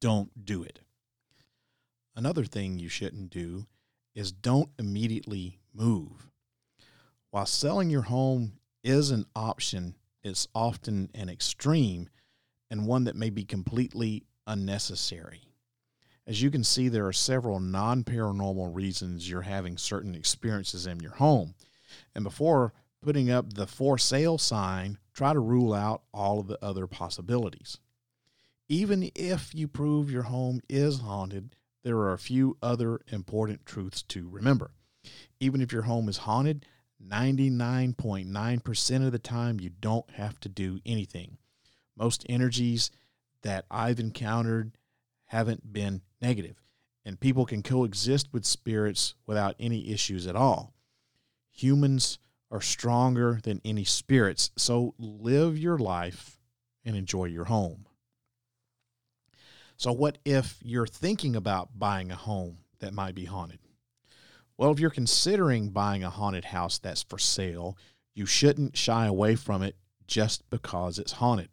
Don't 0.00 0.44
do 0.44 0.62
it. 0.62 0.80
Another 2.14 2.44
thing 2.44 2.78
you 2.78 2.88
shouldn't 2.88 3.30
do 3.30 3.66
is 4.14 4.32
don't 4.32 4.70
immediately 4.78 5.58
move. 5.74 6.28
While 7.30 7.46
selling 7.46 7.90
your 7.90 8.02
home 8.02 8.52
is 8.82 9.10
an 9.10 9.26
option, 9.34 9.96
it's 10.22 10.48
often 10.54 11.10
an 11.14 11.28
extreme 11.28 12.08
and 12.70 12.86
one 12.86 13.04
that 13.04 13.16
may 13.16 13.30
be 13.30 13.44
completely 13.44 14.24
unnecessary. 14.46 15.42
As 16.26 16.42
you 16.42 16.50
can 16.50 16.64
see, 16.64 16.88
there 16.88 17.06
are 17.06 17.12
several 17.12 17.60
non 17.60 18.02
paranormal 18.02 18.74
reasons 18.74 19.28
you're 19.28 19.42
having 19.42 19.78
certain 19.78 20.14
experiences 20.14 20.86
in 20.86 21.00
your 21.00 21.12
home. 21.12 21.54
And 22.14 22.24
before 22.24 22.72
putting 23.00 23.30
up 23.30 23.52
the 23.52 23.66
for 23.66 23.96
sale 23.96 24.38
sign, 24.38 24.98
try 25.12 25.32
to 25.32 25.38
rule 25.38 25.72
out 25.72 26.02
all 26.12 26.40
of 26.40 26.48
the 26.48 26.58
other 26.62 26.88
possibilities. 26.88 27.78
Even 28.68 29.12
if 29.14 29.54
you 29.54 29.68
prove 29.68 30.10
your 30.10 30.24
home 30.24 30.60
is 30.68 30.98
haunted, 30.98 31.54
there 31.84 31.98
are 31.98 32.12
a 32.12 32.18
few 32.18 32.56
other 32.60 33.00
important 33.12 33.64
truths 33.64 34.02
to 34.02 34.28
remember. 34.28 34.72
Even 35.38 35.60
if 35.60 35.72
your 35.72 35.82
home 35.82 36.08
is 36.08 36.16
haunted, 36.18 36.66
99.9% 37.00 39.06
of 39.06 39.12
the 39.12 39.20
time 39.20 39.60
you 39.60 39.70
don't 39.70 40.10
have 40.10 40.40
to 40.40 40.48
do 40.48 40.80
anything. 40.84 41.38
Most 41.96 42.26
energies 42.28 42.90
that 43.42 43.66
I've 43.70 44.00
encountered 44.00 44.75
haven't 45.26 45.72
been 45.72 46.02
negative, 46.20 46.62
and 47.04 47.20
people 47.20 47.46
can 47.46 47.62
coexist 47.62 48.32
with 48.32 48.44
spirits 48.44 49.14
without 49.26 49.54
any 49.58 49.90
issues 49.90 50.26
at 50.26 50.36
all. 50.36 50.74
Humans 51.52 52.18
are 52.50 52.60
stronger 52.60 53.40
than 53.42 53.60
any 53.64 53.84
spirits, 53.84 54.50
so 54.56 54.94
live 54.98 55.58
your 55.58 55.78
life 55.78 56.38
and 56.84 56.96
enjoy 56.96 57.24
your 57.24 57.46
home. 57.46 57.86
So, 59.76 59.92
what 59.92 60.18
if 60.24 60.58
you're 60.62 60.86
thinking 60.86 61.36
about 61.36 61.78
buying 61.78 62.10
a 62.10 62.16
home 62.16 62.58
that 62.78 62.94
might 62.94 63.14
be 63.14 63.26
haunted? 63.26 63.58
Well, 64.56 64.70
if 64.70 64.80
you're 64.80 64.90
considering 64.90 65.70
buying 65.70 66.02
a 66.02 66.10
haunted 66.10 66.46
house 66.46 66.78
that's 66.78 67.02
for 67.02 67.18
sale, 67.18 67.76
you 68.14 68.24
shouldn't 68.24 68.76
shy 68.76 69.06
away 69.06 69.34
from 69.36 69.62
it 69.62 69.76
just 70.06 70.48
because 70.48 70.98
it's 70.98 71.12
haunted. 71.12 71.50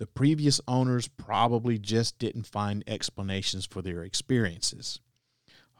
The 0.00 0.06
previous 0.06 0.62
owners 0.66 1.08
probably 1.08 1.78
just 1.78 2.18
didn't 2.18 2.46
find 2.46 2.82
explanations 2.86 3.66
for 3.66 3.82
their 3.82 4.02
experiences. 4.02 4.98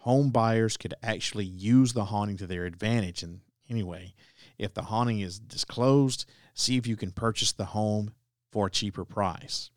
Home 0.00 0.28
buyers 0.30 0.76
could 0.76 0.92
actually 1.02 1.46
use 1.46 1.94
the 1.94 2.04
haunting 2.04 2.36
to 2.36 2.46
their 2.46 2.66
advantage. 2.66 3.22
And 3.22 3.40
anyway, 3.70 4.12
if 4.58 4.74
the 4.74 4.82
haunting 4.82 5.20
is 5.20 5.38
disclosed, 5.38 6.26
see 6.52 6.76
if 6.76 6.86
you 6.86 6.96
can 6.96 7.12
purchase 7.12 7.52
the 7.52 7.64
home 7.64 8.12
for 8.52 8.66
a 8.66 8.70
cheaper 8.70 9.06
price. 9.06 9.70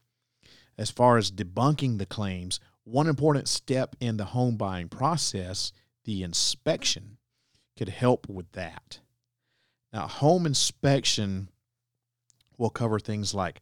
As 0.78 0.92
far 0.92 1.18
as 1.18 1.32
debunking 1.32 1.98
the 1.98 2.06
claims, 2.06 2.60
one 2.84 3.08
important 3.08 3.48
step 3.48 3.96
in 4.02 4.18
the 4.18 4.26
home 4.26 4.58
buying 4.58 4.90
process, 4.90 5.72
the 6.04 6.22
inspection, 6.22 7.18
could 7.78 7.88
help 7.88 8.28
with 8.28 8.52
that. 8.52 9.00
Now, 9.94 10.08
home 10.08 10.46
inspection 10.46 11.48
will 12.58 12.70
cover 12.70 13.00
things 13.00 13.34
like 13.34 13.62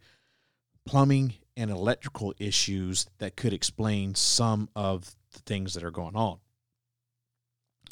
plumbing 0.92 1.34
and 1.56 1.72
electrical 1.72 2.34
issues 2.38 3.06
that 3.18 3.38
could 3.38 3.54
explain 3.54 4.14
some 4.14 4.68
of 4.76 5.16
the 5.32 5.40
things 5.40 5.74
that 5.74 5.86
are 5.86 5.90
going 5.90 6.18
on. 6.18 6.38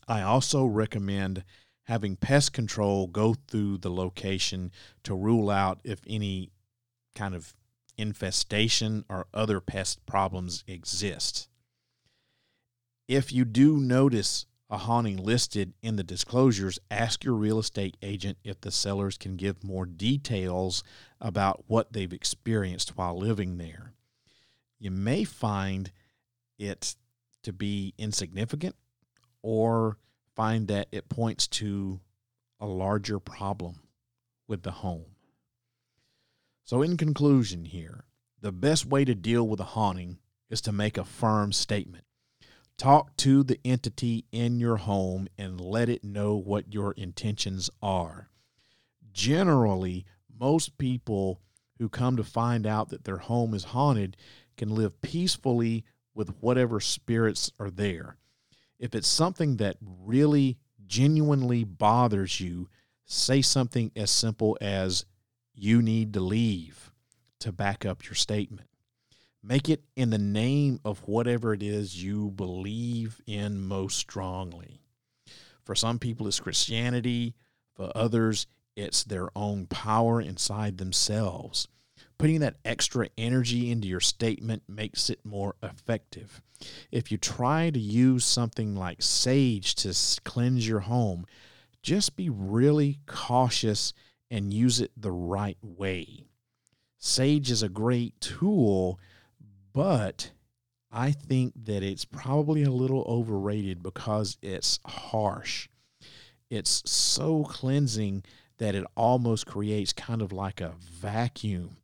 I 0.05 0.21
also 0.21 0.65
recommend 0.65 1.45
having 1.83 2.17
pest 2.17 2.51
control 2.51 3.07
go 3.07 3.35
through 3.47 3.77
the 3.77 3.89
location 3.89 4.73
to 5.03 5.15
rule 5.15 5.49
out 5.49 5.79
if 5.85 6.01
any 6.07 6.51
kind 7.15 7.33
of 7.33 7.55
infestation 7.97 9.05
or 9.07 9.27
other 9.33 9.61
pest 9.61 10.05
problems 10.05 10.65
exist. 10.67 11.47
If 13.07 13.31
you 13.31 13.45
do 13.45 13.77
notice 13.77 14.45
a 14.70 14.78
haunting 14.78 15.17
listed 15.17 15.74
in 15.82 15.95
the 15.95 16.03
disclosures, 16.03 16.78
ask 16.91 17.24
your 17.24 17.34
real 17.34 17.57
estate 17.57 17.97
agent 18.01 18.38
if 18.43 18.61
the 18.61 18.72
sellers 18.72 19.17
can 19.17 19.36
give 19.36 19.63
more 19.63 19.86
details 19.86 20.84
about 21.20 21.63
what 21.67 21.91
they've 21.91 22.13
experienced 22.13 22.95
while 22.95 23.17
living 23.17 23.57
there. 23.57 23.93
You 24.78 24.91
may 24.91 25.24
find 25.24 25.91
it 26.59 26.95
to 27.43 27.51
be 27.51 27.93
insignificant 27.97 28.76
or 29.41 29.97
find 30.36 30.67
that 30.67 30.88
it 30.91 31.09
points 31.09 31.47
to 31.47 31.99
a 32.59 32.67
larger 32.67 33.20
problem 33.20 33.82
with 34.47 34.63
the 34.63 34.72
home. 34.72 35.15
So, 36.63 36.82
in 36.82 36.97
conclusion, 36.97 37.65
here, 37.65 38.03
the 38.39 38.51
best 38.51 38.86
way 38.86 39.03
to 39.05 39.15
deal 39.15 39.47
with 39.47 39.59
a 39.59 39.65
haunting 39.65 40.20
is 40.49 40.61
to 40.61 40.72
make 40.72 40.97
a 40.97 41.03
firm 41.03 41.51
statement. 41.51 42.03
Talk 42.80 43.17
to 43.17 43.43
the 43.43 43.59
entity 43.65 44.23
in 44.32 44.61
your 44.61 44.77
home 44.77 45.27
and 45.38 45.59
let 45.59 45.89
it 45.89 46.01
know 46.01 46.36
what 46.36 46.73
your 46.73 46.93
intentions 46.93 47.69
are. 47.84 48.30
Generally, 49.11 50.05
most 50.39 50.77
people 50.77 51.41
who 51.77 51.89
come 51.89 52.15
to 52.15 52.23
find 52.23 52.65
out 52.65 52.88
that 52.88 53.03
their 53.03 53.17
home 53.17 53.53
is 53.53 53.65
haunted 53.65 54.15
can 54.55 54.69
live 54.73 55.01
peacefully 55.01 55.84
with 56.15 56.30
whatever 56.39 56.80
spirits 56.80 57.51
are 57.59 57.69
there. 57.69 58.15
If 58.80 58.95
it's 58.95 59.09
something 59.09 59.57
that 59.57 59.75
really 59.82 60.57
genuinely 60.88 61.65
bothers 61.65 62.39
you, 62.39 62.69
say 63.03 63.41
something 63.41 63.91
as 63.97 64.09
simple 64.09 64.57
as, 64.61 65.03
You 65.53 65.82
need 65.82 66.13
to 66.13 66.21
leave 66.21 66.93
to 67.39 67.51
back 67.51 67.86
up 67.86 68.05
your 68.05 68.15
statement. 68.15 68.68
Make 69.41 69.69
it 69.69 69.83
in 69.95 70.09
the 70.09 70.17
name 70.17 70.79
of 70.83 71.07
whatever 71.07 71.53
it 71.53 71.63
is 71.63 72.03
you 72.03 72.31
believe 72.31 73.21
in 73.25 73.61
most 73.61 73.97
strongly. 73.97 74.81
For 75.63 75.75
some 75.75 75.99
people, 75.99 76.27
it's 76.27 76.39
Christianity. 76.39 77.35
For 77.75 77.91
others, 77.95 78.47
it's 78.75 79.03
their 79.03 79.29
own 79.37 79.67
power 79.67 80.19
inside 80.19 80.77
themselves. 80.77 81.67
Putting 82.17 82.41
that 82.41 82.57
extra 82.65 83.07
energy 83.17 83.71
into 83.71 83.87
your 83.87 84.01
statement 84.01 84.63
makes 84.67 85.09
it 85.09 85.25
more 85.25 85.55
effective. 85.63 86.41
If 86.91 87.11
you 87.11 87.17
try 87.17 87.69
to 87.69 87.79
use 87.79 88.25
something 88.25 88.75
like 88.75 89.01
sage 89.01 89.75
to 89.75 89.95
cleanse 90.25 90.67
your 90.67 90.81
home, 90.81 91.25
just 91.81 92.17
be 92.17 92.29
really 92.29 92.99
cautious 93.05 93.93
and 94.29 94.53
use 94.53 94.81
it 94.81 94.91
the 94.97 95.11
right 95.11 95.57
way. 95.61 96.25
Sage 96.97 97.49
is 97.49 97.63
a 97.63 97.69
great 97.69 98.19
tool, 98.19 98.99
but 99.74 100.32
I 100.91 101.11
think 101.11 101.53
that 101.65 101.84
it's 101.84 102.05
probably 102.05 102.63
a 102.63 102.72
little 102.72 103.03
overrated 103.07 103.84
because 103.84 104.38
it's 104.41 104.80
harsh. 104.86 105.67
It's 106.49 106.82
so 106.89 107.43
cleansing 107.43 108.24
that 108.57 108.76
it 108.76 108.86
almost 108.95 109.45
creates 109.45 109.93
kind 109.93 110.22
of 110.22 110.32
like 110.32 110.61
a 110.61 110.74
vacuum. 110.80 111.78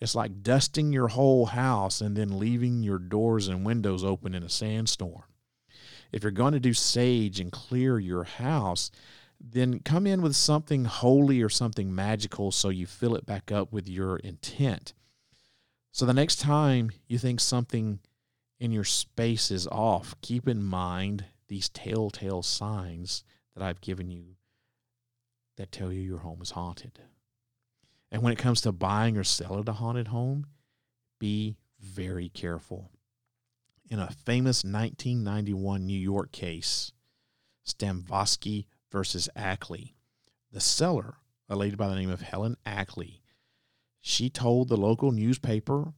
It's 0.00 0.14
like 0.14 0.42
dusting 0.42 0.92
your 0.92 1.08
whole 1.08 1.46
house 1.46 2.00
and 2.00 2.16
then 2.16 2.38
leaving 2.38 2.82
your 2.82 2.98
doors 2.98 3.48
and 3.48 3.66
windows 3.66 4.04
open 4.04 4.34
in 4.34 4.42
a 4.42 4.48
sandstorm. 4.48 5.24
If 6.12 6.22
you're 6.22 6.30
going 6.30 6.52
to 6.52 6.60
do 6.60 6.74
sage 6.74 7.40
and 7.40 7.50
clear 7.50 7.98
your 7.98 8.24
house, 8.24 8.90
then 9.40 9.80
come 9.80 10.06
in 10.06 10.22
with 10.22 10.36
something 10.36 10.84
holy 10.84 11.42
or 11.42 11.48
something 11.48 11.92
magical 11.94 12.52
so 12.52 12.68
you 12.68 12.86
fill 12.86 13.16
it 13.16 13.26
back 13.26 13.50
up 13.50 13.72
with 13.72 13.88
your 13.88 14.18
intent. 14.18 14.92
So 15.92 16.06
the 16.06 16.14
next 16.14 16.40
time 16.40 16.90
you 17.06 17.18
think 17.18 17.38
something 17.38 18.00
in 18.58 18.72
your 18.72 18.84
space 18.84 19.50
is 19.50 19.66
off, 19.66 20.14
keep 20.22 20.48
in 20.48 20.62
mind 20.62 21.26
these 21.48 21.68
telltale 21.68 22.42
signs 22.42 23.24
that 23.54 23.62
I've 23.62 23.82
given 23.82 24.10
you 24.10 24.36
that 25.58 25.70
tell 25.70 25.92
you 25.92 26.00
your 26.00 26.20
home 26.20 26.40
is 26.40 26.52
haunted. 26.52 26.98
And 28.10 28.22
when 28.22 28.32
it 28.32 28.38
comes 28.38 28.62
to 28.62 28.72
buying 28.72 29.18
or 29.18 29.24
selling 29.24 29.68
a 29.68 29.72
haunted 29.72 30.08
home, 30.08 30.46
be 31.18 31.56
very 31.78 32.30
careful. 32.30 32.90
In 33.90 33.98
a 33.98 34.10
famous 34.10 34.64
1991 34.64 35.84
New 35.84 35.98
York 35.98 36.32
case, 36.32 36.92
Stambovsky 37.66 38.64
versus 38.90 39.28
Ackley. 39.36 39.94
The 40.50 40.60
seller, 40.60 41.16
a 41.50 41.56
lady 41.56 41.76
by 41.76 41.88
the 41.88 41.96
name 41.96 42.10
of 42.10 42.22
Helen 42.22 42.56
Ackley, 42.64 43.21
she 44.02 44.28
told 44.28 44.68
the 44.68 44.76
local 44.76 45.10
newspaper, 45.12 45.94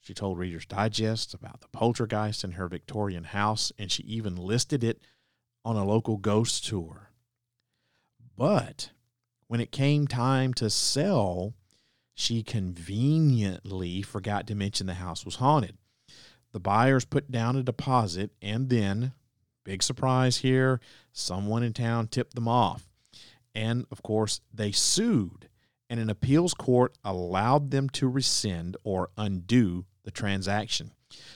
she 0.00 0.14
told 0.14 0.38
Reader's 0.38 0.64
Digest 0.64 1.34
about 1.34 1.60
the 1.60 1.68
poltergeist 1.68 2.44
in 2.44 2.52
her 2.52 2.68
Victorian 2.68 3.24
house, 3.24 3.70
and 3.78 3.92
she 3.92 4.02
even 4.04 4.36
listed 4.36 4.82
it 4.82 5.02
on 5.64 5.76
a 5.76 5.84
local 5.84 6.16
ghost 6.16 6.66
tour. 6.66 7.10
But 8.36 8.90
when 9.48 9.60
it 9.60 9.70
came 9.70 10.06
time 10.06 10.54
to 10.54 10.70
sell, 10.70 11.52
she 12.14 12.42
conveniently 12.42 14.00
forgot 14.00 14.46
to 14.46 14.54
mention 14.54 14.86
the 14.86 14.94
house 14.94 15.26
was 15.26 15.36
haunted. 15.36 15.76
The 16.52 16.60
buyers 16.60 17.04
put 17.04 17.30
down 17.30 17.56
a 17.56 17.62
deposit 17.62 18.30
and 18.40 18.70
then 18.70 19.12
Big 19.64 19.82
surprise 19.82 20.38
here. 20.38 20.78
Someone 21.12 21.62
in 21.62 21.72
town 21.72 22.08
tipped 22.08 22.34
them 22.34 22.48
off. 22.48 22.88
And 23.54 23.86
of 23.90 24.02
course, 24.02 24.40
they 24.52 24.72
sued, 24.72 25.48
and 25.88 26.00
an 26.00 26.10
appeals 26.10 26.54
court 26.54 26.96
allowed 27.04 27.70
them 27.70 27.88
to 27.90 28.08
rescind 28.08 28.76
or 28.84 29.10
undo 29.16 29.84
the 30.04 30.10
transaction. 30.10 30.92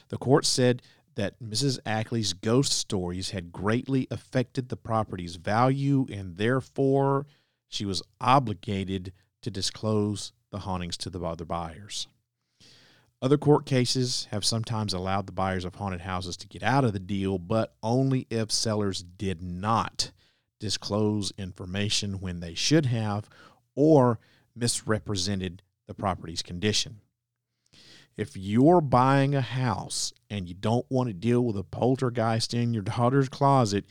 The 0.09 0.19
court 0.19 0.45
said 0.45 0.83
that 1.15 1.41
Mrs. 1.43 1.79
Ackley's 1.85 2.33
ghost 2.33 2.73
stories 2.73 3.31
had 3.31 3.53
greatly 3.53 4.07
affected 4.11 4.69
the 4.69 4.77
property's 4.77 5.37
value, 5.37 6.07
and 6.11 6.37
therefore 6.37 7.27
she 7.69 7.85
was 7.85 8.03
obligated 8.21 9.13
to 9.43 9.51
disclose 9.51 10.33
the 10.51 10.61
hauntings 10.61 10.97
to 10.99 11.11
the 11.11 11.21
other 11.21 11.45
buyers. 11.45 12.07
Other 13.21 13.37
court 13.37 13.67
cases 13.67 14.29
have 14.31 14.45
sometimes 14.45 14.93
allowed 14.93 15.27
the 15.27 15.33
buyers 15.33 15.65
of 15.65 15.75
haunted 15.75 16.03
houses 16.03 16.37
to 16.37 16.47
get 16.47 16.63
out 16.63 16.85
of 16.85 16.93
the 16.93 17.01
deal, 17.01 17.39
but 17.39 17.75
only 17.83 18.29
if 18.31 18.53
sellers 18.53 19.03
did 19.03 19.43
not 19.43 20.13
disclose 20.61 21.33
information 21.37 22.21
when 22.21 22.41
they 22.41 22.55
should 22.55 22.87
have 22.87 23.29
or 23.75 24.19
misrepresented 24.59 25.63
the 25.87 25.95
property's 25.95 26.43
condition. 26.43 27.01
If 28.17 28.37
you're 28.37 28.81
buying 28.81 29.35
a 29.35 29.41
house 29.41 30.13
and 30.29 30.49
you 30.49 30.55
don't 30.55 30.87
want 30.91 31.09
to 31.09 31.15
deal 31.15 31.41
with 31.43 31.57
a 31.57 31.63
poltergeist 31.63 32.53
in 32.53 32.75
your 32.75 32.83
daughter's 32.83 33.29
closet, 33.29 33.85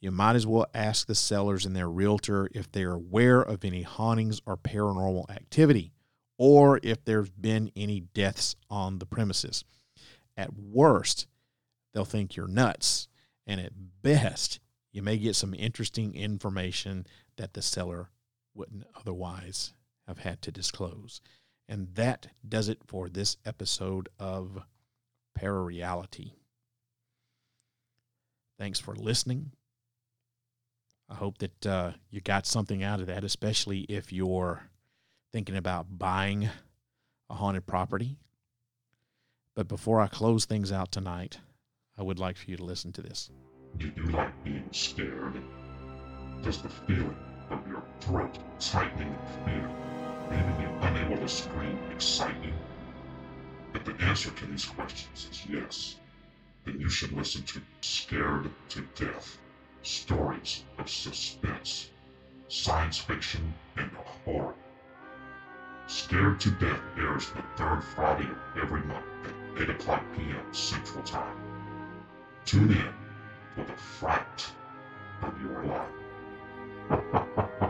you 0.00 0.10
might 0.10 0.36
as 0.36 0.46
well 0.46 0.66
ask 0.74 1.06
the 1.06 1.14
sellers 1.14 1.64
and 1.64 1.74
their 1.74 1.88
realtor 1.88 2.48
if 2.52 2.70
they're 2.70 2.92
aware 2.92 3.40
of 3.40 3.64
any 3.64 3.82
hauntings 3.82 4.40
or 4.46 4.56
paranormal 4.56 5.30
activity 5.30 5.92
or 6.38 6.80
if 6.82 7.04
there's 7.04 7.30
been 7.30 7.70
any 7.76 8.00
deaths 8.00 8.56
on 8.70 8.98
the 8.98 9.06
premises. 9.06 9.64
At 10.36 10.54
worst, 10.54 11.26
they'll 11.92 12.04
think 12.04 12.36
you're 12.36 12.46
nuts. 12.46 13.08
And 13.46 13.60
at 13.60 13.72
best, 14.02 14.60
you 14.92 15.02
may 15.02 15.18
get 15.18 15.36
some 15.36 15.54
interesting 15.54 16.14
information 16.14 17.06
that 17.36 17.54
the 17.54 17.62
seller 17.62 18.10
wouldn't 18.54 18.84
otherwise 18.94 19.72
have 20.08 20.18
had 20.18 20.42
to 20.42 20.50
disclose. 20.50 21.20
And 21.68 21.88
that 21.94 22.28
does 22.48 22.68
it 22.68 22.78
for 22.86 23.08
this 23.08 23.36
episode 23.44 24.08
of 24.18 24.62
Parareality. 25.38 26.32
Thanks 28.58 28.80
for 28.80 28.94
listening. 28.96 29.52
I 31.08 31.14
hope 31.14 31.38
that 31.38 31.66
uh, 31.66 31.92
you 32.10 32.20
got 32.20 32.46
something 32.46 32.82
out 32.82 33.00
of 33.00 33.06
that, 33.06 33.22
especially 33.22 33.80
if 33.82 34.12
you're 34.12 34.62
thinking 35.30 35.56
about 35.56 35.98
buying 35.98 36.48
a 37.30 37.34
haunted 37.34 37.66
property. 37.66 38.16
But 39.54 39.68
before 39.68 40.00
I 40.00 40.06
close 40.08 40.44
things 40.44 40.72
out 40.72 40.90
tonight, 40.90 41.38
I 41.96 42.02
would 42.02 42.18
like 42.18 42.36
for 42.36 42.50
you 42.50 42.56
to 42.56 42.64
listen 42.64 42.92
to 42.92 43.02
this. 43.02 43.30
Do 43.76 43.92
you 43.96 44.04
like 44.04 44.44
being 44.44 44.68
scared? 44.72 45.40
Does 46.42 46.62
the 46.62 46.68
feeling 46.68 47.16
of 47.50 47.66
your 47.66 47.82
throat 48.00 48.38
tightening 48.58 49.08
in 49.08 49.44
fear, 49.44 49.70
leaving 50.30 50.60
you 50.60 50.68
unable 50.80 51.16
to 51.16 51.28
scream, 51.28 51.78
excite 51.90 52.42
you? 52.44 52.52
If 53.74 53.84
the 53.84 53.94
answer 54.02 54.30
to 54.30 54.46
these 54.46 54.64
questions 54.64 55.28
is 55.30 55.46
yes, 55.48 55.96
then 56.64 56.80
you 56.80 56.88
should 56.88 57.12
listen 57.12 57.42
to 57.42 57.60
Scared 57.80 58.50
to 58.70 58.80
Death 58.94 59.38
Stories 59.82 60.64
of 60.78 60.88
Suspense, 60.88 61.90
Science 62.48 62.98
Fiction, 62.98 63.54
and 63.76 63.90
Horror. 64.24 64.54
Scared 65.86 66.40
to 66.40 66.50
Death 66.50 66.80
airs 66.98 67.30
the 67.30 67.42
third 67.56 67.82
Friday 67.82 68.28
of 68.28 68.62
every 68.62 68.82
month 68.82 69.04
at 69.24 69.62
8 69.62 69.70
o'clock 69.70 70.02
p.m. 70.14 70.52
Central 70.52 71.02
Time. 71.04 71.36
Tune 72.44 72.72
in 72.72 72.92
for 73.54 73.64
the 73.64 73.76
fright 73.78 74.52
of 75.22 75.40
your 75.40 75.64
life. 75.64 75.88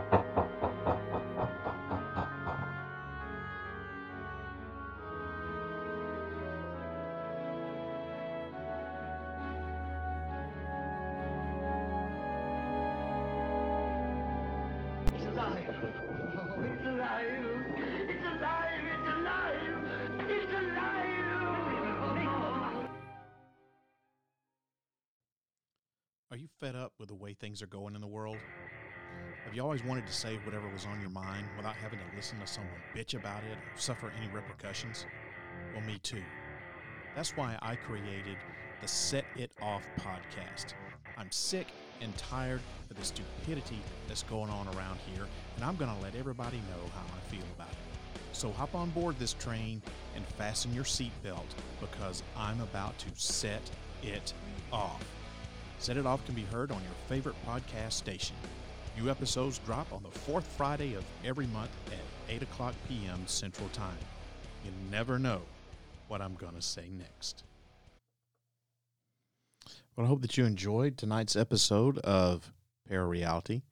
fed 26.68 26.76
up 26.76 26.92
with 26.98 27.08
the 27.08 27.14
way 27.14 27.32
things 27.32 27.62
are 27.62 27.66
going 27.66 27.94
in 27.94 28.00
the 28.02 28.06
world? 28.06 28.36
Have 29.46 29.54
you 29.54 29.62
always 29.62 29.82
wanted 29.82 30.06
to 30.06 30.12
say 30.12 30.38
whatever 30.44 30.68
was 30.68 30.84
on 30.84 31.00
your 31.00 31.08
mind 31.08 31.46
without 31.56 31.74
having 31.74 31.98
to 31.98 32.04
listen 32.14 32.38
to 32.40 32.46
someone 32.46 32.74
bitch 32.94 33.14
about 33.14 33.42
it 33.44 33.56
or 33.56 33.80
suffer 33.80 34.12
any 34.18 34.30
repercussions? 34.34 35.06
Well, 35.72 35.82
me 35.86 35.98
too. 36.02 36.22
That's 37.16 37.34
why 37.38 37.56
I 37.62 37.76
created 37.76 38.36
the 38.82 38.88
Set 38.88 39.24
It 39.34 39.50
Off 39.62 39.82
podcast. 39.98 40.74
I'm 41.16 41.30
sick 41.30 41.68
and 42.02 42.14
tired 42.18 42.60
of 42.90 42.98
the 42.98 43.04
stupidity 43.04 43.80
that's 44.06 44.24
going 44.24 44.50
on 44.50 44.66
around 44.76 44.98
here, 45.14 45.24
and 45.56 45.64
I'm 45.64 45.76
going 45.76 45.94
to 45.94 46.02
let 46.02 46.14
everybody 46.16 46.58
know 46.58 46.90
how 46.94 47.06
I 47.16 47.30
feel 47.30 47.46
about 47.56 47.70
it. 47.70 47.78
So 48.32 48.52
hop 48.52 48.74
on 48.74 48.90
board 48.90 49.18
this 49.18 49.32
train 49.32 49.80
and 50.14 50.26
fasten 50.36 50.74
your 50.74 50.84
seatbelt 50.84 51.48
because 51.80 52.22
I'm 52.36 52.60
about 52.60 52.98
to 52.98 53.08
set 53.14 53.62
it 54.02 54.34
off. 54.70 55.02
Set 55.78 55.96
It 55.96 56.06
Off 56.06 56.24
can 56.26 56.34
be 56.34 56.42
heard 56.42 56.72
on 56.72 56.82
your 56.82 56.92
favorite 57.08 57.36
podcast 57.46 57.92
station. 57.92 58.34
New 58.98 59.08
episodes 59.08 59.60
drop 59.64 59.92
on 59.92 60.02
the 60.02 60.10
fourth 60.10 60.46
Friday 60.56 60.94
of 60.94 61.04
every 61.24 61.46
month 61.46 61.70
at 61.86 62.34
8 62.34 62.42
o'clock 62.42 62.74
p.m. 62.88 63.20
Central 63.26 63.68
Time. 63.68 63.96
You 64.64 64.72
never 64.90 65.20
know 65.20 65.40
what 66.08 66.20
I'm 66.20 66.34
going 66.34 66.54
to 66.54 66.62
say 66.62 66.88
next. 66.90 67.44
Well, 69.94 70.04
I 70.04 70.08
hope 70.08 70.20
that 70.22 70.36
you 70.36 70.44
enjoyed 70.44 70.98
tonight's 70.98 71.36
episode 71.36 71.98
of 71.98 72.52
Parareality. 72.90 73.62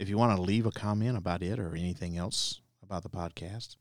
If 0.00 0.08
you 0.08 0.18
want 0.18 0.36
to 0.36 0.42
leave 0.42 0.66
a 0.66 0.72
comment 0.72 1.16
about 1.16 1.42
it 1.42 1.60
or 1.60 1.76
anything 1.76 2.16
else 2.18 2.60
about 2.82 3.04
the 3.04 3.08
podcast, 3.08 3.76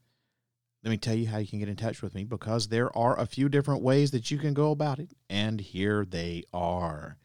let 0.84 0.92
me 0.92 0.98
tell 0.98 1.16
you 1.16 1.28
how 1.28 1.40
you 1.40 1.48
can 1.48 1.58
get 1.58 1.68
in 1.68 1.76
touch 1.76 2.04
with 2.04 2.14
me 2.14 2.26
because 2.26 2.68
there 2.68 2.96
are 2.96 3.20
a 3.20 3.26
few 3.26 3.50
different 3.50 3.82
ways 3.82 4.12
that 4.12 4.30
you 4.30 4.38
can 4.38 4.54
go 4.54 4.70
about 4.70 5.00
it, 5.00 5.14
and 5.32 5.60
here 5.60 6.06
they 6.06 6.44
are. 6.54 7.18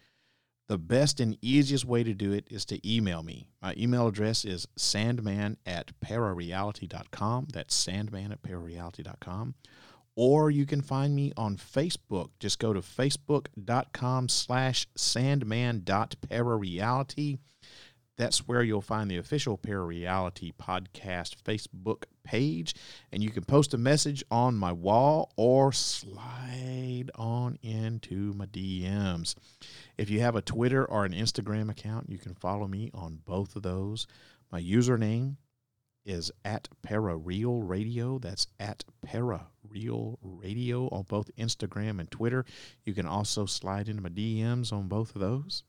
The 0.71 0.79
best 0.79 1.19
and 1.19 1.37
easiest 1.43 1.85
way 1.85 2.05
to 2.05 2.15
do 2.15 2.31
it 2.31 2.47
is 2.49 2.65
to 2.67 2.79
email 2.89 3.25
me. 3.25 3.49
My 3.61 3.75
email 3.77 4.07
address 4.07 4.45
is 4.45 4.69
sandman 4.77 5.57
at 5.67 5.91
parareality.com. 6.01 7.49
That's 7.53 7.75
sandman 7.75 8.31
at 8.31 8.43
parareality.com. 8.43 9.57
Or 10.15 10.49
you 10.49 10.67
can 10.67 10.81
find 10.81 11.17
me 11.17 11.33
on 11.37 11.57
Facebook. 11.57 12.29
Just 12.39 12.61
go 12.61 12.73
to 12.73 12.83
facebook.com 12.83 14.29
slash 14.29 14.87
sandman.parareality. 14.95 17.39
That's 18.21 18.47
where 18.47 18.63
you'll 18.63 18.83
find 18.83 19.11
the 19.11 19.17
official 19.17 19.57
Parareality 19.57 20.53
Podcast 20.53 21.37
Facebook 21.43 22.03
page. 22.23 22.75
And 23.11 23.23
you 23.23 23.31
can 23.31 23.45
post 23.47 23.73
a 23.73 23.79
message 23.79 24.23
on 24.31 24.57
my 24.57 24.73
wall 24.73 25.33
or 25.39 25.73
slide 25.73 27.11
on 27.15 27.59
into 27.63 28.35
my 28.35 28.45
DMs. 28.45 29.37
If 29.97 30.11
you 30.11 30.21
have 30.21 30.37
a 30.37 30.43
Twitter 30.43 30.85
or 30.85 31.07
an 31.07 31.15
Instagram 31.15 31.71
account, 31.71 32.11
you 32.11 32.19
can 32.19 32.35
follow 32.35 32.69
me 32.69 32.91
on 32.93 33.21
both 33.25 33.57
of 33.57 33.63
those. 33.63 34.07
My 34.53 34.61
username 34.61 35.37
is 36.05 36.31
at 36.45 36.69
Parareal 36.87 37.67
Radio. 37.67 38.19
That's 38.19 38.49
at 38.59 38.85
Parareal 39.07 40.19
Radio 40.21 40.89
on 40.89 41.05
both 41.09 41.35
Instagram 41.39 42.01
and 42.01 42.11
Twitter. 42.11 42.45
You 42.85 42.93
can 42.93 43.07
also 43.07 43.47
slide 43.47 43.89
into 43.89 44.03
my 44.03 44.11
DMs 44.11 44.75
on 44.75 44.89
both 44.89 45.15
of 45.15 45.23
those. 45.23 45.63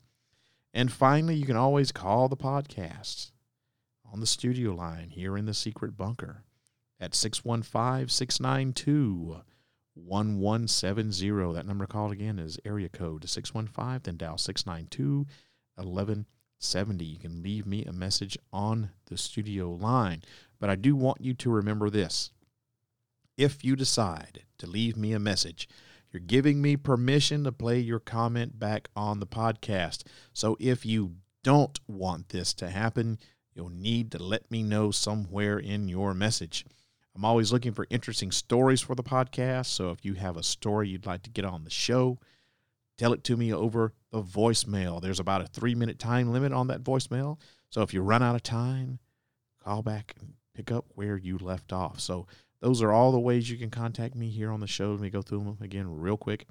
And 0.74 0.90
finally, 0.90 1.34
you 1.34 1.44
can 1.44 1.56
always 1.56 1.92
call 1.92 2.28
the 2.28 2.36
podcast 2.36 3.30
on 4.10 4.20
the 4.20 4.26
studio 4.26 4.74
line 4.74 5.10
here 5.10 5.36
in 5.36 5.46
the 5.46 5.54
secret 5.54 5.96
bunker 5.96 6.44
at 7.00 7.14
615 7.14 8.08
692 8.08 9.42
1170. 9.94 11.52
That 11.52 11.66
number 11.66 11.86
called 11.86 12.12
again 12.12 12.38
is 12.38 12.58
area 12.64 12.88
code 12.88 13.28
615, 13.28 14.00
then 14.04 14.16
dial 14.16 14.38
692 14.38 15.26
1170. 15.76 17.04
You 17.04 17.18
can 17.18 17.42
leave 17.42 17.66
me 17.66 17.84
a 17.84 17.92
message 17.92 18.38
on 18.52 18.90
the 19.06 19.18
studio 19.18 19.70
line. 19.70 20.22
But 20.58 20.70
I 20.70 20.76
do 20.76 20.96
want 20.96 21.20
you 21.20 21.34
to 21.34 21.50
remember 21.50 21.90
this. 21.90 22.30
If 23.36 23.64
you 23.64 23.76
decide 23.76 24.44
to 24.58 24.66
leave 24.66 24.96
me 24.96 25.12
a 25.12 25.18
message, 25.18 25.68
you're 26.12 26.20
giving 26.20 26.60
me 26.60 26.76
permission 26.76 27.44
to 27.44 27.52
play 27.52 27.78
your 27.78 28.00
comment 28.00 28.58
back 28.58 28.88
on 28.94 29.20
the 29.20 29.26
podcast. 29.26 30.02
So 30.32 30.56
if 30.60 30.84
you 30.84 31.16
don't 31.42 31.78
want 31.88 32.28
this 32.28 32.52
to 32.54 32.68
happen, 32.68 33.18
you'll 33.54 33.70
need 33.70 34.12
to 34.12 34.22
let 34.22 34.50
me 34.50 34.62
know 34.62 34.90
somewhere 34.90 35.58
in 35.58 35.88
your 35.88 36.14
message. 36.14 36.64
I'm 37.14 37.24
always 37.24 37.52
looking 37.52 37.72
for 37.72 37.86
interesting 37.90 38.30
stories 38.30 38.80
for 38.80 38.94
the 38.94 39.02
podcast. 39.02 39.66
So 39.66 39.90
if 39.90 40.04
you 40.04 40.14
have 40.14 40.36
a 40.36 40.42
story 40.42 40.88
you'd 40.88 41.06
like 41.06 41.22
to 41.22 41.30
get 41.30 41.44
on 41.44 41.64
the 41.64 41.70
show, 41.70 42.18
tell 42.96 43.12
it 43.12 43.24
to 43.24 43.36
me 43.36 43.52
over 43.52 43.92
the 44.10 44.22
voicemail. 44.22 45.00
There's 45.00 45.20
about 45.20 45.42
a 45.42 45.46
three 45.46 45.74
minute 45.74 45.98
time 45.98 46.32
limit 46.32 46.52
on 46.52 46.68
that 46.68 46.82
voicemail. 46.82 47.38
So 47.68 47.82
if 47.82 47.92
you 47.92 48.02
run 48.02 48.22
out 48.22 48.34
of 48.34 48.42
time, 48.42 48.98
call 49.62 49.82
back 49.82 50.14
and 50.20 50.34
pick 50.54 50.70
up 50.70 50.86
where 50.94 51.16
you 51.16 51.38
left 51.38 51.72
off. 51.72 52.00
So 52.00 52.26
those 52.62 52.80
are 52.80 52.92
all 52.92 53.10
the 53.10 53.18
ways 53.18 53.50
you 53.50 53.58
can 53.58 53.70
contact 53.70 54.14
me 54.14 54.30
here 54.30 54.52
on 54.52 54.60
the 54.60 54.68
show. 54.68 54.92
Let 54.92 55.00
me 55.00 55.10
go 55.10 55.20
through 55.20 55.40
them 55.40 55.58
again 55.60 55.98
real 55.98 56.16
quick. 56.16 56.46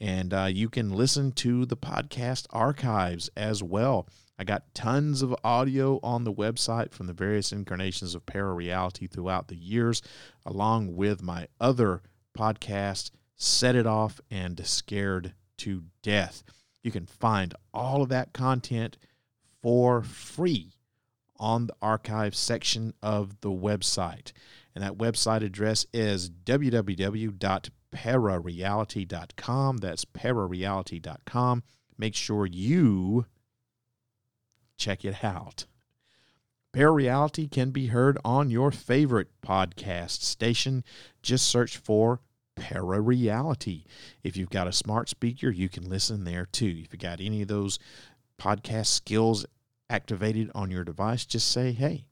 and 0.02 0.34
uh, 0.34 0.46
you 0.46 0.68
can 0.68 0.90
listen 0.90 1.30
to 1.30 1.64
the 1.64 1.76
podcast 1.76 2.46
archives 2.50 3.30
as 3.36 3.62
well. 3.62 4.08
I 4.36 4.42
got 4.42 4.74
tons 4.74 5.22
of 5.22 5.32
audio 5.44 6.00
on 6.02 6.24
the 6.24 6.32
website 6.32 6.92
from 6.92 7.06
the 7.06 7.12
various 7.12 7.52
incarnations 7.52 8.16
of 8.16 8.26
parareality 8.26 9.08
throughout 9.08 9.46
the 9.46 9.54
years, 9.54 10.02
along 10.44 10.96
with 10.96 11.22
my 11.22 11.46
other 11.60 12.02
podcast, 12.36 13.12
Set 13.36 13.76
It 13.76 13.86
Off 13.86 14.20
and 14.28 14.66
Scared 14.66 15.34
to 15.58 15.84
Death. 16.02 16.42
You 16.82 16.90
can 16.90 17.06
find 17.06 17.54
all 17.72 18.02
of 18.02 18.08
that 18.08 18.32
content 18.32 18.98
for 19.62 20.02
free 20.02 20.72
on 21.36 21.68
the 21.68 21.76
archive 21.80 22.34
section 22.34 22.92
of 23.04 23.40
the 23.40 23.52
website. 23.52 24.32
And 24.74 24.82
that 24.82 24.98
website 24.98 25.44
address 25.44 25.86
is 25.94 26.28
www.parareality.com. 27.92 29.76
That's 29.78 30.04
parareality.com. 30.04 31.62
Make 31.98 32.14
sure 32.14 32.46
you 32.46 33.26
check 34.76 35.04
it 35.04 35.22
out. 35.24 35.66
Parareality 36.74 37.50
can 37.50 37.70
be 37.70 37.88
heard 37.88 38.18
on 38.24 38.50
your 38.50 38.70
favorite 38.70 39.28
podcast 39.46 40.22
station. 40.22 40.84
Just 41.22 41.46
search 41.46 41.76
for 41.76 42.20
Parareality. 42.56 43.84
If 44.22 44.36
you've 44.36 44.50
got 44.50 44.68
a 44.68 44.72
smart 44.72 45.08
speaker, 45.08 45.50
you 45.50 45.68
can 45.68 45.88
listen 45.88 46.24
there 46.24 46.46
too. 46.46 46.82
If 46.84 46.92
you've 46.92 46.98
got 46.98 47.20
any 47.20 47.42
of 47.42 47.48
those 47.48 47.78
podcast 48.40 48.86
skills 48.86 49.44
activated 49.90 50.50
on 50.54 50.70
your 50.70 50.84
device, 50.84 51.26
just 51.26 51.50
say, 51.50 51.72
hey, 51.72 52.06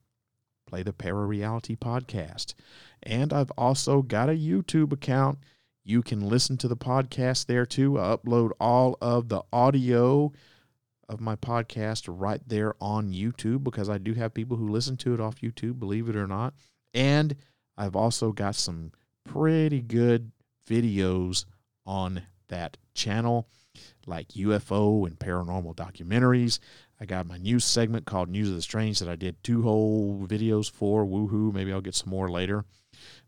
play 0.67 0.83
the 0.83 0.93
Parareality 0.93 1.79
podcast. 1.79 2.55
And 3.03 3.33
I've 3.33 3.51
also 3.57 4.03
got 4.03 4.29
a 4.29 4.33
YouTube 4.33 4.93
account. 4.93 5.39
You 5.85 6.03
can 6.03 6.21
listen 6.21 6.57
to 6.59 6.69
the 6.69 6.77
podcast 6.77 7.47
there 7.47 7.67
too. 7.67 7.99
I 7.99 8.17
upload 8.17 8.51
all 8.61 8.97
of 9.01 9.29
the 9.29 9.43
audio 9.53 10.33
of 11.09 11.21
my 11.21 11.37
podcast 11.37 12.05
right 12.09 12.41
there 12.47 12.75
on 12.81 13.13
YouTube 13.13 13.65
because 13.65 13.89
I 13.89 13.99
do 13.99 14.15
have 14.15 14.35
people 14.35 14.57
who 14.57 14.69
listen 14.69 14.97
to 14.99 15.15
it 15.15 15.21
off 15.21 15.41
YouTube, 15.41 15.79
believe 15.79 16.09
it 16.09 16.17
or 16.17 16.27
not. 16.27 16.55
And 16.95 17.35
I've 17.77 17.97
also 17.97 18.31
got 18.33 18.55
some 18.55 18.93
pretty 19.25 19.81
good 19.81 20.33
videos 20.69 21.47
on 21.87 22.23
that 22.49 22.77
channel, 22.95 23.49
like 24.07 24.29
UFO 24.29 25.07
and 25.07 25.19
paranormal 25.19 25.75
documentaries. 25.75 26.59
I 27.01 27.07
got 27.07 27.27
my 27.27 27.39
news 27.39 27.65
segment 27.65 28.05
called 28.05 28.29
News 28.29 28.51
of 28.51 28.55
the 28.55 28.63
Strange 28.63 28.99
that 28.99 29.09
I 29.09 29.17
did 29.17 29.43
two 29.43 29.63
whole 29.63 30.27
videos 30.27 30.71
for. 30.71 31.07
Woohoo! 31.07 31.53
Maybe 31.53 31.73
I'll 31.73 31.81
get 31.81 31.95
some 31.95 32.11
more 32.11 32.31
later. 32.31 32.65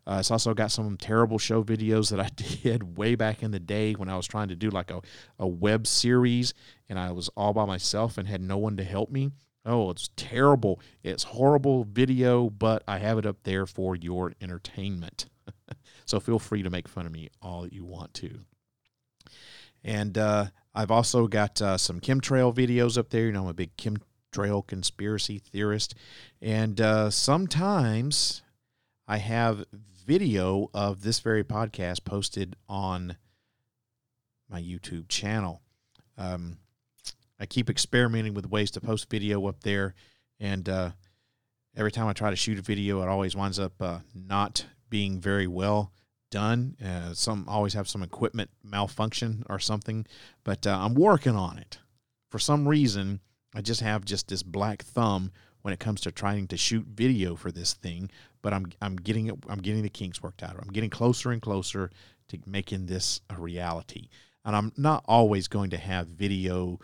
Uh, 0.06 0.16
it's 0.18 0.30
also 0.30 0.52
got 0.52 0.70
some 0.72 0.96
terrible 0.96 1.38
show 1.38 1.62
videos 1.62 2.10
that 2.10 2.20
I 2.20 2.28
did 2.62 2.96
way 2.96 3.14
back 3.14 3.42
in 3.42 3.50
the 3.50 3.60
day 3.60 3.92
when 3.92 4.08
I 4.08 4.16
was 4.16 4.26
trying 4.26 4.48
to 4.48 4.56
do 4.56 4.70
like 4.70 4.90
a, 4.90 5.00
a 5.38 5.46
web 5.46 5.86
series 5.86 6.54
and 6.88 6.98
I 6.98 7.12
was 7.12 7.28
all 7.36 7.52
by 7.52 7.64
myself 7.64 8.18
and 8.18 8.26
had 8.26 8.40
no 8.40 8.58
one 8.58 8.76
to 8.76 8.84
help 8.84 9.10
me. 9.10 9.30
Oh, 9.64 9.90
it's 9.90 10.10
terrible. 10.16 10.80
It's 11.04 11.22
horrible 11.22 11.84
video, 11.84 12.50
but 12.50 12.82
I 12.88 12.98
have 12.98 13.18
it 13.18 13.26
up 13.26 13.36
there 13.44 13.64
for 13.64 13.94
your 13.94 14.32
entertainment. 14.40 15.26
so 16.04 16.18
feel 16.18 16.40
free 16.40 16.62
to 16.62 16.70
make 16.70 16.88
fun 16.88 17.06
of 17.06 17.12
me 17.12 17.28
all 17.40 17.62
that 17.62 17.72
you 17.72 17.84
want 17.84 18.12
to. 18.14 18.40
And 19.84 20.18
uh, 20.18 20.46
I've 20.74 20.90
also 20.90 21.28
got 21.28 21.62
uh, 21.62 21.78
some 21.78 22.00
chemtrail 22.00 22.54
videos 22.54 22.98
up 22.98 23.10
there. 23.10 23.26
You 23.26 23.32
know, 23.32 23.42
I'm 23.42 23.48
a 23.48 23.54
big 23.54 23.76
chemtrail 23.76 24.66
conspiracy 24.66 25.38
theorist. 25.38 25.94
And 26.40 26.80
uh, 26.80 27.10
sometimes 27.10 28.42
I 29.06 29.18
have 29.18 29.64
video 30.02 30.68
of 30.74 31.02
this 31.02 31.20
very 31.20 31.44
podcast 31.44 32.04
posted 32.04 32.56
on 32.68 33.16
my 34.48 34.60
YouTube 34.60 35.08
channel. 35.08 35.62
Um, 36.18 36.58
I 37.40 37.46
keep 37.46 37.70
experimenting 37.70 38.34
with 38.34 38.50
ways 38.50 38.70
to 38.72 38.80
post 38.80 39.08
video 39.10 39.46
up 39.46 39.60
there, 39.62 39.94
and 40.38 40.68
uh, 40.68 40.90
every 41.76 41.92
time 41.92 42.06
I 42.06 42.12
try 42.12 42.30
to 42.30 42.36
shoot 42.36 42.58
a 42.58 42.62
video, 42.62 43.02
it 43.02 43.08
always 43.08 43.34
winds 43.34 43.58
up 43.58 43.80
uh, 43.80 44.00
not 44.14 44.66
being 44.90 45.20
very 45.20 45.46
well 45.46 45.92
done. 46.30 46.76
Uh, 46.84 47.14
some 47.14 47.44
always 47.48 47.74
have 47.74 47.88
some 47.88 48.02
equipment 48.02 48.50
malfunction 48.62 49.44
or 49.48 49.58
something, 49.58 50.06
but 50.44 50.66
uh, 50.66 50.78
I'm 50.80 50.94
working 50.94 51.36
on 51.36 51.58
it. 51.58 51.78
For 52.30 52.38
some 52.38 52.68
reason, 52.68 53.20
I 53.54 53.60
just 53.60 53.80
have 53.80 54.04
just 54.04 54.28
this 54.28 54.42
black 54.42 54.82
thumb 54.82 55.32
when 55.62 55.72
it 55.72 55.80
comes 55.80 56.00
to 56.02 56.12
trying 56.12 56.46
to 56.48 56.56
shoot 56.56 56.86
video 56.86 57.34
for 57.34 57.50
this 57.50 57.74
thing. 57.74 58.10
But 58.42 58.52
I'm 58.52 58.66
I'm 58.80 58.96
getting 58.96 59.28
it. 59.28 59.36
I'm 59.48 59.60
getting 59.60 59.82
the 59.82 59.88
kinks 59.88 60.22
worked 60.22 60.42
out. 60.42 60.56
I'm 60.60 60.72
getting 60.72 60.90
closer 60.90 61.30
and 61.30 61.40
closer 61.40 61.90
to 62.28 62.38
making 62.46 62.86
this 62.86 63.20
a 63.30 63.40
reality. 63.40 64.08
And 64.44 64.56
I'm 64.56 64.72
not 64.76 65.04
always 65.06 65.48
going 65.48 65.70
to 65.70 65.76
have 65.76 66.08
video 66.08 66.80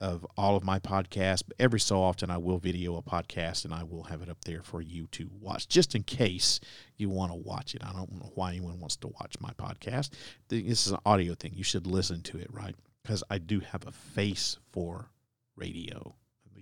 of 0.00 0.26
all 0.36 0.56
of 0.56 0.64
my 0.64 0.78
podcasts, 0.78 1.42
but 1.46 1.56
every 1.58 1.80
so 1.80 2.02
often 2.02 2.30
I 2.30 2.36
will 2.36 2.58
video 2.58 2.96
a 2.96 3.02
podcast 3.02 3.64
and 3.64 3.72
I 3.72 3.84
will 3.84 4.02
have 4.04 4.22
it 4.22 4.28
up 4.28 4.44
there 4.44 4.62
for 4.62 4.82
you 4.82 5.06
to 5.12 5.30
watch, 5.40 5.68
just 5.68 5.94
in 5.94 6.02
case 6.02 6.60
you 6.96 7.08
want 7.08 7.32
to 7.32 7.36
watch 7.36 7.74
it. 7.74 7.82
I 7.84 7.92
don't 7.92 8.12
know 8.12 8.32
why 8.34 8.50
anyone 8.50 8.80
wants 8.80 8.96
to 8.96 9.08
watch 9.08 9.36
my 9.40 9.50
podcast. 9.52 10.10
This 10.48 10.86
is 10.86 10.92
an 10.92 10.98
audio 11.06 11.34
thing. 11.34 11.52
You 11.54 11.64
should 11.64 11.86
listen 11.86 12.22
to 12.22 12.38
it, 12.38 12.48
right? 12.52 12.74
Because 13.02 13.22
I 13.30 13.38
do 13.38 13.60
have 13.60 13.86
a 13.86 13.92
face 13.92 14.58
for 14.72 15.10
radio. 15.56 16.14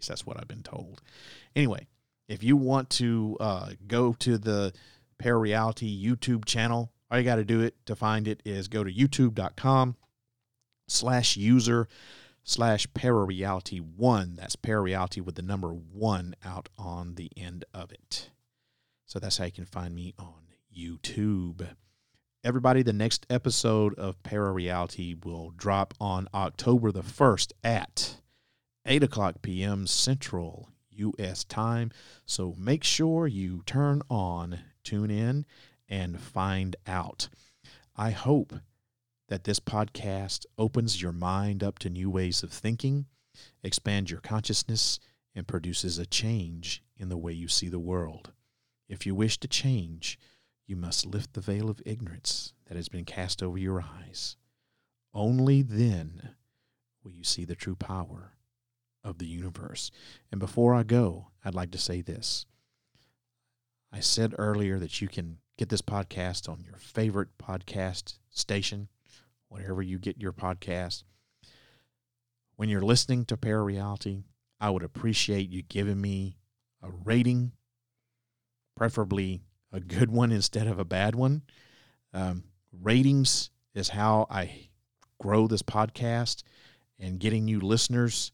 Least 0.02 0.08
that's 0.08 0.26
what 0.26 0.36
I've 0.36 0.48
been 0.48 0.64
told. 0.64 1.00
Anyway, 1.54 1.86
if 2.26 2.42
you 2.42 2.56
want 2.56 2.90
to 2.90 3.36
uh, 3.38 3.70
go 3.86 4.14
to 4.14 4.36
the 4.36 4.72
Parareality 5.22 6.02
YouTube 6.02 6.44
channel, 6.44 6.90
all 7.08 7.18
you 7.18 7.24
got 7.24 7.36
to 7.36 7.44
do 7.44 7.60
it 7.60 7.76
to 7.86 7.94
find 7.94 8.26
it 8.26 8.42
is 8.44 8.66
go 8.66 8.82
to 8.82 8.92
youtube.com 8.92 9.94
slash 10.88 11.36
user 11.36 11.86
slash 12.42 12.88
parareality 12.88 13.80
one. 13.80 14.34
That's 14.34 14.56
parareality 14.56 15.22
with 15.22 15.36
the 15.36 15.42
number 15.42 15.68
one 15.68 16.34
out 16.44 16.68
on 16.76 17.14
the 17.14 17.30
end 17.36 17.64
of 17.72 17.92
it. 17.92 18.30
So 19.06 19.20
that's 19.20 19.38
how 19.38 19.44
you 19.44 19.52
can 19.52 19.66
find 19.66 19.94
me 19.94 20.14
on 20.18 20.48
YouTube. 20.76 21.68
Everybody, 22.42 22.82
the 22.82 22.92
next 22.92 23.24
episode 23.30 23.94
of 23.94 24.20
Parareality 24.24 25.24
will 25.24 25.52
drop 25.56 25.94
on 26.00 26.26
October 26.34 26.90
the 26.90 27.02
1st 27.02 27.52
at 27.62 28.16
8 28.84 29.04
o'clock 29.04 29.42
p.m. 29.42 29.86
Central 29.86 30.68
U.S. 30.90 31.44
time. 31.44 31.90
So 32.26 32.54
make 32.58 32.82
sure 32.84 33.26
you 33.26 33.62
turn 33.64 34.02
on, 34.10 34.58
tune 34.82 35.10
in, 35.10 35.46
and 35.88 36.20
find 36.20 36.74
out. 36.86 37.28
I 37.96 38.10
hope 38.10 38.54
that 39.28 39.44
this 39.44 39.60
podcast 39.60 40.46
opens 40.58 41.00
your 41.00 41.12
mind 41.12 41.62
up 41.62 41.78
to 41.80 41.90
new 41.90 42.10
ways 42.10 42.42
of 42.42 42.50
thinking, 42.50 43.06
expands 43.62 44.10
your 44.10 44.20
consciousness, 44.20 44.98
and 45.34 45.46
produces 45.46 45.98
a 45.98 46.06
change 46.06 46.82
in 46.96 47.08
the 47.08 47.16
way 47.16 47.32
you 47.32 47.48
see 47.48 47.68
the 47.68 47.78
world. 47.78 48.32
If 48.88 49.06
you 49.06 49.14
wish 49.14 49.38
to 49.38 49.48
change, 49.48 50.18
you 50.66 50.76
must 50.76 51.06
lift 51.06 51.32
the 51.32 51.40
veil 51.40 51.70
of 51.70 51.80
ignorance 51.86 52.52
that 52.66 52.76
has 52.76 52.88
been 52.88 53.04
cast 53.04 53.42
over 53.42 53.58
your 53.58 53.80
eyes. 53.80 54.36
Only 55.14 55.62
then 55.62 56.30
will 57.02 57.12
you 57.12 57.24
see 57.24 57.44
the 57.44 57.54
true 57.54 57.76
power 57.76 58.32
of 59.04 59.18
the 59.18 59.26
universe. 59.26 59.90
And 60.30 60.40
before 60.40 60.74
I 60.74 60.82
go, 60.82 61.28
I'd 61.44 61.54
like 61.54 61.70
to 61.72 61.78
say 61.78 62.00
this. 62.00 62.46
I 63.92 64.00
said 64.00 64.34
earlier 64.38 64.78
that 64.78 65.00
you 65.00 65.08
can 65.08 65.38
get 65.58 65.68
this 65.68 65.82
podcast 65.82 66.48
on 66.48 66.64
your 66.64 66.76
favorite 66.76 67.36
podcast 67.38 68.18
station 68.30 68.88
wherever 69.48 69.82
you 69.82 69.98
get 69.98 70.20
your 70.20 70.32
podcast. 70.32 71.04
When 72.56 72.68
you're 72.68 72.80
listening 72.80 73.24
to 73.26 73.36
Parareality, 73.36 74.24
I 74.60 74.70
would 74.70 74.82
appreciate 74.82 75.50
you 75.50 75.62
giving 75.62 76.00
me 76.00 76.38
a 76.82 76.90
rating, 77.04 77.52
preferably 78.76 79.42
a 79.72 79.80
good 79.80 80.10
one 80.10 80.32
instead 80.32 80.66
of 80.66 80.78
a 80.78 80.84
bad 80.84 81.14
one. 81.14 81.42
Um, 82.14 82.44
ratings 82.72 83.50
is 83.74 83.90
how 83.90 84.26
I 84.30 84.68
grow 85.22 85.46
this 85.46 85.62
podcast, 85.62 86.42
and 86.98 87.18
getting 87.18 87.44
new 87.44 87.60
listeners 87.60 88.32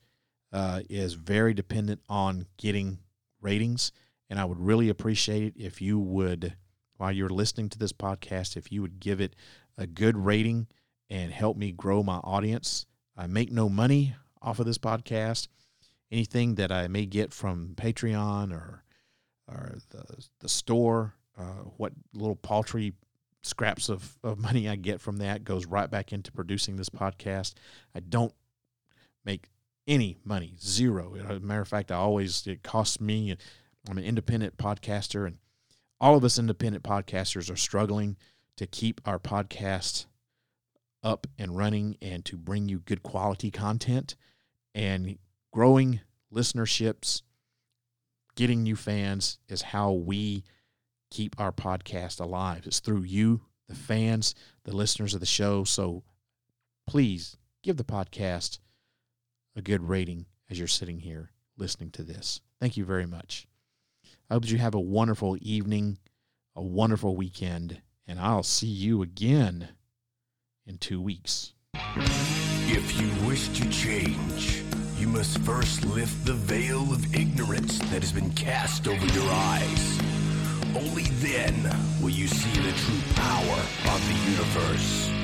uh, 0.53 0.81
is 0.89 1.15
very 1.15 1.55
dependent 1.55 2.01
on 2.09 2.47
getting 2.57 2.99
ratings. 3.41 3.93
And 4.31 4.39
I 4.39 4.45
would 4.45 4.61
really 4.61 4.89
appreciate 4.89 5.43
it 5.43 5.55
if 5.57 5.81
you 5.81 5.99
would, 5.99 6.55
while 6.97 7.13
you're 7.13 7.29
listening 7.29 7.69
to 7.71 7.79
this 7.79 7.93
podcast, 7.93 8.57
if 8.57 8.71
you 8.71 8.83
would 8.83 9.01
give 9.01 9.21
it 9.21 9.35
a 9.77 9.87
good 9.87 10.17
rating 10.17 10.67
and 11.09 11.33
help 11.33 11.57
me 11.57 11.73
grow 11.73 12.03
my 12.03 12.17
audience. 12.19 12.87
I 13.17 13.27
make 13.27 13.51
no 13.51 13.69
money 13.69 14.15
off 14.43 14.59
of 14.59 14.67
this 14.67 14.79
podcast. 14.79 15.49
Anything 16.11 16.55
that 16.57 16.73
I 16.73 16.89
may 16.89 17.07
get 17.07 17.33
from 17.33 17.75
Patreon 17.77 18.53
or 18.53 18.85
or 19.47 19.79
the 19.91 20.05
the 20.41 20.49
store, 20.49 21.15
uh, 21.39 21.65
what 21.77 21.93
little 22.13 22.37
paltry 22.37 22.95
scraps 23.43 23.89
of, 23.89 24.19
of 24.23 24.39
money 24.39 24.69
I 24.69 24.77
get 24.77 25.01
from 25.01 25.19
that 25.19 25.45
goes 25.45 25.67
right 25.67 25.91
back 25.91 26.13
into 26.13 26.33
producing 26.33 26.77
this 26.77 26.89
podcast. 26.89 27.55
I 27.95 28.01
don't 28.01 28.33
make 29.25 29.49
any 29.89 30.19
money, 30.25 30.55
zero. 30.61 31.17
As 31.17 31.39
a 31.39 31.41
matter 31.41 31.63
of 31.63 31.69
fact, 31.69 31.91
I 31.91 31.97
always 31.97 32.47
it 32.47 32.63
costs 32.63 33.01
me. 33.01 33.35
I'm 33.89 33.99
an 33.99 34.05
independent 34.05 34.59
podcaster, 34.59 35.27
and 35.27 35.39
all 36.01 36.15
of 36.17 36.23
us 36.23 36.39
independent 36.39 36.85
podcasters 36.85 37.51
are 37.51 37.57
struggling 37.57 38.17
to 38.59 38.67
keep 38.67 39.01
our 39.05 39.19
podcast 39.19 40.07
up 41.03 41.27
and 41.39 41.57
running 41.57 41.97
and 42.03 42.25
to 42.27 42.37
bring 42.37 42.69
you 42.69 42.81
good 42.81 43.03
quality 43.03 43.51
content 43.51 44.15
and 44.75 45.17
growing 45.53 46.01
listenerships, 46.33 47.23
getting 48.37 48.63
new 48.63 48.77
fans 48.77 49.39
is 49.49 49.63
how 49.63 49.93
we 49.93 50.45
keep 51.11 51.35
our 51.41 51.53
podcast 51.53 52.21
alive. 52.21 52.67
It's 52.67 52.81
through 52.81 53.03
you, 53.03 53.43
the 53.69 53.75
fans, 53.75 54.35
the 54.65 54.77
listeners 54.77 55.15
of 55.15 55.21
the 55.21 55.27
show. 55.27 55.65
So 55.65 56.03
please 56.87 57.37
give 57.63 57.77
the 57.77 57.85
podcast 57.85 58.59
a 59.59 59.63
good 59.63 59.89
rating 59.89 60.27
as 60.49 60.59
you're 60.59 60.69
sitting 60.69 61.01
here 61.01 61.31
listening 61.57 61.91
to 61.91 62.03
this. 62.03 62.41
Thank 62.61 62.77
you 62.77 62.85
very 62.85 63.07
much. 63.07 63.47
I 64.31 64.35
hope 64.35 64.49
you 64.49 64.59
have 64.59 64.75
a 64.75 64.81
wonderful 64.81 65.37
evening, 65.41 65.99
a 66.55 66.63
wonderful 66.63 67.17
weekend, 67.17 67.83
and 68.07 68.21
I'll 68.21 68.45
see 68.45 68.69
you 68.69 69.03
again 69.03 69.71
in 70.67 70.79
two 70.79 71.01
weeks. 71.01 71.55
If 71.75 73.01
you 73.01 73.27
wish 73.27 73.49
to 73.49 73.69
change, 73.71 74.63
you 74.97 75.09
must 75.09 75.39
first 75.39 75.85
lift 75.85 76.25
the 76.25 76.35
veil 76.35 76.83
of 76.93 77.15
ignorance 77.15 77.79
that 77.79 78.03
has 78.03 78.13
been 78.13 78.31
cast 78.33 78.87
over 78.87 79.07
your 79.07 79.31
eyes. 79.31 79.99
Only 80.77 81.05
then 81.21 81.55
will 82.01 82.11
you 82.11 82.29
see 82.29 82.61
the 82.61 82.73
true 82.73 83.15
power 83.15 83.61
of 83.93 84.07
the 84.07 84.31
universe. 84.31 85.18